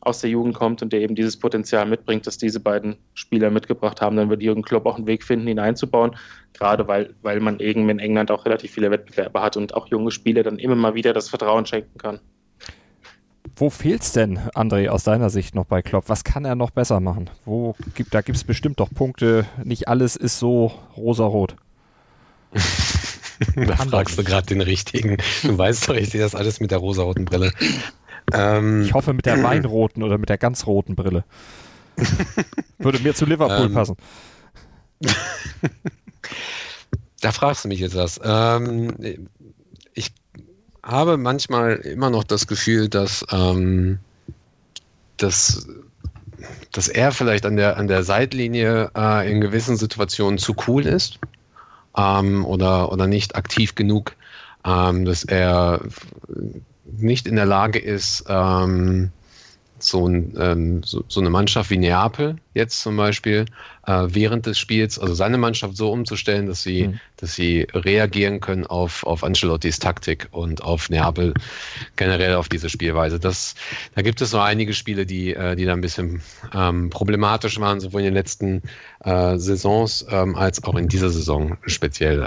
aus 0.00 0.20
der 0.20 0.30
Jugend 0.30 0.54
kommt 0.54 0.82
und 0.82 0.92
der 0.92 1.00
eben 1.00 1.16
dieses 1.16 1.36
Potenzial 1.36 1.84
mitbringt, 1.84 2.26
das 2.26 2.38
diese 2.38 2.60
beiden 2.60 2.96
Spieler 3.14 3.50
mitgebracht 3.50 4.00
haben, 4.00 4.16
dann 4.16 4.30
wird 4.30 4.40
Jürgen 4.40 4.62
Klopp 4.62 4.86
auch 4.86 4.96
einen 4.96 5.08
Weg 5.08 5.24
finden, 5.24 5.48
ihn 5.48 5.58
einzubauen. 5.58 6.16
Gerade 6.52 6.86
weil, 6.86 7.14
weil 7.22 7.40
man 7.40 7.58
eben 7.58 7.88
in 7.90 7.98
England 7.98 8.30
auch 8.30 8.44
relativ 8.44 8.70
viele 8.70 8.90
Wettbewerbe 8.90 9.42
hat 9.42 9.56
und 9.56 9.74
auch 9.74 9.88
junge 9.88 10.12
Spieler 10.12 10.44
dann 10.44 10.60
immer 10.60 10.76
mal 10.76 10.94
wieder 10.94 11.12
das 11.12 11.28
Vertrauen 11.28 11.66
schenken 11.66 11.98
kann. 11.98 12.20
Wo 13.58 13.70
fehlt 13.70 14.02
es 14.02 14.12
denn, 14.12 14.38
André, 14.54 14.88
aus 14.88 15.02
deiner 15.02 15.30
Sicht 15.30 15.54
noch 15.54 15.64
bei 15.64 15.80
Klopp? 15.80 16.04
Was 16.08 16.24
kann 16.24 16.44
er 16.44 16.54
noch 16.54 16.70
besser 16.70 17.00
machen? 17.00 17.30
Wo 17.46 17.74
gibt, 17.94 18.12
da 18.12 18.20
gibt 18.20 18.36
es 18.36 18.44
bestimmt 18.44 18.80
doch 18.80 18.90
Punkte. 18.90 19.46
Nicht 19.64 19.88
alles 19.88 20.14
ist 20.14 20.38
so 20.38 20.72
rosarot. 20.94 21.56
da 23.56 23.76
fragst 23.76 24.18
du 24.18 24.24
gerade 24.24 24.46
den 24.46 24.60
richtigen. 24.60 25.16
Du 25.42 25.56
weißt 25.56 25.88
doch, 25.88 25.94
ich 25.94 26.10
sehe 26.10 26.20
das 26.20 26.34
alles 26.34 26.60
mit 26.60 26.70
der 26.70 26.78
rosaroten 26.78 27.24
Brille. 27.24 27.50
Ähm, 28.34 28.82
ich 28.82 28.92
hoffe 28.92 29.14
mit 29.14 29.24
der 29.24 29.42
weinroten 29.42 30.02
oder 30.02 30.18
mit 30.18 30.28
der 30.28 30.38
ganz 30.38 30.66
roten 30.66 30.94
Brille. 30.94 31.24
Würde 32.78 32.98
mir 32.98 33.14
zu 33.14 33.24
Liverpool 33.24 33.66
ähm, 33.66 33.72
passen. 33.72 33.96
da 37.22 37.32
fragst 37.32 37.64
du 37.64 37.68
mich 37.68 37.80
jetzt 37.80 37.96
was. 37.96 38.20
Ähm, 38.22 39.28
habe 40.86 41.16
manchmal 41.16 41.74
immer 41.76 42.10
noch 42.10 42.24
das 42.24 42.46
Gefühl, 42.46 42.88
dass, 42.88 43.24
ähm, 43.32 43.98
dass, 45.16 45.66
dass 46.72 46.88
er 46.88 47.12
vielleicht 47.12 47.44
an 47.44 47.56
der, 47.56 47.76
an 47.76 47.88
der 47.88 48.04
Seitlinie 48.04 48.90
äh, 48.96 49.30
in 49.30 49.40
gewissen 49.40 49.76
Situationen 49.76 50.38
zu 50.38 50.54
cool 50.66 50.86
ist 50.86 51.18
ähm, 51.96 52.44
oder, 52.44 52.92
oder 52.92 53.08
nicht 53.08 53.34
aktiv 53.34 53.74
genug, 53.74 54.14
ähm, 54.64 55.04
dass 55.04 55.24
er 55.24 55.80
nicht 56.84 57.26
in 57.26 57.34
der 57.36 57.46
Lage 57.46 57.80
ist, 57.80 58.24
ähm, 58.28 59.10
so, 59.78 60.08
ein, 60.08 60.34
ähm, 60.38 60.82
so, 60.82 61.04
so, 61.08 61.20
eine 61.20 61.30
Mannschaft 61.30 61.70
wie 61.70 61.76
Neapel 61.76 62.36
jetzt 62.54 62.80
zum 62.80 62.96
Beispiel 62.96 63.44
äh, 63.86 64.06
während 64.08 64.46
des 64.46 64.58
Spiels, 64.58 64.98
also 64.98 65.14
seine 65.14 65.38
Mannschaft 65.38 65.76
so 65.76 65.92
umzustellen, 65.92 66.46
dass 66.46 66.62
sie, 66.62 66.88
mhm. 66.88 67.00
dass 67.16 67.34
sie 67.34 67.66
reagieren 67.72 68.40
können 68.40 68.66
auf, 68.66 69.04
auf 69.04 69.22
Ancelottis 69.22 69.78
Taktik 69.78 70.28
und 70.30 70.62
auf 70.62 70.88
Neapel 70.88 71.34
generell 71.96 72.34
auf 72.34 72.48
diese 72.48 72.68
Spielweise. 72.68 73.20
Das, 73.20 73.54
da 73.94 74.02
gibt 74.02 74.20
es 74.20 74.30
so 74.30 74.38
einige 74.38 74.72
Spiele, 74.72 75.06
die, 75.06 75.34
äh, 75.34 75.56
die 75.56 75.64
da 75.64 75.72
ein 75.72 75.80
bisschen 75.80 76.22
ähm, 76.54 76.90
problematisch 76.90 77.60
waren, 77.60 77.80
sowohl 77.80 78.00
in 78.00 78.06
den 78.06 78.14
letzten 78.14 78.62
äh, 79.04 79.36
Saisons 79.36 80.06
ähm, 80.10 80.34
als 80.36 80.62
auch 80.64 80.74
in 80.76 80.88
dieser 80.88 81.10
Saison 81.10 81.58
speziell. 81.66 82.24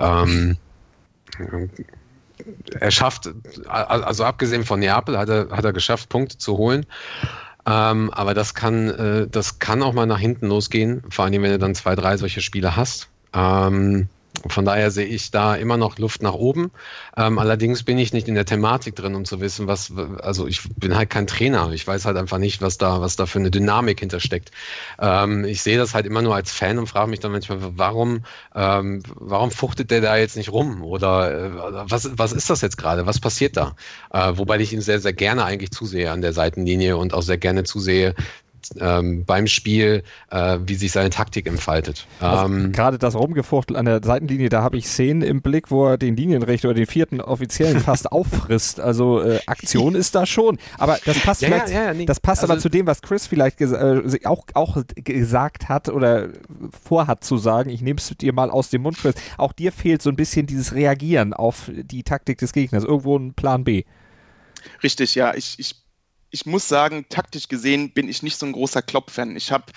Er 2.80 2.92
schafft, 2.92 3.30
also 3.68 4.24
abgesehen 4.24 4.66
von 4.66 4.80
Neapel, 4.80 5.18
hat 5.18 5.30
er, 5.30 5.50
hat 5.50 5.66
er 5.66 5.74
geschafft, 5.74 6.10
Punkte 6.10 6.38
zu 6.38 6.58
holen. 6.58 6.86
Ähm, 7.66 8.10
aber 8.12 8.34
das 8.34 8.54
kann, 8.54 8.90
äh, 8.90 9.28
das 9.28 9.60
kann 9.60 9.84
auch 9.84 9.94
mal 9.94 10.06
nach 10.06 10.20
hinten 10.20 10.48
losgehen, 10.48 11.04
vor 11.10 11.26
allem 11.26 11.44
wenn 11.44 11.52
du 11.52 11.60
dann 11.60 11.76
zwei, 11.76 11.96
drei 11.96 12.18
solche 12.18 12.42
Spiele 12.42 12.76
hast. 12.76 13.10
Ähm, 13.34 14.08
von 14.48 14.66
daher 14.66 14.90
sehe 14.92 15.06
ich 15.06 15.32
da 15.32 15.56
immer 15.56 15.76
noch 15.78 15.98
Luft 15.98 16.22
nach 16.22 16.34
oben. 16.34 16.72
Ähm, 17.18 17.40
allerdings 17.40 17.84
bin 17.84 17.98
ich 17.98 18.14
nicht 18.14 18.28
in 18.28 18.36
der 18.36 18.46
Thematik 18.46 18.96
drin, 18.96 19.16
um 19.16 19.26
zu 19.26 19.42
wissen, 19.42 19.68
was, 19.68 19.92
also 20.22 20.48
ich 20.48 20.62
bin 20.76 20.96
halt 20.96 21.10
kein 21.10 21.28
Trainer. 21.28 21.72
Ich 21.72 21.86
weiß 21.86 22.06
halt 22.06 22.16
einfach 22.16 22.38
nicht, 22.38 22.62
was 22.62 22.78
da, 22.78 23.02
was 23.02 23.16
da 23.16 23.26
für 23.26 23.40
eine 23.40 23.52
Dynamik 23.52 24.00
hintersteckt. 24.00 24.52
Ähm, 25.00 25.44
ich 25.44 25.62
sehe 25.62 25.78
das 25.78 25.94
halt 25.94 26.06
immer 26.06 26.22
nur 26.22 26.36
als 26.36 26.52
Fan 26.52 26.80
und 26.80 26.88
frage 26.88 27.10
mich 27.10 27.20
dann 27.20 27.32
manchmal, 27.32 27.58
warum, 27.78 28.24
ähm, 28.56 29.04
warum 29.16 29.52
fuchtet 29.52 29.92
der 29.92 30.02
da 30.02 30.16
jetzt 30.16 30.38
nicht 30.38 30.52
rum? 30.52 30.84
Oder 30.84 31.46
äh, 31.46 31.52
was, 31.90 32.10
was 32.14 32.32
ist 32.32 32.50
das 32.50 32.62
jetzt 32.62 32.78
gerade? 32.78 33.06
Was 33.06 33.20
passiert 33.20 33.58
da? 33.58 33.76
Äh, 34.12 34.34
wobei 34.36 34.60
ich 34.60 34.72
ihm 34.72 34.82
sehr, 34.82 35.00
sehr 35.00 35.14
gerne 35.14 35.44
eigentlich 35.44 35.72
zusehe 35.72 36.12
an 36.12 36.22
der 36.22 36.34
Seitenlinie 36.34 36.98
und 36.98 37.14
auch 37.14 37.24
sehr 37.24 37.38
gerne 37.38 37.64
zusehe, 37.64 38.16
ähm, 38.80 39.26
beim 39.26 39.48
Spiel, 39.48 40.04
äh, 40.30 40.60
wie 40.66 40.76
sich 40.76 40.92
seine 40.92 41.10
Taktik 41.10 41.48
entfaltet. 41.48 42.06
Ähm, 42.22 42.72
Gerade 42.72 42.98
das 42.98 43.16
Rumgefuchtel 43.16 43.76
an 43.76 43.86
der 43.86 44.02
Seitenlinie, 44.04 44.50
da 44.50 44.62
habe 44.62 44.78
ich 44.78 44.88
Szenen 44.88 45.22
im 45.22 45.42
Blick, 45.42 45.72
wo 45.72 45.88
er 45.88 45.98
den 45.98 46.16
Linienrichter 46.16 46.70
oder 46.70 46.76
den 46.76 46.88
vierten 46.88 47.22
Offiziellen 47.22 47.80
fast 47.82 48.12
auffrisst. 48.12 48.80
Also 48.80 49.22
äh, 49.22 49.40
Aktion 49.46 49.96
ist 49.96 50.16
da 50.16 50.26
schon. 50.26 50.58
Aber 50.78 50.98
das 51.06 51.20
passt 51.20 51.42
ja, 51.42 51.50
vielleicht, 51.50 51.70
ja, 51.70 51.86
ja, 51.86 51.94
nee. 51.94 52.06
das 52.06 52.20
passt 52.20 52.42
also, 52.42 52.54
aber 52.54 52.62
zu 52.62 52.70
dem, 52.70 52.88
was 52.88 53.02
Chris 53.02 53.28
vielleicht 53.28 53.62
äh, 53.62 54.02
auch, 54.26 54.46
auch 54.54 54.78
gesagt 54.96 55.70
hat 55.70 55.90
oder 55.90 56.30
vorhat 56.84 57.24
zu 57.24 57.38
sagen. 57.38 57.70
Ich 57.70 57.82
nehme 57.82 58.00
es 58.00 58.10
dir 58.18 58.34
mal 58.34 58.50
aus 58.50 58.70
dem 58.70 58.84
Mund, 58.84 58.98
Chris. 58.98 59.16
Auch 59.38 59.54
dir 59.54 59.72
fehlt 59.72 60.02
so 60.02 60.10
ein 60.10 60.16
bisschen 60.16 60.48
dieses 60.48 60.74
Reagieren 60.74 61.34
auf 61.34 61.70
die 61.74 62.04
Taktik 62.04 62.38
des 62.40 62.54
Gegners. 62.54 62.84
Irgendwo 62.84 63.18
ein 63.18 63.34
Plan 63.34 63.64
B. 63.64 63.84
Richtig, 64.84 65.16
ja. 65.16 65.34
Ich, 65.36 65.58
ich 65.58 65.76
ich 66.32 66.46
muss 66.46 66.68
sagen, 66.68 67.06
taktisch 67.10 67.48
gesehen 67.48 67.92
bin 67.92 68.08
ich 68.08 68.22
nicht 68.22 68.38
so 68.38 68.46
ein 68.46 68.52
großer 68.52 68.82
Klopp-Fan. 68.82 69.36
Ich, 69.36 69.52
hab, 69.52 69.72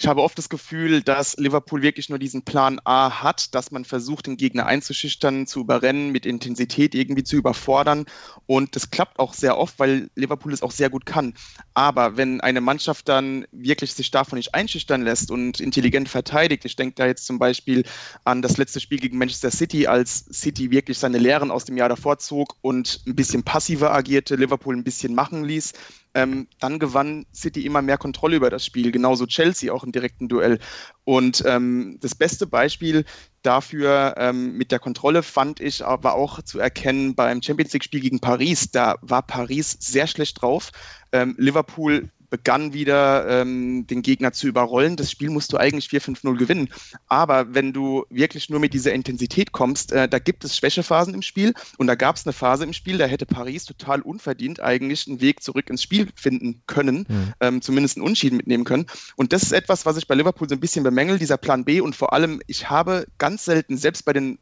ich 0.00 0.06
habe 0.06 0.22
oft 0.22 0.38
das 0.38 0.48
Gefühl, 0.48 1.02
dass 1.02 1.36
Liverpool 1.36 1.82
wirklich 1.82 2.08
nur 2.08 2.18
diesen 2.18 2.42
Plan 2.42 2.80
A 2.84 3.22
hat, 3.22 3.54
dass 3.54 3.70
man 3.70 3.84
versucht, 3.84 4.26
den 4.26 4.36
Gegner 4.38 4.66
einzuschüchtern, 4.66 5.46
zu 5.46 5.60
überrennen, 5.60 6.10
mit 6.10 6.24
Intensität 6.24 6.94
irgendwie 6.94 7.24
zu 7.24 7.36
überfordern. 7.36 8.06
Und 8.46 8.74
das 8.74 8.90
klappt 8.90 9.18
auch 9.18 9.34
sehr 9.34 9.58
oft, 9.58 9.78
weil 9.78 10.10
Liverpool 10.14 10.52
es 10.52 10.62
auch 10.62 10.70
sehr 10.70 10.88
gut 10.88 11.04
kann. 11.04 11.34
Aber 11.74 12.16
wenn 12.16 12.40
eine 12.40 12.62
Mannschaft 12.62 13.08
dann 13.08 13.46
wirklich 13.52 13.92
sich 13.92 14.10
davon 14.10 14.38
nicht 14.38 14.54
einschüchtern 14.54 15.02
lässt 15.02 15.30
und 15.30 15.60
intelligent 15.60 16.08
verteidigt, 16.08 16.64
ich 16.64 16.76
denke 16.76 16.94
da 16.96 17.06
jetzt 17.06 17.26
zum 17.26 17.38
Beispiel 17.38 17.84
an 18.24 18.40
das 18.40 18.56
letzte 18.56 18.80
Spiel 18.80 18.98
gegen 18.98 19.18
Manchester 19.18 19.50
City, 19.50 19.86
als 19.86 20.24
City 20.32 20.70
wirklich 20.70 20.98
seine 20.98 21.18
Lehren 21.18 21.50
aus 21.50 21.66
dem 21.66 21.76
Jahr 21.76 21.90
davor 21.90 22.18
zog 22.18 22.56
und 22.62 23.02
ein 23.06 23.14
bisschen 23.14 23.42
passiver 23.42 23.92
agierte, 23.92 24.36
Liverpool 24.36 24.74
ein 24.74 24.84
bisschen 24.84 25.14
machen 25.14 25.44
ließ, 25.44 25.74
ähm, 26.18 26.48
dann 26.58 26.80
gewann 26.80 27.26
City 27.32 27.64
immer 27.64 27.80
mehr 27.80 27.96
Kontrolle 27.96 28.36
über 28.36 28.50
das 28.50 28.66
Spiel, 28.66 28.90
genauso 28.90 29.24
Chelsea 29.26 29.72
auch 29.72 29.84
im 29.84 29.92
direkten 29.92 30.26
Duell. 30.26 30.58
Und 31.04 31.44
ähm, 31.46 31.98
das 32.00 32.16
beste 32.16 32.46
Beispiel 32.48 33.04
dafür 33.42 34.14
ähm, 34.18 34.56
mit 34.56 34.72
der 34.72 34.80
Kontrolle 34.80 35.22
fand 35.22 35.60
ich 35.60 35.84
aber 35.84 36.14
auch 36.14 36.42
zu 36.42 36.58
erkennen 36.58 37.14
beim 37.14 37.40
Champions 37.40 37.72
League-Spiel 37.72 38.00
gegen 38.00 38.18
Paris. 38.18 38.72
Da 38.72 38.96
war 39.00 39.22
Paris 39.22 39.76
sehr 39.78 40.08
schlecht 40.08 40.42
drauf. 40.42 40.70
Ähm, 41.12 41.36
Liverpool 41.38 42.10
begann 42.30 42.72
wieder 42.72 43.26
ähm, 43.28 43.86
den 43.86 44.02
Gegner 44.02 44.32
zu 44.32 44.46
überrollen. 44.46 44.96
Das 44.96 45.10
Spiel 45.10 45.30
musst 45.30 45.52
du 45.52 45.56
eigentlich 45.56 45.86
4-5-0 45.86 46.36
gewinnen. 46.36 46.68
Aber 47.06 47.54
wenn 47.54 47.72
du 47.72 48.04
wirklich 48.10 48.50
nur 48.50 48.60
mit 48.60 48.74
dieser 48.74 48.92
Intensität 48.92 49.52
kommst, 49.52 49.92
äh, 49.92 50.08
da 50.08 50.18
gibt 50.18 50.44
es 50.44 50.56
Schwächephasen 50.56 51.14
im 51.14 51.22
Spiel 51.22 51.54
und 51.78 51.86
da 51.86 51.94
gab 51.94 52.16
es 52.16 52.26
eine 52.26 52.32
Phase 52.32 52.64
im 52.64 52.72
Spiel, 52.72 52.98
da 52.98 53.06
hätte 53.06 53.26
Paris 53.26 53.64
total 53.64 54.02
unverdient 54.02 54.60
eigentlich 54.60 55.06
einen 55.06 55.20
Weg 55.20 55.42
zurück 55.42 55.70
ins 55.70 55.82
Spiel 55.82 56.08
finden 56.14 56.62
können, 56.66 57.06
mhm. 57.08 57.32
ähm, 57.40 57.62
zumindest 57.62 57.96
einen 57.96 58.06
Unschieden 58.06 58.36
mitnehmen 58.36 58.64
können. 58.64 58.86
Und 59.16 59.32
das 59.32 59.42
ist 59.42 59.52
etwas, 59.52 59.86
was 59.86 59.96
ich 59.96 60.06
bei 60.06 60.14
Liverpool 60.14 60.48
so 60.48 60.54
ein 60.54 60.60
bisschen 60.60 60.84
bemängel, 60.84 61.18
dieser 61.18 61.36
Plan 61.36 61.64
B 61.64 61.80
und 61.80 61.96
vor 61.96 62.12
allem, 62.12 62.40
ich 62.46 62.70
habe 62.70 63.06
ganz 63.18 63.44
selten, 63.44 63.76
selbst 63.76 64.04
bei 64.04 64.12
den 64.12 64.38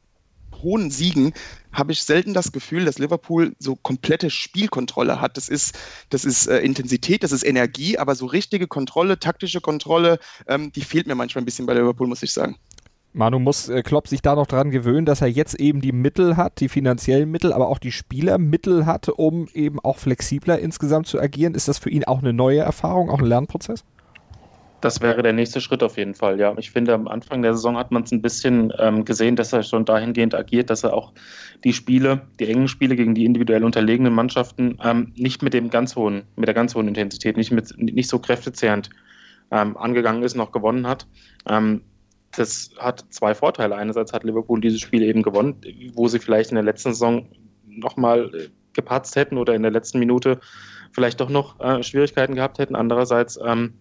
hohen 0.62 0.90
Siegen 0.90 1.32
habe 1.72 1.92
ich 1.92 2.02
selten 2.02 2.34
das 2.34 2.52
Gefühl, 2.52 2.84
dass 2.84 2.98
Liverpool 2.98 3.54
so 3.58 3.76
komplette 3.76 4.30
Spielkontrolle 4.30 5.20
hat. 5.20 5.36
Das 5.36 5.48
ist, 5.48 5.78
das 6.10 6.24
ist 6.24 6.46
äh, 6.46 6.58
Intensität, 6.60 7.22
das 7.22 7.32
ist 7.32 7.44
Energie, 7.44 7.98
aber 7.98 8.14
so 8.14 8.26
richtige 8.26 8.66
Kontrolle, 8.66 9.18
taktische 9.18 9.60
Kontrolle, 9.60 10.18
ähm, 10.46 10.72
die 10.72 10.82
fehlt 10.82 11.06
mir 11.06 11.14
manchmal 11.14 11.42
ein 11.42 11.46
bisschen 11.46 11.66
bei 11.66 11.74
Liverpool, 11.74 12.06
muss 12.06 12.22
ich 12.22 12.32
sagen. 12.32 12.56
Manu 13.16 13.38
muss 13.38 13.70
äh, 13.70 13.82
Klopp 13.82 14.08
sich 14.08 14.20
da 14.20 14.34
noch 14.34 14.46
dran 14.46 14.70
gewöhnen, 14.70 15.06
dass 15.06 15.22
er 15.22 15.28
jetzt 15.28 15.54
eben 15.54 15.80
die 15.80 15.92
Mittel 15.92 16.36
hat, 16.36 16.60
die 16.60 16.68
finanziellen 16.68 17.30
Mittel, 17.30 17.52
aber 17.54 17.68
auch 17.68 17.78
die 17.78 17.92
Spielermittel 17.92 18.84
hat, 18.84 19.08
um 19.08 19.48
eben 19.54 19.80
auch 19.80 19.96
flexibler 19.96 20.58
insgesamt 20.58 21.06
zu 21.06 21.18
agieren. 21.18 21.54
Ist 21.54 21.66
das 21.66 21.78
für 21.78 21.88
ihn 21.88 22.04
auch 22.04 22.18
eine 22.18 22.34
neue 22.34 22.60
Erfahrung, 22.60 23.08
auch 23.08 23.20
ein 23.20 23.26
Lernprozess? 23.26 23.84
Das 24.82 25.00
wäre 25.00 25.22
der 25.22 25.32
nächste 25.32 25.60
Schritt 25.60 25.82
auf 25.82 25.96
jeden 25.96 26.14
Fall, 26.14 26.38
ja. 26.38 26.54
Ich 26.58 26.70
finde, 26.70 26.92
am 26.92 27.08
Anfang 27.08 27.40
der 27.42 27.54
Saison 27.54 27.78
hat 27.78 27.90
man 27.90 28.02
es 28.02 28.12
ein 28.12 28.20
bisschen 28.20 28.72
ähm, 28.78 29.04
gesehen, 29.04 29.34
dass 29.34 29.52
er 29.52 29.62
schon 29.62 29.86
dahingehend 29.86 30.34
agiert, 30.34 30.68
dass 30.68 30.84
er 30.84 30.92
auch 30.92 31.12
die 31.64 31.72
Spiele, 31.72 32.20
die 32.38 32.46
engen 32.46 32.68
Spiele 32.68 32.94
gegen 32.94 33.14
die 33.14 33.24
individuell 33.24 33.64
unterlegenen 33.64 34.12
Mannschaften 34.12 34.78
ähm, 34.84 35.12
nicht 35.16 35.42
mit 35.42 35.54
dem 35.54 35.70
ganz 35.70 35.96
hohen, 35.96 36.24
mit 36.36 36.46
der 36.46 36.54
ganz 36.54 36.74
hohen 36.74 36.88
Intensität, 36.88 37.36
nicht, 37.36 37.50
mit, 37.50 37.76
nicht 37.78 38.08
so 38.08 38.18
kräftezehrend 38.18 38.90
ähm, 39.50 39.76
angegangen 39.78 40.22
ist, 40.22 40.36
noch 40.36 40.52
gewonnen 40.52 40.86
hat. 40.86 41.06
Ähm, 41.48 41.80
das 42.36 42.70
hat 42.78 43.04
zwei 43.08 43.34
Vorteile. 43.34 43.76
Einerseits 43.76 44.12
hat 44.12 44.24
Liverpool 44.24 44.60
dieses 44.60 44.80
Spiel 44.80 45.02
eben 45.02 45.22
gewonnen, 45.22 45.56
wo 45.94 46.06
sie 46.08 46.18
vielleicht 46.18 46.50
in 46.50 46.56
der 46.56 46.64
letzten 46.64 46.92
Saison 46.92 47.26
nochmal 47.66 48.30
gepatzt 48.74 49.16
hätten 49.16 49.38
oder 49.38 49.54
in 49.54 49.62
der 49.62 49.70
letzten 49.70 49.98
Minute 49.98 50.38
vielleicht 50.92 51.20
doch 51.20 51.30
noch 51.30 51.58
äh, 51.60 51.82
Schwierigkeiten 51.82 52.34
gehabt 52.34 52.58
hätten. 52.58 52.76
Andererseits 52.76 53.38
ähm, 53.42 53.74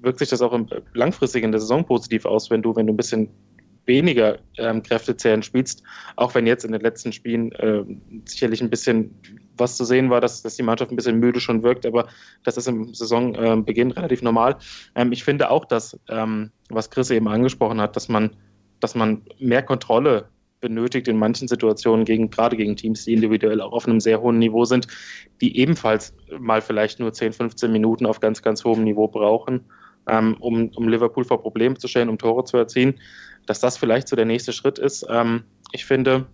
wirkt 0.00 0.18
sich 0.18 0.28
das 0.28 0.42
auch 0.42 0.52
im, 0.52 0.68
langfristig 0.94 1.44
in 1.44 1.52
der 1.52 1.60
Saison 1.60 1.84
positiv 1.84 2.24
aus, 2.24 2.50
wenn 2.50 2.62
du, 2.62 2.74
wenn 2.76 2.86
du 2.86 2.92
ein 2.92 2.96
bisschen 2.96 3.30
weniger 3.86 4.38
ähm, 4.58 4.82
kräftezehrend 4.82 5.44
spielst, 5.44 5.82
auch 6.16 6.34
wenn 6.34 6.46
jetzt 6.46 6.64
in 6.64 6.72
den 6.72 6.80
letzten 6.80 7.12
Spielen 7.12 7.52
äh, 7.52 7.84
sicherlich 8.24 8.60
ein 8.60 8.70
bisschen 8.70 9.14
was 9.56 9.76
zu 9.76 9.84
sehen 9.84 10.10
war, 10.10 10.20
dass, 10.20 10.42
dass 10.42 10.56
die 10.56 10.62
Mannschaft 10.62 10.90
ein 10.90 10.96
bisschen 10.96 11.18
müde 11.18 11.40
schon 11.40 11.62
wirkt, 11.62 11.86
aber 11.86 12.08
das 12.44 12.56
ist 12.56 12.68
im 12.68 12.92
Saisonbeginn 12.92 13.92
relativ 13.92 14.22
normal. 14.22 14.56
Ähm, 14.94 15.12
ich 15.12 15.24
finde 15.24 15.50
auch, 15.50 15.64
dass, 15.64 15.98
ähm, 16.08 16.50
was 16.68 16.90
Chris 16.90 17.10
eben 17.10 17.28
angesprochen 17.28 17.80
hat, 17.80 17.96
dass 17.96 18.08
man, 18.08 18.36
dass 18.80 18.94
man 18.94 19.22
mehr 19.38 19.62
Kontrolle 19.62 20.28
benötigt 20.60 21.06
in 21.08 21.18
manchen 21.18 21.48
Situationen, 21.48 22.04
gegen, 22.04 22.30
gerade 22.30 22.56
gegen 22.56 22.76
Teams, 22.76 23.04
die 23.04 23.14
individuell 23.14 23.60
auch 23.60 23.72
auf 23.72 23.86
einem 23.86 24.00
sehr 24.00 24.20
hohen 24.20 24.38
Niveau 24.38 24.64
sind, 24.64 24.88
die 25.40 25.58
ebenfalls 25.58 26.14
mal 26.38 26.60
vielleicht 26.60 26.98
nur 26.98 27.12
10, 27.12 27.34
15 27.34 27.70
Minuten 27.70 28.06
auf 28.06 28.20
ganz, 28.20 28.42
ganz 28.42 28.64
hohem 28.64 28.84
Niveau 28.84 29.06
brauchen, 29.06 29.66
ähm, 30.08 30.36
um, 30.40 30.70
um 30.76 30.88
Liverpool 30.88 31.24
vor 31.24 31.42
Probleme 31.42 31.76
zu 31.76 31.88
stellen, 31.88 32.08
um 32.08 32.18
Tore 32.18 32.44
zu 32.44 32.56
erzielen 32.56 32.94
dass 33.46 33.60
das 33.60 33.78
vielleicht 33.78 34.08
so 34.08 34.16
der 34.16 34.24
nächste 34.24 34.52
Schritt 34.52 34.78
ist. 34.78 35.06
Ähm, 35.08 35.44
ich 35.72 35.84
finde, 35.86 36.26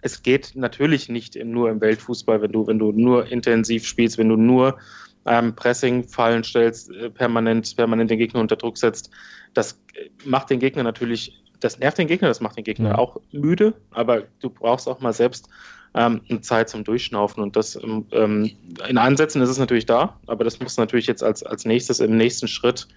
es 0.00 0.22
geht 0.22 0.52
natürlich 0.54 1.08
nicht 1.08 1.36
nur 1.44 1.70
im 1.70 1.80
Weltfußball, 1.80 2.40
wenn 2.40 2.52
du, 2.52 2.66
wenn 2.66 2.78
du 2.78 2.92
nur 2.92 3.30
intensiv 3.30 3.86
spielst, 3.86 4.18
wenn 4.18 4.28
du 4.28 4.36
nur 4.36 4.78
ähm, 5.26 5.54
Pressing 5.54 6.04
fallen 6.04 6.42
stellst, 6.42 6.90
äh, 6.90 7.10
permanent, 7.10 7.76
permanent 7.76 8.10
den 8.10 8.18
Gegner 8.18 8.40
unter 8.40 8.56
Druck 8.56 8.78
setzt. 8.78 9.10
Das 9.54 9.80
macht 10.24 10.50
den 10.50 10.58
Gegner 10.58 10.82
natürlich, 10.82 11.42
das 11.62 11.78
nervt 11.78 11.98
den 11.98 12.08
Gegner, 12.08 12.28
das 12.28 12.40
macht 12.40 12.56
den 12.56 12.64
Gegner 12.64 12.90
ja. 12.90 12.98
auch 12.98 13.18
müde, 13.30 13.74
aber 13.92 14.22
du 14.40 14.50
brauchst 14.50 14.88
auch 14.88 15.00
mal 15.00 15.12
selbst 15.12 15.48
ähm, 15.94 16.20
eine 16.28 16.40
Zeit 16.40 16.68
zum 16.68 16.84
Durchschnaufen. 16.84 17.42
Und 17.42 17.56
das 17.56 17.76
ähm, 17.82 18.50
in 18.88 18.98
Ansätzen 18.98 19.42
ist 19.42 19.48
es 19.48 19.58
natürlich 19.58 19.86
da, 19.86 20.18
aber 20.26 20.44
das 20.44 20.60
muss 20.60 20.76
natürlich 20.76 21.06
jetzt 21.06 21.22
als, 21.22 21.42
als 21.42 21.64
nächstes 21.64 22.00
im 22.00 22.16
nächsten 22.16 22.48
Schritt 22.48 22.88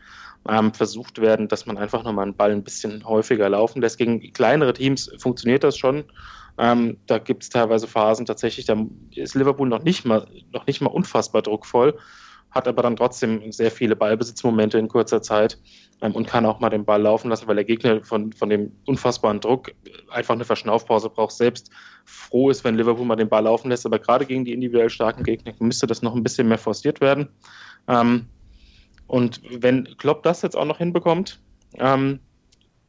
ähm, 0.49 0.73
versucht 0.73 1.19
werden, 1.19 1.47
dass 1.47 1.65
man 1.65 1.77
einfach 1.77 2.03
nochmal 2.03 2.23
einen 2.23 2.35
Ball 2.35 2.51
ein 2.51 2.63
bisschen 2.63 3.05
häufiger 3.05 3.49
laufen 3.49 3.81
lässt. 3.81 3.97
Gegen 3.97 4.21
kleinere 4.33 4.73
Teams 4.73 5.11
funktioniert 5.17 5.63
das 5.63 5.77
schon. 5.77 6.03
Ähm, 6.57 6.97
da 7.07 7.17
gibt 7.17 7.43
es 7.43 7.49
teilweise 7.49 7.87
Phasen 7.87 8.25
tatsächlich, 8.25 8.65
da 8.65 8.77
ist 9.13 9.35
Liverpool 9.35 9.67
noch 9.67 9.83
nicht 9.83 10.05
mal, 10.05 10.25
noch 10.53 10.65
nicht 10.67 10.79
mal 10.81 10.89
unfassbar 10.89 11.41
druckvoll, 11.41 11.97
hat 12.55 12.67
aber 12.69 12.81
dann 12.81 12.95
trotzdem 12.95 13.51
sehr 13.51 13.69
viele 13.69 13.95
Ballbesitzmomente 13.95 14.79
in 14.79 14.87
kurzer 14.87 15.21
Zeit 15.21 15.59
ähm, 16.01 16.13
und 16.13 16.25
kann 16.25 16.45
auch 16.45 16.61
mal 16.61 16.69
den 16.69 16.85
Ball 16.85 17.01
laufen 17.01 17.29
lassen, 17.29 17.47
weil 17.47 17.55
der 17.55 17.65
Gegner 17.65 18.01
von, 18.03 18.31
von 18.31 18.49
dem 18.49 18.71
unfassbaren 18.85 19.41
Druck 19.41 19.73
einfach 20.09 20.33
eine 20.33 20.45
Verschnaufpause 20.45 21.09
braucht, 21.09 21.33
selbst 21.33 21.69
froh 22.05 22.49
ist, 22.49 22.63
wenn 22.63 22.75
Liverpool 22.75 23.05
mal 23.05 23.17
den 23.17 23.29
Ball 23.29 23.43
laufen 23.43 23.69
lässt. 23.69 23.85
Aber 23.85 23.99
gerade 23.99 24.25
gegen 24.25 24.45
die 24.45 24.53
individuell 24.53 24.89
starken 24.89 25.23
Gegner 25.23 25.53
müsste 25.59 25.85
das 25.85 26.01
noch 26.01 26.15
ein 26.15 26.23
bisschen 26.23 26.47
mehr 26.47 26.57
forciert 26.57 27.01
werden. 27.01 27.27
Ähm, 27.89 28.27
und 29.07 29.41
wenn 29.61 29.83
Klopp 29.97 30.23
das 30.23 30.41
jetzt 30.41 30.55
auch 30.55 30.65
noch 30.65 30.77
hinbekommt, 30.77 31.39
ähm, 31.77 32.19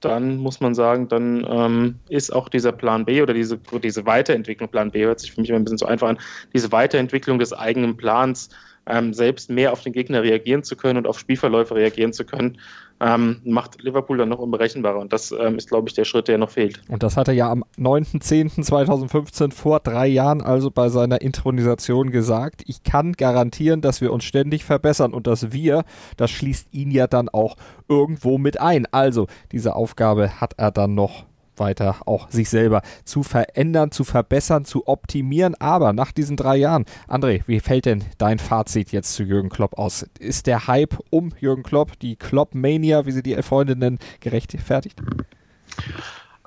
dann 0.01 0.37
muss 0.37 0.61
man 0.61 0.75
sagen, 0.75 1.09
dann 1.09 1.45
ähm, 1.51 1.99
ist 2.09 2.33
auch 2.33 2.49
dieser 2.49 2.71
Plan 2.71 3.05
B 3.05 3.23
oder 3.23 3.35
diese, 3.35 3.59
diese 3.83 4.07
Weiterentwicklung, 4.07 4.69
Plan 4.71 4.91
B 4.91 5.05
hört 5.05 5.21
sich 5.21 5.33
für 5.33 5.41
mich 5.41 5.51
immer 5.51 5.59
ein 5.59 5.65
bisschen 5.65 5.79
so 5.79 5.87
einfach 5.87 6.09
an, 6.09 6.19
diese 6.55 6.71
Weiterentwicklung 6.71 7.39
des 7.39 7.53
eigenen 7.53 7.97
Plans, 7.97 8.51
ähm, 8.87 9.13
selbst 9.13 9.51
mehr 9.51 9.73
auf 9.73 9.83
den 9.83 9.93
Gegner 9.93 10.23
reagieren 10.23 10.63
zu 10.63 10.77
können 10.77 10.99
und 10.99 11.07
auf 11.07 11.19
Spielverläufe 11.19 11.75
reagieren 11.75 12.13
zu 12.13 12.25
können, 12.25 12.59
ähm, 13.01 13.41
macht 13.45 13.83
Liverpool 13.83 14.19
dann 14.19 14.29
noch 14.29 14.39
unberechenbarer. 14.39 14.99
Und 14.99 15.13
das 15.13 15.33
ähm, 15.33 15.57
ist, 15.57 15.69
glaube 15.69 15.89
ich, 15.89 15.95
der 15.95 16.05
Schritt, 16.05 16.29
der 16.29 16.39
noch 16.39 16.51
fehlt. 16.51 16.81
Und 16.89 17.03
das 17.03 17.17
hat 17.17 17.29
er 17.29 17.35
ja 17.35 17.51
am 17.51 17.65
9.10.2015 17.79 19.53
vor 19.53 19.81
drei 19.81 20.07
Jahren 20.07 20.41
also 20.41 20.71
bei 20.71 20.89
seiner 20.89 21.21
Intronisation 21.21 22.11
gesagt. 22.11 22.63
Ich 22.67 22.83
kann 22.85 23.13
garantieren, 23.13 23.81
dass 23.81 24.01
wir 24.01 24.13
uns 24.13 24.25
ständig 24.25 24.65
verbessern 24.65 25.13
und 25.13 25.27
dass 25.27 25.53
wir, 25.53 25.85
das 26.17 26.31
schließt 26.31 26.69
ihn 26.73 26.91
ja 26.91 27.07
dann 27.07 27.29
auch 27.29 27.57
irgendwo 27.89 28.39
mit 28.39 28.61
ein. 28.61 28.87
Also 28.93 29.27
diese 29.53 29.75
Aufgabe 29.75 30.41
hat 30.41 30.55
er 30.57 30.71
dann 30.71 30.95
noch 30.95 31.27
weiter 31.59 31.97
auch 32.07 32.31
sich 32.31 32.49
selber 32.49 32.83
zu 33.05 33.23
verändern, 33.23 33.91
zu 33.91 34.05
verbessern, 34.05 34.65
zu 34.65 34.87
optimieren. 34.87 35.55
Aber 35.57 35.93
nach 35.93 36.13
diesen 36.13 36.37
drei 36.37 36.57
Jahren, 36.57 36.85
André, 37.09 37.43
wie 37.47 37.61
fällt 37.61 37.87
denn 37.87 38.05
dein 38.19 38.39
Fazit 38.39 38.93
jetzt 38.93 39.15
zu 39.15 39.23
Jürgen 39.23 39.49
Klopp 39.49 39.79
aus? 39.79 40.07
Ist 40.19 40.47
der 40.47 40.67
Hype 40.67 40.99
um 41.11 41.33
Jürgen 41.39 41.63
Klopp, 41.63 41.99
die 42.01 42.17
Klopp-Mania, 42.17 43.07
wie 43.07 43.13
sie 43.13 43.23
die 43.23 43.41
Freundinnen 43.43 43.99
gerechtfertigt? 44.21 45.01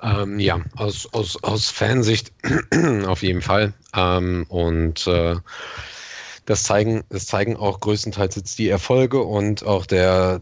Ähm, 0.02 0.38
ja, 0.40 0.60
aus, 0.76 1.12
aus, 1.12 1.42
aus 1.42 1.70
Fansicht 1.70 2.32
auf 3.06 3.22
jeden 3.22 3.42
Fall. 3.42 3.74
Ähm, 3.94 4.46
und 4.48 5.06
äh, 5.06 5.36
das 6.46 6.64
zeigen, 6.64 7.04
das 7.08 7.26
zeigen 7.26 7.56
auch 7.56 7.80
größtenteils 7.80 8.36
jetzt 8.36 8.58
die 8.58 8.68
Erfolge 8.68 9.22
und 9.22 9.64
auch 9.64 9.86
der 9.86 10.40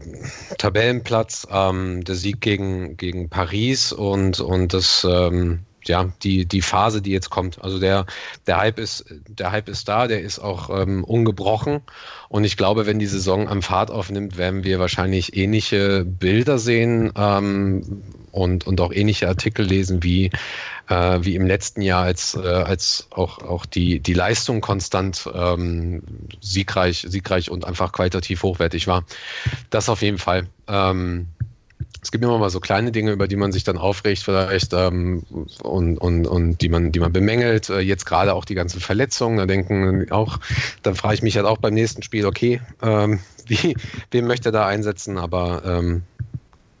Tabellenplatz, 0.57 1.47
ähm, 1.51 2.03
der 2.03 2.15
Sieg 2.15 2.41
gegen, 2.41 2.97
gegen 2.97 3.29
Paris 3.29 3.91
und, 3.91 4.39
und 4.39 4.73
das, 4.73 5.05
ähm, 5.09 5.59
ja, 5.85 6.11
die, 6.23 6.45
die 6.45 6.61
Phase, 6.61 7.01
die 7.01 7.11
jetzt 7.11 7.29
kommt. 7.29 7.63
Also 7.63 7.79
der, 7.79 8.05
der 8.47 8.57
Hype 8.57 8.79
ist, 8.79 9.05
der 9.27 9.51
Hype 9.51 9.69
ist 9.69 9.87
da, 9.87 10.07
der 10.07 10.21
ist 10.21 10.39
auch 10.39 10.69
ähm, 10.69 11.03
ungebrochen. 11.03 11.81
Und 12.27 12.43
ich 12.43 12.57
glaube, 12.57 12.85
wenn 12.85 12.99
die 12.99 13.07
Saison 13.07 13.47
am 13.47 13.61
Fahrt 13.61 13.91
aufnimmt, 13.91 14.37
werden 14.37 14.63
wir 14.63 14.79
wahrscheinlich 14.79 15.35
ähnliche 15.35 16.05
Bilder 16.05 16.59
sehen 16.59 17.11
ähm, 17.15 18.03
und, 18.31 18.65
und 18.67 18.81
auch 18.81 18.91
ähnliche 18.91 19.27
Artikel 19.27 19.65
lesen 19.65 20.03
wie 20.03 20.31
äh, 20.89 21.19
wie 21.21 21.35
im 21.35 21.45
letzten 21.45 21.81
Jahr, 21.81 22.03
als, 22.03 22.35
äh, 22.35 22.47
als 22.47 23.07
auch, 23.11 23.39
auch 23.39 23.65
die, 23.65 23.99
die 23.99 24.13
Leistung 24.13 24.59
konstant 24.61 25.29
ähm, 25.33 26.01
siegreich, 26.41 27.05
siegreich 27.07 27.49
und 27.49 27.65
einfach 27.65 27.91
qualitativ 27.91 28.43
hochwertig 28.43 28.87
war. 28.87 29.05
Das 29.69 29.87
auf 29.87 30.01
jeden 30.01 30.17
Fall. 30.17 30.47
Ähm, 30.67 31.27
es 32.01 32.11
gibt 32.11 32.23
immer 32.23 32.37
mal 32.37 32.49
so 32.49 32.59
kleine 32.59 32.91
Dinge, 32.91 33.11
über 33.11 33.27
die 33.27 33.35
man 33.35 33.51
sich 33.51 33.63
dann 33.63 33.77
aufregt, 33.77 34.23
vielleicht 34.23 34.73
ähm, 34.73 35.23
und, 35.63 35.97
und, 35.97 36.27
und 36.27 36.61
die 36.61 36.69
man, 36.69 36.91
die 36.91 36.99
man 36.99 37.11
bemängelt. 37.11 37.69
Äh, 37.69 37.79
jetzt 37.79 38.05
gerade 38.05 38.33
auch 38.33 38.45
die 38.45 38.55
ganzen 38.55 38.79
Verletzungen, 38.79 39.37
da 39.37 39.45
denken 39.45 40.11
auch, 40.11 40.39
dann 40.83 40.95
frage 40.95 41.15
ich 41.15 41.21
mich 41.21 41.35
halt 41.35 41.45
auch 41.45 41.57
beim 41.57 41.73
nächsten 41.73 42.01
Spiel, 42.01 42.25
okay, 42.25 42.61
ähm, 42.81 43.19
wie, 43.47 43.75
wen 44.11 44.27
möchte 44.27 44.49
er 44.49 44.53
da 44.53 44.65
einsetzen? 44.65 45.17
Aber 45.17 45.63
ähm, 45.65 46.03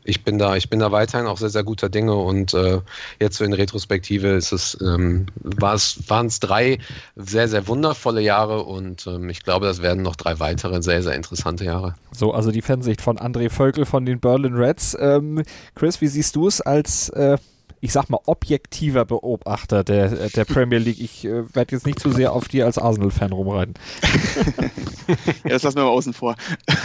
ich 0.09 0.23
bin 0.23 0.37
da, 0.37 0.55
ich 0.55 0.69
bin 0.69 0.79
da 0.79 0.91
weiterhin 0.91 1.27
auch 1.27 1.37
sehr, 1.37 1.49
sehr 1.49 1.63
guter 1.63 1.89
Dinge 1.89 2.15
und 2.15 2.53
äh, 2.53 2.81
jetzt 3.19 3.37
so 3.37 3.43
in 3.43 3.53
Retrospektive 3.53 4.29
ist 4.29 4.51
es, 4.51 4.77
ähm, 4.81 5.27
waren 5.41 6.25
es 6.27 6.39
drei 6.39 6.79
sehr, 7.15 7.47
sehr 7.47 7.67
wundervolle 7.67 8.21
Jahre 8.21 8.63
und 8.63 9.05
ähm, 9.07 9.29
ich 9.29 9.43
glaube, 9.43 9.67
das 9.67 9.81
werden 9.81 10.03
noch 10.03 10.15
drei 10.15 10.39
weitere 10.39 10.81
sehr, 10.81 11.03
sehr 11.03 11.13
interessante 11.13 11.65
Jahre. 11.65 11.95
So, 12.11 12.33
also 12.33 12.51
die 12.51 12.61
Fansicht 12.61 13.01
von 13.01 13.17
André 13.17 13.49
Völkel 13.49 13.85
von 13.85 14.05
den 14.05 14.19
Berlin 14.19 14.55
Reds. 14.55 14.97
Ähm, 14.99 15.43
Chris, 15.75 16.01
wie 16.01 16.07
siehst 16.07 16.35
du 16.35 16.47
es 16.47 16.61
als 16.61 17.09
äh, 17.09 17.37
ich 17.81 17.93
sag 17.93 18.09
mal, 18.09 18.19
objektiver 18.25 19.05
Beobachter 19.05 19.83
der, 19.83 20.29
der 20.29 20.45
Premier 20.45 20.79
League. 20.79 20.99
Ich 20.99 21.23
äh, 21.25 21.55
werde 21.55 21.75
jetzt 21.75 21.85
nicht 21.85 21.99
zu 21.99 22.11
sehr 22.11 22.33
auf 22.33 22.47
dir 22.47 22.65
als 22.65 22.77
Arsenal-Fan 22.77 23.31
rumreiten. 23.31 23.75
ja, 25.43 25.51
das 25.51 25.63
lassen 25.63 25.77
wir 25.77 25.83
mal 25.83 25.91
außen 25.91 26.13
vor. 26.13 26.35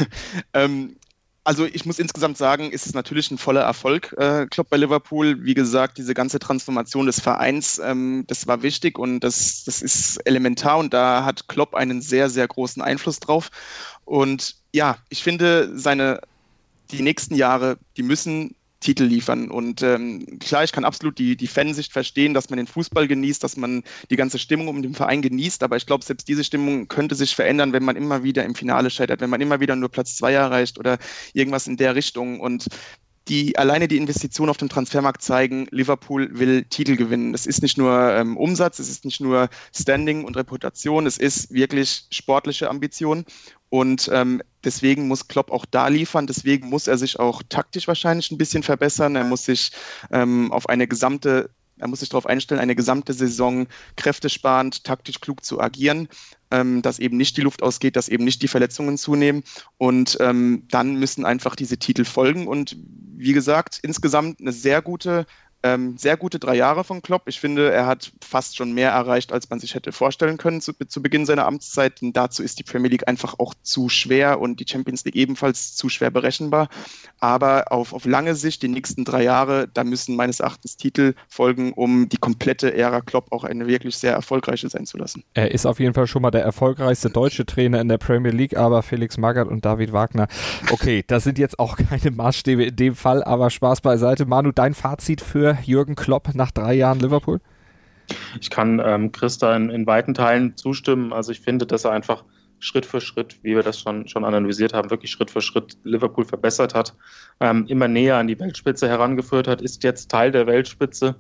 ähm, 0.55 0.97
also 1.45 1.67
ich 1.67 1.85
muss 1.85 1.99
insgesamt 1.99 2.39
sagen, 2.39 2.71
ist 2.71 2.87
es 2.87 2.95
natürlich 2.95 3.31
ein 3.31 3.37
voller 3.37 3.61
Erfolg, 3.61 4.15
äh, 4.19 4.47
Club 4.47 4.69
bei 4.71 4.79
Liverpool. 4.79 5.45
Wie 5.45 5.53
gesagt, 5.53 5.99
diese 5.99 6.15
ganze 6.15 6.39
Transformation 6.39 7.05
des 7.05 7.21
Vereins, 7.21 7.79
ähm, 7.85 8.25
das 8.27 8.47
war 8.47 8.63
wichtig 8.63 8.99
und 8.99 9.21
das, 9.21 9.65
das 9.65 9.83
ist 9.83 10.17
elementar 10.25 10.79
und 10.79 10.95
da 10.95 11.25
hat 11.25 11.47
Klopp 11.47 11.75
einen 11.75 12.01
sehr, 12.01 12.31
sehr 12.31 12.49
großen 12.49 12.83
Einfluss 12.83 13.21
drauf. 13.21 13.51
Und 14.07 14.57
ja, 14.73 14.97
ich 15.11 15.23
finde, 15.23 15.71
seine, 15.79 16.21
die 16.91 17.03
nächsten 17.03 17.35
Jahre, 17.35 17.77
die 17.99 18.03
müssen 18.03 18.57
Titel 18.85 19.05
liefern. 19.05 19.51
Und 19.51 19.83
ähm, 19.83 20.39
klar, 20.39 20.63
ich 20.63 20.71
kann 20.71 20.85
absolut 20.85 21.19
die, 21.19 21.37
die 21.37 21.47
Fansicht 21.47 21.91
verstehen, 21.91 22.35
dass 22.35 22.51
man 22.51 22.59
den 22.59 22.67
Fußball 22.67 23.09
genießt, 23.09 23.43
dass 23.43 23.57
man 23.57 23.83
die 24.11 24.17
ganze 24.17 24.39
Stimmung 24.39 24.69
um 24.69 24.83
den 24.83 24.95
Verein 24.95 25.23
genießt. 25.23 25.63
Aber 25.63 25.77
ich 25.77 25.87
glaube, 25.87 26.05
selbst 26.05 26.29
diese 26.29 26.45
Stimmung 26.45 26.87
könnte 26.87 27.15
sich 27.15 27.35
verändern, 27.35 27.73
wenn 27.73 27.83
man 27.83 27.97
immer 27.97 28.23
wieder 28.23 28.45
im 28.45 28.55
Finale 28.55 28.91
scheitert, 28.91 29.23
wenn 29.23 29.31
man 29.31 29.41
immer 29.41 29.59
wieder 29.59 29.75
nur 29.75 29.89
Platz 29.89 30.17
zwei 30.17 30.35
erreicht 30.35 30.79
oder 30.79 30.99
irgendwas 31.33 31.67
in 31.67 31.79
der 31.79 31.95
Richtung. 31.95 32.41
Und 32.41 32.67
die 33.29 33.57
alleine 33.57 33.89
die 33.89 33.97
Investitionen 33.97 34.51
auf 34.51 34.59
dem 34.59 34.69
Transfermarkt 34.69 35.23
zeigen, 35.23 35.67
Liverpool 35.71 36.29
will 36.39 36.65
Titel 36.65 36.97
gewinnen. 36.97 37.33
Es 37.33 37.47
ist 37.47 37.63
nicht 37.63 37.79
nur 37.79 38.13
ähm, 38.13 38.37
Umsatz, 38.37 38.79
es 38.79 38.91
ist 38.91 39.07
nicht 39.07 39.23
nur 39.23 39.49
Standing 39.75 40.25
und 40.25 40.37
Reputation, 40.37 41.07
es 41.07 41.17
ist 41.17 41.51
wirklich 41.55 42.05
sportliche 42.11 42.69
Ambition. 42.69 43.25
Und 43.71 44.11
ähm, 44.13 44.43
deswegen 44.65 45.09
muss 45.09 45.29
Klopp 45.29 45.51
auch 45.51 45.67
da 45.67 45.89
liefern. 45.89 46.27
Deswegen 46.27 46.69
muss 46.69 46.87
er 46.87 46.99
sich 46.99 47.19
auch 47.19 47.43
taktisch 47.49 47.89
wahrscheinlich 47.89 48.31
ein 48.31 48.39
bisschen 48.39 48.63
verbessern. 48.63 49.17
Er 49.17 49.25
muss 49.25 49.45
sich 49.45 49.73
ähm, 50.11 50.53
auf 50.53 50.69
eine 50.69 50.89
gesamte 50.89 51.51
er 51.79 51.89
muss 51.89 52.01
sich 52.01 52.09
darauf 52.09 52.27
einstellen, 52.27 52.61
eine 52.61 52.77
gesamte 52.77 53.13
Saison 53.13 53.67
kräftesparend, 53.97 54.85
taktisch 54.85 55.21
klug 55.21 55.45
zu 55.45 55.61
agieren, 55.61 56.09
ähm, 56.51 56.83
dass 56.83 57.01
eben 57.01 57.17
nicht 57.17 57.37
die 57.37 57.41
Luft 57.41 57.63
ausgeht, 57.63 57.97
dass 57.97 58.09
eben 58.09 58.25
nicht 58.25 58.43
die 58.43 58.49
Verletzungen 58.49 58.97
zunehmen. 58.97 59.43
Und 59.77 60.17
ähm, 60.21 60.65
dann 60.71 60.95
müssen 60.95 61.25
einfach 61.25 61.57
diese 61.57 61.77
Titel 61.77 62.05
folgen. 62.05 62.47
Und 62.47 62.77
wie 63.17 63.33
gesagt, 63.33 63.81
insgesamt 63.83 64.41
eine 64.41 64.53
sehr 64.53 64.83
gute 64.83 65.27
Ähm, 65.65 65.97
sehr 65.97 66.19
gute 66.19 66.39
drei 66.39 66.57
Jahre 66.57 66.85
von 66.85 67.01
Klopp. 67.01 67.23
Ich 67.25 67.41
finde, 67.41 67.73
er 67.73 67.87
hat 67.87 68.13
fast 68.21 68.55
schon 68.55 68.73
mehr 68.73 68.91
erreicht, 68.91 69.33
als 69.33 69.49
man 69.49 69.61
sich 69.61 69.75
hätte 69.75 69.93
vorstellen 69.93 70.37
können 70.37 70.61
zu, 70.61 70.75
zu 70.75 71.01
Beginn 71.01 71.25
seiner 71.25 71.47
Amtszeit. 71.47 72.03
Und 72.03 72.15
dazu 72.15 72.43
ist 72.43 72.59
die 72.59 72.65
Premier 72.65 72.91
League 72.91 73.09
einfach 73.09 73.37
auch 73.39 73.55
zu 73.63 73.89
schwer 73.89 74.43
und 74.43 74.61
die 74.61 74.67
Champions 74.69 75.07
League 75.07 75.17
ebenfalls 75.17 75.75
zu 75.75 75.89
schwer 75.89 76.11
berechenbar. 76.11 76.69
Aber 77.19 77.73
auf, 77.73 77.95
auf 77.95 78.05
lange 78.05 78.35
Sicht, 78.35 78.63
die 78.63 78.69
nächsten 78.69 79.07
drei 79.07 79.23
Jahre, 79.23 79.67
da 79.73 79.85
müssen 79.85 80.17
meines 80.17 80.41
Erachtens 80.41 80.77
Titel 80.77 81.15
folgen, 81.29 81.73
um 81.73 82.11
die 82.11 82.19
komplette 82.19 82.75
Ära 82.75 83.01
Klopp 83.01 83.33
auch 83.33 83.45
eine 83.45 83.67
wirklich 83.67 83.97
sehr 83.97 84.13
erfolgreiche 84.13 84.69
sein 84.69 84.85
zu 84.85 84.99
lassen. 84.99 85.25
Er 85.33 85.51
ist 85.51 85.65
auf 85.65 85.81
jeden 85.81 85.95
Fall 85.95 86.07
schon 86.07 86.21
mal 86.21 86.31
der 86.31 86.43
erfolgreichste 86.43 87.09
deutsche 87.09 87.47
Trainer 87.47 87.81
in 87.81 87.89
der 87.89 87.97
Premier 87.97 88.33
League, 88.33 88.55
aber 88.55 88.83
Felix 88.83 89.17
Magath 89.17 89.49
und 89.49 89.65
David 89.65 89.95
Wagner, 89.95 90.29
okay, 90.71 91.03
das 91.07 91.25
sind 91.25 91.39
jetzt 91.39 91.59
auch 91.59 91.77
keine 91.89 92.11
Maßstäbe 92.11 92.65
in 92.65 92.77
dem 92.77 92.95
Fall, 92.95 93.25
aber 93.25 93.49
Spaß 93.49 93.81
beiseite. 93.81 94.27
Manu, 94.27 94.53
dein 94.53 94.75
Fazit 94.75 95.23
für 95.23 95.54
Jürgen 95.63 95.95
Klopp 95.95 96.35
nach 96.35 96.51
drei 96.51 96.75
Jahren 96.75 97.01
Liverpool? 97.01 97.41
Ich 98.41 98.51
kann 98.51 98.81
ähm, 98.85 99.13
Christa 99.13 99.55
in, 99.57 99.71
in 99.71 99.87
weiten 99.87 100.15
Teilen 100.15 100.57
zustimmen. 100.57 101.13
Also 101.13 101.33
ich 101.33 101.41
finde, 101.41 101.67
dass 101.67 101.85
er 101.85 101.93
einfach 101.93 102.25
Schritt 102.59 102.87
für 102.87 103.01
Schritt, 103.01 103.39
wie 103.43 103.55
wir 103.55 103.63
das 103.63 103.81
schon, 103.81 104.09
schon 104.09 104.25
analysiert 104.25 104.73
haben, 104.73 104.91
wirklich 104.91 105.11
Schritt 105.11 105.31
für 105.31 105.41
Schritt 105.41 105.77
Liverpool 105.85 106.25
verbessert 106.25 106.75
hat, 106.75 106.95
ähm, 107.41 107.67
immer 107.69 107.89
näher 107.89 108.17
an 108.17 108.27
die 108.27 108.39
Weltspitze 108.39 108.89
herangeführt 108.89 109.49
hat, 109.49 109.61
ist 109.61 109.85
jetzt 109.85 110.11
Teil 110.11 110.31
der 110.31 110.47
Weltspitze 110.47 111.17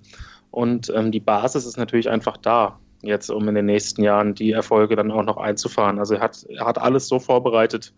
und 0.50 0.90
ähm, 0.94 1.12
die 1.12 1.20
Basis 1.20 1.66
ist 1.66 1.76
natürlich 1.76 2.08
einfach 2.08 2.36
da, 2.38 2.78
jetzt 3.02 3.30
um 3.30 3.46
in 3.48 3.54
den 3.54 3.66
nächsten 3.66 4.02
Jahren 4.02 4.34
die 4.34 4.52
Erfolge 4.52 4.96
dann 4.96 5.10
auch 5.10 5.24
noch 5.24 5.36
einzufahren. 5.36 5.98
Also 5.98 6.14
er 6.14 6.20
hat, 6.20 6.44
er 6.48 6.64
hat 6.64 6.78
alles 6.78 7.08
so 7.08 7.18
vorbereitet, 7.18 7.92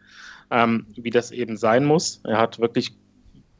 ähm, 0.50 0.86
wie 0.96 1.10
das 1.10 1.30
eben 1.30 1.56
sein 1.56 1.84
muss. 1.84 2.20
Er 2.24 2.38
hat 2.38 2.58
wirklich 2.58 2.96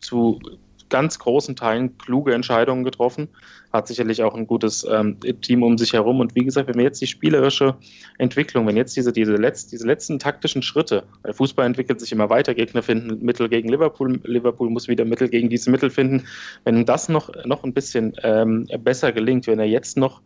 zu 0.00 0.40
ganz 0.88 1.18
großen 1.18 1.56
Teilen 1.56 1.98
kluge 1.98 2.34
Entscheidungen 2.34 2.84
getroffen, 2.84 3.28
hat 3.72 3.88
sicherlich 3.88 4.22
auch 4.22 4.34
ein 4.34 4.46
gutes 4.46 4.86
ähm, 4.90 5.18
Team 5.42 5.62
um 5.62 5.76
sich 5.78 5.92
herum. 5.92 6.20
Und 6.20 6.34
wie 6.34 6.44
gesagt, 6.44 6.68
wenn 6.68 6.76
wir 6.76 6.84
jetzt 6.84 7.00
die 7.00 7.06
spielerische 7.06 7.76
Entwicklung, 8.18 8.66
wenn 8.66 8.76
jetzt 8.76 8.96
diese, 8.96 9.12
diese, 9.12 9.34
Letz-, 9.34 9.68
diese 9.68 9.86
letzten 9.86 10.18
taktischen 10.18 10.62
Schritte, 10.62 11.04
weil 11.22 11.32
Fußball 11.32 11.66
entwickelt 11.66 12.00
sich 12.00 12.12
immer 12.12 12.30
weiter, 12.30 12.54
Gegner 12.54 12.82
finden 12.82 13.24
Mittel 13.24 13.48
gegen 13.48 13.68
Liverpool, 13.68 14.20
Liverpool 14.24 14.70
muss 14.70 14.88
wieder 14.88 15.04
Mittel 15.04 15.28
gegen 15.28 15.50
diese 15.50 15.70
Mittel 15.70 15.90
finden. 15.90 16.26
Wenn 16.64 16.84
das 16.84 17.08
noch, 17.08 17.30
noch 17.44 17.64
ein 17.64 17.72
bisschen 17.72 18.14
ähm, 18.22 18.66
besser 18.80 19.12
gelingt, 19.12 19.46
wenn 19.46 19.58
er 19.58 19.66
jetzt 19.66 19.96
noch 19.96 20.22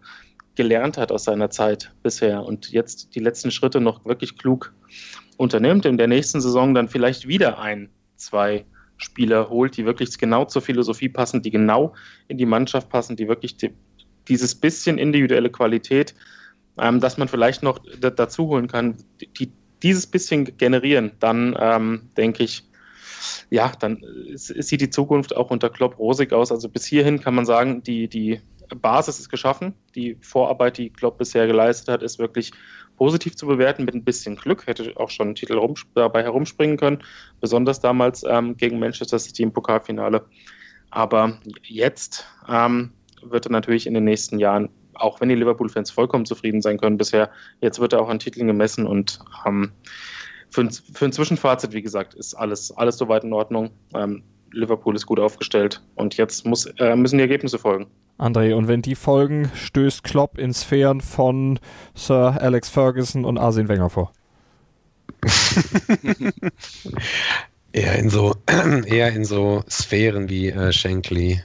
gelernt 0.56 0.98
hat 0.98 1.12
aus 1.12 1.24
seiner 1.24 1.50
Zeit 1.50 1.92
bisher 2.02 2.44
und 2.44 2.70
jetzt 2.70 3.14
die 3.14 3.20
letzten 3.20 3.50
Schritte 3.50 3.80
noch 3.80 4.04
wirklich 4.04 4.36
klug 4.36 4.74
unternimmt, 5.36 5.86
in 5.86 5.96
der 5.96 6.06
nächsten 6.06 6.40
Saison 6.40 6.74
dann 6.74 6.88
vielleicht 6.88 7.26
wieder 7.26 7.58
ein, 7.58 7.88
zwei 8.16 8.66
Spieler 9.00 9.48
holt, 9.48 9.76
die 9.76 9.84
wirklich 9.84 10.16
genau 10.18 10.44
zur 10.44 10.62
Philosophie 10.62 11.08
passen, 11.08 11.42
die 11.42 11.50
genau 11.50 11.94
in 12.28 12.38
die 12.38 12.46
Mannschaft 12.46 12.88
passen, 12.88 13.16
die 13.16 13.28
wirklich 13.28 13.56
die, 13.56 13.72
dieses 14.28 14.54
bisschen 14.54 14.98
individuelle 14.98 15.50
Qualität, 15.50 16.14
ähm, 16.78 17.00
dass 17.00 17.18
man 17.18 17.28
vielleicht 17.28 17.62
noch 17.62 17.80
dazu 18.00 18.48
holen 18.48 18.68
kann, 18.68 18.96
die, 19.38 19.52
dieses 19.82 20.06
bisschen 20.06 20.56
generieren, 20.56 21.12
dann 21.20 21.56
ähm, 21.58 22.10
denke 22.16 22.44
ich, 22.44 22.64
ja, 23.50 23.72
dann 23.78 24.02
sieht 24.34 24.80
die 24.80 24.90
Zukunft 24.90 25.36
auch 25.36 25.50
unter 25.50 25.70
Klopp 25.70 25.98
rosig 25.98 26.32
aus. 26.32 26.52
Also 26.52 26.68
bis 26.68 26.86
hierhin 26.86 27.20
kann 27.20 27.34
man 27.34 27.44
sagen, 27.44 27.82
die, 27.82 28.08
die 28.08 28.40
Basis 28.76 29.18
ist 29.18 29.28
geschaffen. 29.28 29.74
Die 29.94 30.16
Vorarbeit, 30.20 30.78
die 30.78 30.90
Klopp 30.90 31.18
bisher 31.18 31.46
geleistet 31.46 31.88
hat, 31.88 32.02
ist 32.02 32.18
wirklich 32.18 32.52
positiv 33.00 33.34
zu 33.34 33.46
bewerten. 33.46 33.86
Mit 33.86 33.94
ein 33.94 34.04
bisschen 34.04 34.36
Glück 34.36 34.66
hätte 34.66 34.92
auch 34.96 35.08
schon 35.08 35.30
ein 35.30 35.34
Titel 35.34 35.56
rum, 35.56 35.72
dabei 35.94 36.22
herumspringen 36.22 36.76
können, 36.76 36.98
besonders 37.40 37.80
damals 37.80 38.24
ähm, 38.28 38.58
gegen 38.58 38.78
Manchester 38.78 39.18
City 39.18 39.42
im 39.42 39.54
Pokalfinale. 39.54 40.26
Aber 40.90 41.38
jetzt 41.62 42.26
ähm, 42.46 42.92
wird 43.22 43.46
er 43.46 43.52
natürlich 43.52 43.86
in 43.86 43.94
den 43.94 44.04
nächsten 44.04 44.38
Jahren, 44.38 44.68
auch 44.92 45.18
wenn 45.18 45.30
die 45.30 45.34
Liverpool-Fans 45.34 45.90
vollkommen 45.90 46.26
zufrieden 46.26 46.60
sein 46.60 46.76
können 46.76 46.98
bisher, 46.98 47.30
jetzt 47.62 47.80
wird 47.80 47.94
er 47.94 48.02
auch 48.02 48.10
an 48.10 48.18
Titeln 48.18 48.46
gemessen 48.46 48.86
und 48.86 49.18
ähm, 49.46 49.72
für, 50.50 50.60
ein, 50.60 50.70
für 50.70 51.06
ein 51.06 51.12
Zwischenfazit, 51.12 51.72
wie 51.72 51.80
gesagt, 51.80 52.12
ist 52.12 52.34
alles, 52.34 52.70
alles 52.70 52.98
soweit 52.98 53.24
in 53.24 53.32
Ordnung. 53.32 53.70
Ähm, 53.94 54.24
Liverpool 54.52 54.96
ist 54.96 55.06
gut 55.06 55.20
aufgestellt 55.20 55.82
und 55.94 56.16
jetzt 56.16 56.46
muss, 56.46 56.66
äh, 56.78 56.96
müssen 56.96 57.18
die 57.18 57.22
Ergebnisse 57.22 57.58
folgen. 57.58 57.86
André, 58.18 58.54
und 58.54 58.68
wenn 58.68 58.82
die 58.82 58.94
folgen, 58.94 59.50
stößt 59.54 60.04
Klopp 60.04 60.38
in 60.38 60.52
Sphären 60.52 61.00
von 61.00 61.58
Sir 61.94 62.36
Alex 62.40 62.68
Ferguson 62.68 63.24
und 63.24 63.38
Arsene 63.38 63.68
Wenger 63.68 63.90
vor? 63.90 64.12
eher 67.72 67.98
in 67.98 68.10
so 68.10 68.34
eher 68.86 69.12
in 69.12 69.24
so 69.24 69.62
Sphären 69.68 70.28
wie 70.28 70.48
äh, 70.48 70.72
Shankly, 70.72 71.40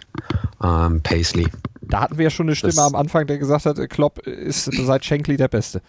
ähm, 0.64 1.02
Paisley. 1.02 1.48
Da 1.82 2.02
hatten 2.02 2.18
wir 2.18 2.26
ja 2.26 2.30
schon 2.30 2.48
eine 2.48 2.56
Stimme 2.56 2.74
das 2.74 2.86
am 2.86 2.96
Anfang, 2.96 3.28
der 3.28 3.38
gesagt 3.38 3.66
hat, 3.66 3.78
Klopp 3.90 4.20
ist 4.20 4.66
seit 4.66 5.06
Shankly 5.06 5.38
der 5.38 5.48
Beste. 5.48 5.82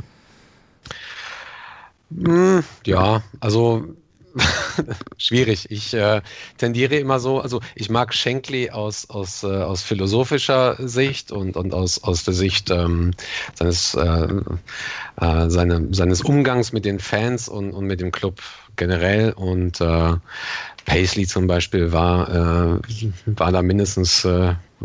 Hm, 2.11 2.63
ja, 2.85 3.23
also 3.41 3.85
Schwierig. 5.19 5.71
Ich 5.71 5.95
äh, 5.95 6.21
tendiere 6.59 6.97
immer 6.97 7.19
so, 7.19 7.41
also 7.41 7.61
ich 7.75 7.89
mag 7.89 8.13
Shankly 8.13 8.71
aus, 8.71 9.09
aus, 9.09 9.43
äh, 9.43 9.47
aus 9.47 9.83
philosophischer 9.83 10.77
Sicht 10.79 11.33
und, 11.33 11.57
und 11.57 11.73
aus, 11.75 12.03
aus 12.03 12.25
der 12.25 12.35
Sicht 12.35 12.71
ähm, 12.71 13.13
seines, 13.55 13.95
äh, 13.95 14.29
äh 15.21 15.51
seine, 15.51 15.89
seines 15.93 16.21
Umgangs 16.23 16.73
mit 16.73 16.85
den 16.85 16.99
Fans 16.99 17.49
und, 17.49 17.73
und 17.73 17.87
mit 17.87 18.01
dem 18.01 18.13
Club 18.13 18.41
generell. 18.77 19.33
Und 19.33 19.81
äh, 19.81 20.15
Paisley 20.85 21.27
zum 21.27 21.47
Beispiel 21.47 21.93
war, 21.93 22.29
äh, 22.79 22.81
war 23.27 23.53
da 23.53 23.63
mindestens 23.63 24.21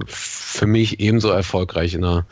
für 0.08 0.66
mich 0.66 1.00
ebenso 1.00 1.30
erfolgreich 1.30 1.94
in, 1.94 2.04
einer, 2.06 2.26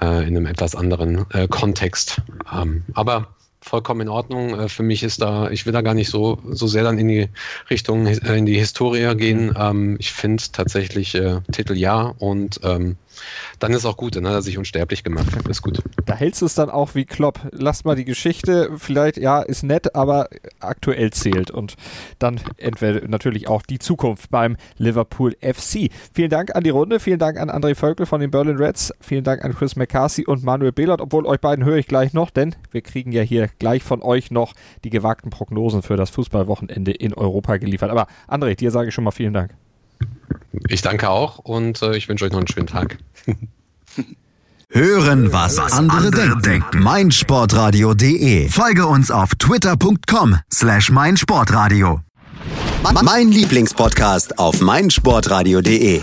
in 0.00 0.36
einem 0.36 0.46
etwas 0.46 0.76
anderen 0.76 1.26
Kontext. 1.48 2.20
Ähm, 2.52 2.84
aber 2.92 3.28
vollkommen 3.68 4.02
in 4.02 4.08
Ordnung. 4.08 4.58
Äh, 4.58 4.68
für 4.68 4.82
mich 4.82 5.02
ist 5.02 5.22
da, 5.22 5.50
ich 5.50 5.66
will 5.66 5.72
da 5.72 5.82
gar 5.82 5.94
nicht 5.94 6.10
so, 6.10 6.38
so 6.50 6.66
sehr 6.66 6.84
dann 6.84 6.98
in 6.98 7.08
die 7.08 7.28
Richtung, 7.70 8.06
äh, 8.06 8.36
in 8.36 8.46
die 8.46 8.58
Historie 8.58 9.14
gehen. 9.16 9.54
Ähm, 9.56 9.96
ich 9.98 10.12
finde 10.12 10.42
tatsächlich 10.52 11.14
äh, 11.14 11.40
Titel 11.52 11.74
ja 11.74 12.14
und 12.18 12.60
ähm, 12.64 12.96
dann 13.58 13.72
ist 13.72 13.84
auch 13.84 13.96
gut, 13.96 14.16
dann 14.16 14.26
hat 14.26 14.34
er 14.34 14.42
sich 14.42 14.58
unsterblich 14.58 15.04
gemacht. 15.04 15.28
Ist 15.48 15.62
gut. 15.62 15.82
Da 16.06 16.14
hältst 16.14 16.42
du 16.42 16.46
es 16.46 16.54
dann 16.54 16.70
auch 16.70 16.94
wie 16.94 17.04
Klopp. 17.04 17.40
Lass 17.52 17.84
mal 17.84 17.96
die 17.96 18.04
Geschichte, 18.04 18.70
vielleicht, 18.76 19.16
ja, 19.16 19.40
ist 19.40 19.62
nett, 19.62 19.94
aber 19.94 20.28
aktuell 20.60 21.10
zählt. 21.12 21.50
Und 21.50 21.74
dann 22.18 22.40
entweder 22.56 23.06
natürlich 23.08 23.48
auch 23.48 23.62
die 23.62 23.78
Zukunft 23.78 24.30
beim 24.30 24.56
Liverpool 24.76 25.36
FC. 25.40 25.90
Vielen 26.12 26.30
Dank 26.30 26.54
an 26.54 26.64
die 26.64 26.70
Runde, 26.70 27.00
vielen 27.00 27.18
Dank 27.18 27.38
an 27.38 27.50
André 27.50 27.74
Völkel 27.74 28.06
von 28.06 28.20
den 28.20 28.30
Berlin 28.30 28.56
Reds, 28.56 28.92
vielen 29.00 29.24
Dank 29.24 29.44
an 29.44 29.54
Chris 29.54 29.76
McCarthy 29.76 30.24
und 30.24 30.44
Manuel 30.44 30.72
Behlert, 30.72 31.00
obwohl 31.00 31.26
euch 31.26 31.40
beiden 31.40 31.64
höre 31.64 31.76
ich 31.76 31.86
gleich 31.86 32.12
noch, 32.12 32.30
denn 32.30 32.54
wir 32.70 32.82
kriegen 32.82 33.12
ja 33.12 33.22
hier 33.22 33.48
gleich 33.58 33.82
von 33.82 34.02
euch 34.02 34.30
noch 34.30 34.54
die 34.84 34.90
gewagten 34.90 35.30
Prognosen 35.30 35.82
für 35.82 35.96
das 35.96 36.10
Fußballwochenende 36.10 36.92
in 36.92 37.14
Europa 37.14 37.56
geliefert. 37.56 37.90
Aber 37.90 38.06
André, 38.28 38.54
dir 38.54 38.70
sage 38.70 38.88
ich 38.88 38.94
schon 38.94 39.04
mal 39.04 39.10
vielen 39.10 39.32
Dank. 39.32 39.54
Ich 40.68 40.82
danke 40.82 41.10
auch 41.10 41.38
und 41.38 41.82
äh, 41.82 41.96
ich 41.96 42.08
wünsche 42.08 42.24
euch 42.24 42.32
noch 42.32 42.38
einen 42.38 42.48
schönen 42.48 42.66
Tag. 42.66 42.98
Hören, 44.70 45.32
was, 45.32 45.58
andere, 45.58 46.10
denken. 46.10 46.42
denken. 46.42 46.80
meinsportradio.de. 46.80 48.48
Folge 48.50 48.86
uns 48.86 49.10
auf 49.10 49.34
twitter.com 49.36 50.36
slash 50.52 50.90
meinsportradio. 50.90 52.00
Mein 53.02 53.32
Lieblingspodcast 53.32 54.38
auf 54.38 54.60
meinsportradio.de. 54.60 56.02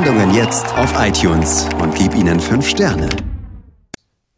Sendungen 0.03 0.33
jetzt 0.33 0.65
auf 0.79 0.95
iTunes 0.99 1.69
und 1.79 1.93
gib 1.93 2.15
ihnen 2.15 2.39
5 2.39 2.67
Sterne. 2.67 3.07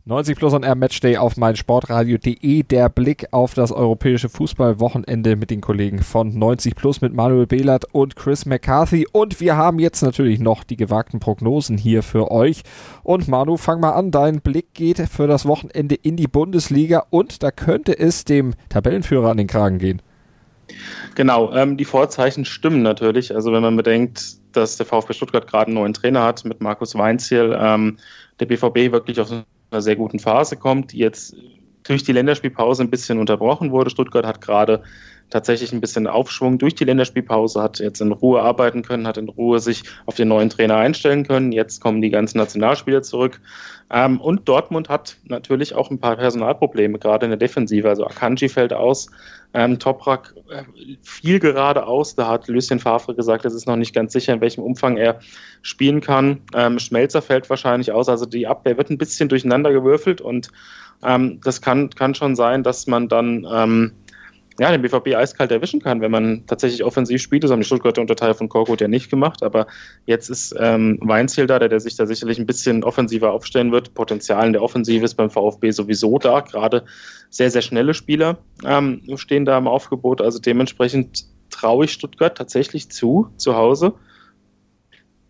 90 0.03 0.37
Plus 0.37 0.53
on 0.53 0.63
Air 0.63 0.75
Matchday 0.75 1.15
auf 1.15 1.37
meinsportradio.de. 1.37 2.63
Der 2.63 2.89
Blick 2.89 3.27
auf 3.31 3.53
das 3.53 3.71
europäische 3.71 4.27
Fußballwochenende 4.27 5.37
mit 5.37 5.51
den 5.51 5.61
Kollegen 5.61 5.99
von 5.99 6.37
90 6.37 6.75
Plus 6.75 6.99
mit 6.99 7.13
Manuel 7.13 7.47
Behlert 7.47 7.85
und 7.93 8.17
Chris 8.17 8.45
McCarthy. 8.45 9.07
Und 9.09 9.39
wir 9.39 9.55
haben 9.55 9.79
jetzt 9.79 10.01
natürlich 10.01 10.41
noch 10.41 10.65
die 10.65 10.75
gewagten 10.75 11.21
Prognosen 11.21 11.77
hier 11.77 12.03
für 12.03 12.29
euch. 12.29 12.63
Und 13.01 13.29
Manu, 13.29 13.55
fang 13.55 13.79
mal 13.79 13.91
an. 13.91 14.11
Dein 14.11 14.41
Blick 14.41 14.73
geht 14.73 14.99
für 14.99 15.27
das 15.27 15.45
Wochenende 15.45 15.95
in 15.95 16.17
die 16.17 16.27
Bundesliga 16.27 17.05
und 17.09 17.41
da 17.41 17.51
könnte 17.51 17.97
es 17.97 18.25
dem 18.25 18.53
Tabellenführer 18.67 19.31
an 19.31 19.37
den 19.37 19.47
Kragen 19.47 19.79
gehen. 19.79 20.01
Genau, 21.15 21.53
ähm, 21.53 21.77
die 21.77 21.85
Vorzeichen 21.85 22.43
stimmen 22.43 22.81
natürlich. 22.81 23.33
Also 23.33 23.53
wenn 23.53 23.61
man 23.61 23.77
bedenkt, 23.77 24.42
dass 24.55 24.77
der 24.77 24.85
VfB 24.85 25.13
Stuttgart 25.13 25.47
gerade 25.47 25.67
einen 25.67 25.75
neuen 25.75 25.93
Trainer 25.93 26.23
hat 26.23 26.45
mit 26.45 26.61
Markus 26.61 26.95
Weinziel. 26.95 27.55
Ähm, 27.59 27.97
der 28.39 28.45
BVB 28.45 28.91
wirklich 28.91 29.19
aus 29.19 29.31
einer 29.31 29.81
sehr 29.81 29.95
guten 29.95 30.19
Phase 30.19 30.57
kommt, 30.57 30.93
jetzt 30.93 31.35
durch 31.83 32.03
die 32.03 32.13
Länderspielpause 32.13 32.83
ein 32.83 32.89
bisschen 32.89 33.19
unterbrochen 33.19 33.71
wurde. 33.71 33.89
Stuttgart 33.89 34.25
hat 34.25 34.41
gerade 34.41 34.83
tatsächlich 35.33 35.73
ein 35.73 35.81
bisschen 35.81 36.07
Aufschwung 36.07 36.59
durch 36.59 36.75
die 36.75 36.85
Länderspielpause, 36.85 37.61
hat 37.61 37.79
jetzt 37.79 37.99
in 38.01 38.11
Ruhe 38.11 38.41
arbeiten 38.41 38.83
können, 38.83 39.07
hat 39.07 39.17
in 39.17 39.27
Ruhe 39.27 39.59
sich 39.59 39.83
auf 40.05 40.15
den 40.15 40.27
neuen 40.27 40.49
Trainer 40.49 40.77
einstellen 40.77 41.25
können. 41.27 41.51
Jetzt 41.51 41.81
kommen 41.81 42.01
die 42.01 42.11
ganzen 42.11 42.37
Nationalspieler 42.37 43.01
zurück. 43.01 43.41
Ähm, 43.89 44.21
und 44.21 44.47
Dortmund 44.47 44.89
hat 44.89 45.17
natürlich 45.25 45.73
auch 45.73 45.89
ein 45.89 45.99
paar 45.99 46.15
Personalprobleme, 46.15 46.99
gerade 46.99 47.25
in 47.25 47.31
der 47.31 47.37
Defensive. 47.37 47.89
Also 47.89 48.05
Akanji 48.05 48.47
fällt 48.47 48.73
aus, 48.73 49.09
ähm, 49.55 49.79
Toprak 49.79 50.35
äh, 50.49 51.39
gerade 51.39 51.85
aus. 51.85 52.15
Da 52.15 52.27
hat 52.27 52.47
Lucien 52.47 52.79
Favre 52.79 53.15
gesagt, 53.15 53.43
es 53.45 53.55
ist 53.55 53.67
noch 53.67 53.75
nicht 53.75 53.93
ganz 53.93 54.13
sicher, 54.13 54.33
in 54.33 54.41
welchem 54.41 54.63
Umfang 54.63 54.97
er 54.97 55.19
spielen 55.63 55.99
kann. 55.99 56.41
Ähm, 56.55 56.77
Schmelzer 56.77 57.23
fällt 57.23 57.49
wahrscheinlich 57.49 57.91
aus. 57.91 58.07
Also 58.07 58.27
die 58.27 58.45
Abwehr 58.45 58.77
wird 58.77 58.91
ein 58.91 58.99
bisschen 58.99 59.29
durcheinander 59.29 59.73
gewürfelt 59.73 60.21
und 60.21 60.49
ähm, 61.03 61.41
das 61.43 61.61
kann, 61.61 61.89
kann 61.89 62.13
schon 62.15 62.35
sein, 62.35 62.61
dass 62.63 62.87
man 62.87 63.07
dann 63.09 63.47
ähm, 63.51 63.91
ja, 64.59 64.71
den 64.71 64.81
BVB 64.81 65.15
eiskalt 65.15 65.51
erwischen 65.51 65.81
kann, 65.81 66.01
wenn 66.01 66.11
man 66.11 66.45
tatsächlich 66.47 66.83
offensiv 66.83 67.21
spielt. 67.21 67.43
Das 67.43 67.51
haben 67.51 67.59
die 67.59 67.65
Stuttgarter 67.65 68.01
unter 68.01 68.15
Teil 68.15 68.33
von 68.33 68.49
Korkut 68.49 68.81
ja 68.81 68.87
nicht 68.87 69.09
gemacht. 69.09 69.43
Aber 69.43 69.67
jetzt 70.05 70.29
ist 70.29 70.55
ähm, 70.59 70.99
Weinziel 71.01 71.47
da, 71.47 71.59
der, 71.59 71.69
der 71.69 71.79
sich 71.79 71.95
da 71.95 72.05
sicherlich 72.05 72.39
ein 72.39 72.45
bisschen 72.45 72.83
offensiver 72.83 73.31
aufstellen 73.31 73.71
wird. 73.71 73.93
Potenzial 73.93 74.45
in 74.45 74.53
der 74.53 74.61
Offensive 74.61 75.03
ist 75.03 75.15
beim 75.15 75.29
VfB 75.29 75.71
sowieso 75.71 76.19
da. 76.19 76.41
Gerade 76.41 76.83
sehr, 77.29 77.49
sehr 77.49 77.61
schnelle 77.61 77.93
Spieler 77.93 78.37
ähm, 78.63 79.01
stehen 79.15 79.45
da 79.45 79.57
im 79.57 79.67
Aufgebot. 79.67 80.21
Also 80.21 80.39
dementsprechend 80.39 81.25
traue 81.49 81.85
ich 81.85 81.93
Stuttgart 81.93 82.37
tatsächlich 82.37 82.89
zu, 82.89 83.29
zu 83.37 83.55
Hause 83.55 83.93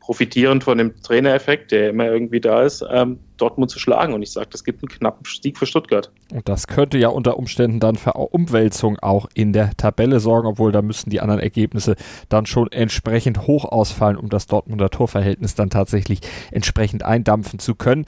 profitierend 0.04 0.66
von 0.66 0.78
dem 0.78 1.02
Trainereffekt, 1.02 1.72
der 1.72 1.90
immer 1.90 2.06
irgendwie 2.06 2.42
da 2.42 2.64
ist, 2.64 2.84
ähm, 2.92 3.20
Dortmund 3.38 3.72
zu 3.72 3.80
schlagen. 3.80 4.14
Und 4.14 4.22
ich 4.22 4.32
sage, 4.32 4.50
das 4.52 4.66
gibt 4.66 4.84
einen 4.84 4.90
knappen 4.90 5.26
Sieg 5.26 5.58
für 5.58 5.66
Stuttgart. 5.66 6.12
Und 6.34 6.50
das 6.50 6.68
könnte 6.68 6.98
ja 6.98 7.08
unter 7.08 7.38
Umständen 7.38 7.80
dann 7.80 7.96
für 7.96 8.12
Umwälzung 8.12 9.00
auch 9.00 9.28
in 9.34 9.54
der 9.54 9.72
Tabelle 9.78 10.20
sorgen, 10.20 10.46
obwohl 10.46 10.74
da 10.74 10.82
müssten 10.82 11.10
die 11.10 11.22
anderen 11.22 11.40
Ergebnisse 11.40 11.96
dann 12.28 12.46
schon 12.46 12.70
entsprechend 12.74 13.48
hoch 13.48 13.64
ausfallen, 13.64 14.18
um 14.18 14.28
das 14.28 14.46
Dortmunder 14.46 14.90
Torverhältnis 14.90 15.56
dann 15.56 15.70
tatsächlich 15.70 16.20
entsprechend 16.52 17.04
eindampfen 17.04 17.60
zu 17.60 17.74
können. 17.74 18.06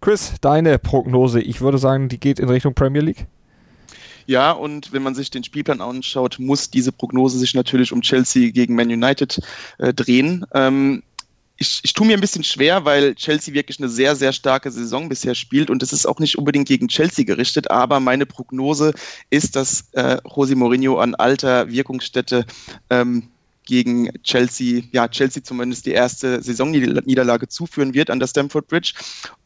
Chris, 0.00 0.34
deine 0.40 0.78
Prognose, 0.78 1.40
ich 1.40 1.60
würde 1.60 1.78
sagen, 1.78 2.08
die 2.08 2.20
geht 2.20 2.38
in 2.38 2.48
Richtung 2.48 2.74
Premier 2.74 3.02
League. 3.02 3.26
Ja, 4.26 4.52
und 4.52 4.92
wenn 4.92 5.02
man 5.02 5.16
sich 5.16 5.30
den 5.30 5.42
Spielplan 5.42 5.80
anschaut, 5.80 6.38
muss 6.38 6.70
diese 6.70 6.92
Prognose 6.92 7.38
sich 7.38 7.54
natürlich 7.54 7.92
um 7.92 8.02
Chelsea 8.02 8.52
gegen 8.52 8.76
Man 8.76 8.88
United 8.88 9.40
äh, 9.78 9.92
drehen. 9.92 10.46
Ähm, 10.54 11.02
ich, 11.56 11.80
ich 11.82 11.92
tue 11.92 12.06
mir 12.06 12.16
ein 12.16 12.20
bisschen 12.20 12.44
schwer, 12.44 12.84
weil 12.84 13.14
Chelsea 13.14 13.54
wirklich 13.54 13.78
eine 13.78 13.88
sehr, 13.88 14.16
sehr 14.16 14.32
starke 14.32 14.70
Saison 14.70 15.08
bisher 15.08 15.34
spielt 15.34 15.70
und 15.70 15.82
es 15.82 15.92
ist 15.92 16.06
auch 16.06 16.18
nicht 16.18 16.36
unbedingt 16.36 16.68
gegen 16.68 16.88
Chelsea 16.88 17.24
gerichtet, 17.24 17.70
aber 17.70 18.00
meine 18.00 18.26
Prognose 18.26 18.92
ist, 19.30 19.56
dass 19.56 19.86
äh, 19.92 20.16
José 20.24 20.56
Mourinho 20.56 20.98
an 20.98 21.14
alter 21.14 21.70
Wirkungsstätte 21.70 22.46
ähm, 22.90 23.28
gegen 23.64 24.10
Chelsea, 24.22 24.82
ja, 24.92 25.08
Chelsea 25.08 25.42
zumindest 25.42 25.86
die 25.86 25.92
erste 25.92 26.42
Saisonniederlage 26.42 27.48
zuführen 27.48 27.94
wird 27.94 28.10
an 28.10 28.18
der 28.18 28.26
Stamford 28.26 28.66
Bridge. 28.66 28.94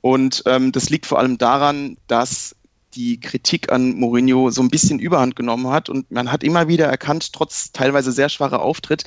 Und 0.00 0.42
ähm, 0.46 0.72
das 0.72 0.88
liegt 0.88 1.06
vor 1.06 1.18
allem 1.18 1.36
daran, 1.36 1.98
dass 2.06 2.56
die 2.94 3.20
Kritik 3.20 3.70
an 3.70 3.94
Mourinho 3.96 4.50
so 4.50 4.62
ein 4.62 4.70
bisschen 4.70 4.98
überhand 4.98 5.36
genommen 5.36 5.68
hat 5.68 5.90
und 5.90 6.10
man 6.10 6.32
hat 6.32 6.42
immer 6.42 6.66
wieder 6.66 6.86
erkannt, 6.86 7.32
trotz 7.34 7.70
teilweise 7.72 8.10
sehr 8.10 8.30
schwacher 8.30 8.62
Auftritt, 8.62 9.04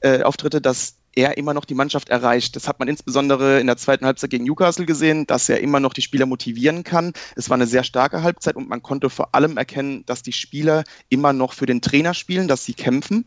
äh, 0.00 0.22
Auftritte, 0.22 0.60
dass 0.60 0.94
er 1.14 1.36
immer 1.38 1.54
noch 1.54 1.64
die 1.64 1.74
Mannschaft 1.74 2.08
erreicht. 2.08 2.56
Das 2.56 2.68
hat 2.68 2.78
man 2.78 2.88
insbesondere 2.88 3.60
in 3.60 3.66
der 3.66 3.76
zweiten 3.76 4.06
Halbzeit 4.06 4.30
gegen 4.30 4.44
Newcastle 4.44 4.86
gesehen, 4.86 5.26
dass 5.26 5.48
er 5.48 5.60
immer 5.60 5.80
noch 5.80 5.92
die 5.92 6.02
Spieler 6.02 6.26
motivieren 6.26 6.84
kann. 6.84 7.12
Es 7.36 7.50
war 7.50 7.56
eine 7.56 7.66
sehr 7.66 7.84
starke 7.84 8.22
Halbzeit 8.22 8.56
und 8.56 8.68
man 8.68 8.82
konnte 8.82 9.10
vor 9.10 9.34
allem 9.34 9.56
erkennen, 9.56 10.04
dass 10.06 10.22
die 10.22 10.32
Spieler 10.32 10.84
immer 11.08 11.32
noch 11.32 11.52
für 11.52 11.66
den 11.66 11.80
Trainer 11.80 12.14
spielen, 12.14 12.48
dass 12.48 12.64
sie 12.64 12.74
kämpfen. 12.74 13.24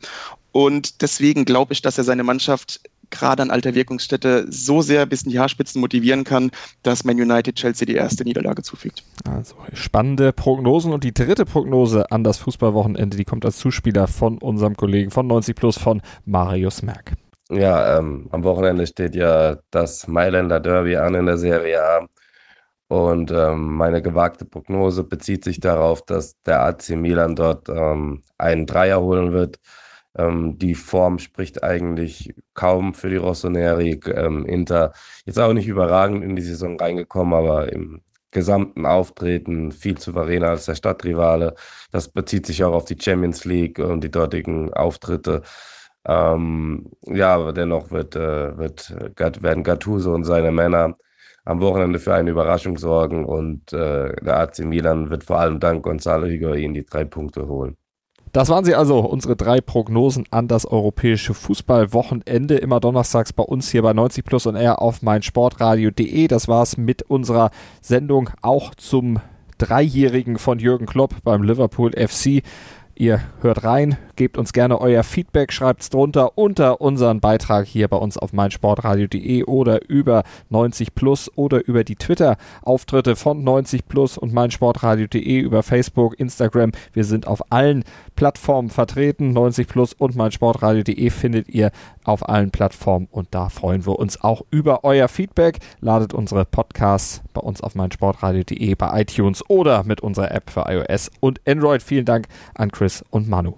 Und 0.52 1.02
deswegen 1.02 1.46
glaube 1.46 1.74
ich, 1.74 1.82
dass 1.82 1.98
er 1.98 2.06
seine 2.06 2.24
Mannschaft 2.24 2.82
gerade 3.10 3.44
an 3.44 3.52
alter 3.52 3.76
Wirkungsstätte 3.76 4.46
so 4.50 4.82
sehr 4.82 5.06
bis 5.06 5.24
in 5.24 5.32
die 5.32 5.40
Haarspitzen 5.40 5.82
motivieren 5.82 6.24
kann, 6.24 6.52
dass 6.84 7.04
Man 7.04 7.20
United 7.20 7.56
Chelsea 7.56 7.86
die 7.86 7.96
erste 7.96 8.24
Niederlage 8.24 8.64
zufügt. 8.64 9.04
Also 9.26 9.56
spannende 9.74 10.34
Prognosen 10.34 10.94
und 10.94 11.04
die 11.04 11.14
dritte 11.14 11.46
Prognose 11.46 12.12
an 12.12 12.24
das 12.24 12.38
Fußballwochenende, 12.38 13.18
die 13.18 13.26
kommt 13.26 13.46
als 13.46 13.58
Zuspieler 13.58 14.08
von 14.08 14.38
unserem 14.38 14.76
Kollegen 14.76 15.12
von 15.12 15.28
90 15.28 15.56
Plus 15.56 15.78
von 15.78 16.02
Marius 16.26 16.82
Merck. 16.82 17.14
Ja, 17.52 18.00
ähm, 18.00 18.28
am 18.32 18.43
Wochenende 18.43 18.88
steht 18.88 19.14
ja 19.16 19.58
das 19.70 20.08
Mailänder 20.08 20.60
Derby 20.60 20.96
an 20.98 21.14
in 21.16 21.26
der 21.28 21.38
Serie 21.38 21.82
A. 21.84 22.08
Und 22.89 23.32
ähm, 23.32 23.76
meine 23.78 24.02
gewagte 24.02 24.46
Prognose 24.46 25.04
bezieht 25.04 25.43
sich 25.46 25.60
darauf, 25.60 26.04
dass 26.06 26.41
der 26.43 26.62
AC 26.64 26.91
Milan 26.91 27.36
dort 27.36 27.70
ähm, 27.70 28.24
einen 28.38 28.66
Dreier 28.68 29.02
holen 29.02 29.34
wird. 29.34 29.60
Ähm, 30.18 30.58
die 30.60 30.76
Form 30.76 31.20
spricht 31.20 31.64
eigentlich 31.64 32.34
kaum 32.56 32.93
für 32.96 33.10
die 33.10 33.18
Rossoneri. 33.18 34.00
Ähm, 34.08 34.46
Inter 34.46 34.93
ist 35.26 35.39
auch 35.39 35.54
nicht 35.54 35.68
überragend 35.68 36.24
in 36.24 36.36
die 36.36 36.43
Saison 36.43 36.80
reingekommen, 36.80 37.34
aber 37.34 37.72
im 37.74 38.02
gesamten 38.32 38.86
Auftreten 38.86 39.72
viel 39.72 39.98
souveräner 40.00 40.50
als 40.52 40.66
der 40.66 40.76
Stadtrivale. 40.76 41.56
Das 41.91 42.10
bezieht 42.10 42.46
sich 42.48 42.64
auch 42.64 42.74
auf 42.74 42.86
die 42.86 42.98
Champions 43.02 43.46
League 43.46 43.80
und 43.80 44.04
die 44.04 44.12
dortigen 44.12 44.74
Auftritte. 44.74 45.43
Ähm, 46.08 46.91
ja, 47.03 47.36
aber 47.36 47.53
dennoch 47.53 47.91
wird, 47.91 48.16
äh, 48.16 48.58
wird, 48.58 48.93
werden 49.41 49.64
Gattuso 49.64 50.14
und 50.14 50.24
seine 50.24 50.51
Männer 50.51 50.95
am 51.45 51.62
Wochenende 51.62 51.99
für 51.99 52.14
eine 52.14 52.32
Überraschung 52.32 52.78
sorgen 52.78 53.26
und 53.26 53.72
äh, 53.72 54.16
der 54.16 54.39
AC 54.39 54.60
Milan 54.60 55.10
wird 55.10 55.24
vor 55.24 55.39
allem 55.39 55.60
dank 55.60 55.84
Gonzalo 55.84 56.26
Higuain 56.26 56.74
die 56.74 56.86
drei 56.86 57.06
Punkte 57.06 57.47
holen. 57.47 57.78
Das 58.36 58.49
waren 58.49 58.66
sie 58.66 58.76
also, 58.76 58.99
unsere 58.99 59.38
drei 59.38 59.62
Prognosen 59.62 60.26
an 60.30 60.49
das 60.49 60.66
europäische 60.66 61.34
Fußballwochenende. 61.34 62.58
Immer 62.58 62.82
donnerstags 62.82 63.32
bei 63.32 63.43
uns 63.43 63.70
hier 63.70 63.82
bei 63.82 63.93
90 63.93 64.26
Plus 64.26 64.45
und 64.45 64.58
R 64.58 64.82
auf 64.82 65.01
meinsportradio.de. 65.01 66.28
Das 66.28 66.49
war's 66.49 66.76
mit 66.76 67.03
unserer 67.03 67.51
Sendung 67.80 68.30
auch 68.41 68.76
zum 68.76 69.20
Dreijährigen 69.58 70.38
von 70.38 70.60
Jürgen 70.60 70.86
Klopp 70.86 71.24
beim 71.24 71.43
Liverpool 71.43 71.91
FC. 71.91 72.43
Ihr 72.98 73.20
hört 73.41 73.66
rein, 73.66 73.98
gebt 74.16 74.38
uns 74.38 74.54
gerne 74.54 74.80
euer 74.80 75.04
Feedback, 75.04 75.52
schreibt 75.52 75.82
es 75.82 75.89
drunter 75.89 76.38
unter 76.38 76.80
unseren 76.80 77.20
Beitrag 77.20 77.66
hier 77.68 77.89
bei 77.89 77.98
uns 77.98 78.18
auf 78.18 78.32
meinsportradio.de 78.32 79.43
oder 79.43 79.89
über 79.89 80.24
90 80.50 80.96
Plus 80.96 81.30
oder 81.36 81.68
über 81.68 81.84
die 81.84 81.98
Twitter-Auftritte 81.98 83.18
von 83.18 83.43
90 83.43 83.89
Plus 83.89 84.18
und 84.18 84.32
meinsportradio.de 84.32 85.39
über 85.39 85.62
Facebook, 85.62 86.18
Instagram. 86.18 86.72
Wir 86.93 87.04
sind 87.04 87.28
auf 87.28 87.52
allen 87.52 87.84
Plattformen 88.16 88.70
vertreten. 88.70 89.34
90 89.34 89.68
Plus 89.68 89.91
und 89.91 90.16
meinsportradio.de 90.16 91.10
findet 91.10 91.50
ihr 91.50 91.72
auf 92.06 92.30
allen 92.30 92.52
Plattformen 92.52 93.10
und 93.12 93.28
da 93.32 93.50
freuen 93.50 93.86
wir 93.86 94.00
uns 94.00 94.24
auch 94.24 94.43
über 94.52 94.86
euer 94.86 95.10
Feedback. 95.10 95.60
Ladet 95.82 96.14
unsere 96.14 96.46
Podcasts 96.46 97.25
bei 97.36 97.42
uns 97.42 97.62
auf 97.62 97.76
meinsportradio.de, 97.76 98.74
bei 98.76 99.02
iTunes 99.02 99.48
oder 99.48 99.84
mit 99.84 100.02
unserer 100.02 100.32
App 100.32 100.50
für 100.50 100.66
iOS 100.68 101.12
und 101.20 101.40
Android. 101.48 101.84
Vielen 101.84 102.06
Dank 102.06 102.28
an 102.56 102.72
Chris 102.72 103.04
und 103.12 103.30
Manu. 103.30 103.54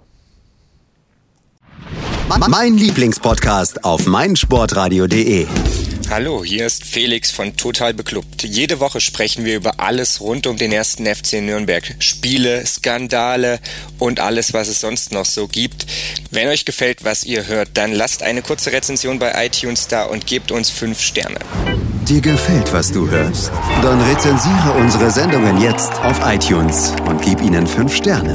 Mein 2.48 2.76
Lieblingspodcast 2.76 3.84
auf 3.84 4.06
meinsportradio.de. 4.06 5.46
Hallo, 6.10 6.42
hier 6.42 6.64
ist 6.64 6.84
Felix 6.84 7.30
von 7.30 7.54
Total 7.58 7.92
Beklubbt. 7.92 8.42
Jede 8.42 8.80
Woche 8.80 8.98
sprechen 8.98 9.44
wir 9.44 9.56
über 9.56 9.78
alles 9.78 10.22
rund 10.22 10.46
um 10.46 10.56
den 10.56 10.72
ersten 10.72 11.04
FC 11.04 11.42
Nürnberg. 11.42 11.84
Spiele, 11.98 12.64
Skandale 12.64 13.60
und 13.98 14.18
alles, 14.18 14.54
was 14.54 14.68
es 14.68 14.80
sonst 14.80 15.12
noch 15.12 15.26
so 15.26 15.46
gibt. 15.48 15.86
Wenn 16.30 16.48
euch 16.48 16.64
gefällt, 16.64 17.04
was 17.04 17.24
ihr 17.24 17.46
hört, 17.46 17.68
dann 17.74 17.92
lasst 17.92 18.22
eine 18.22 18.40
kurze 18.40 18.72
Rezension 18.72 19.18
bei 19.18 19.46
iTunes 19.46 19.86
da 19.88 20.04
und 20.04 20.26
gebt 20.26 20.50
uns 20.50 20.70
5 20.70 20.98
Sterne. 20.98 21.40
Dir 22.08 22.22
gefällt, 22.22 22.72
was 22.72 22.90
du 22.90 23.10
hörst? 23.10 23.52
Dann 23.82 24.00
rezensiere 24.00 24.72
unsere 24.78 25.10
Sendungen 25.10 25.60
jetzt 25.60 25.92
auf 26.00 26.20
iTunes 26.24 26.94
und 27.06 27.20
gib 27.20 27.42
ihnen 27.42 27.66
5 27.66 27.94
Sterne. 27.94 28.34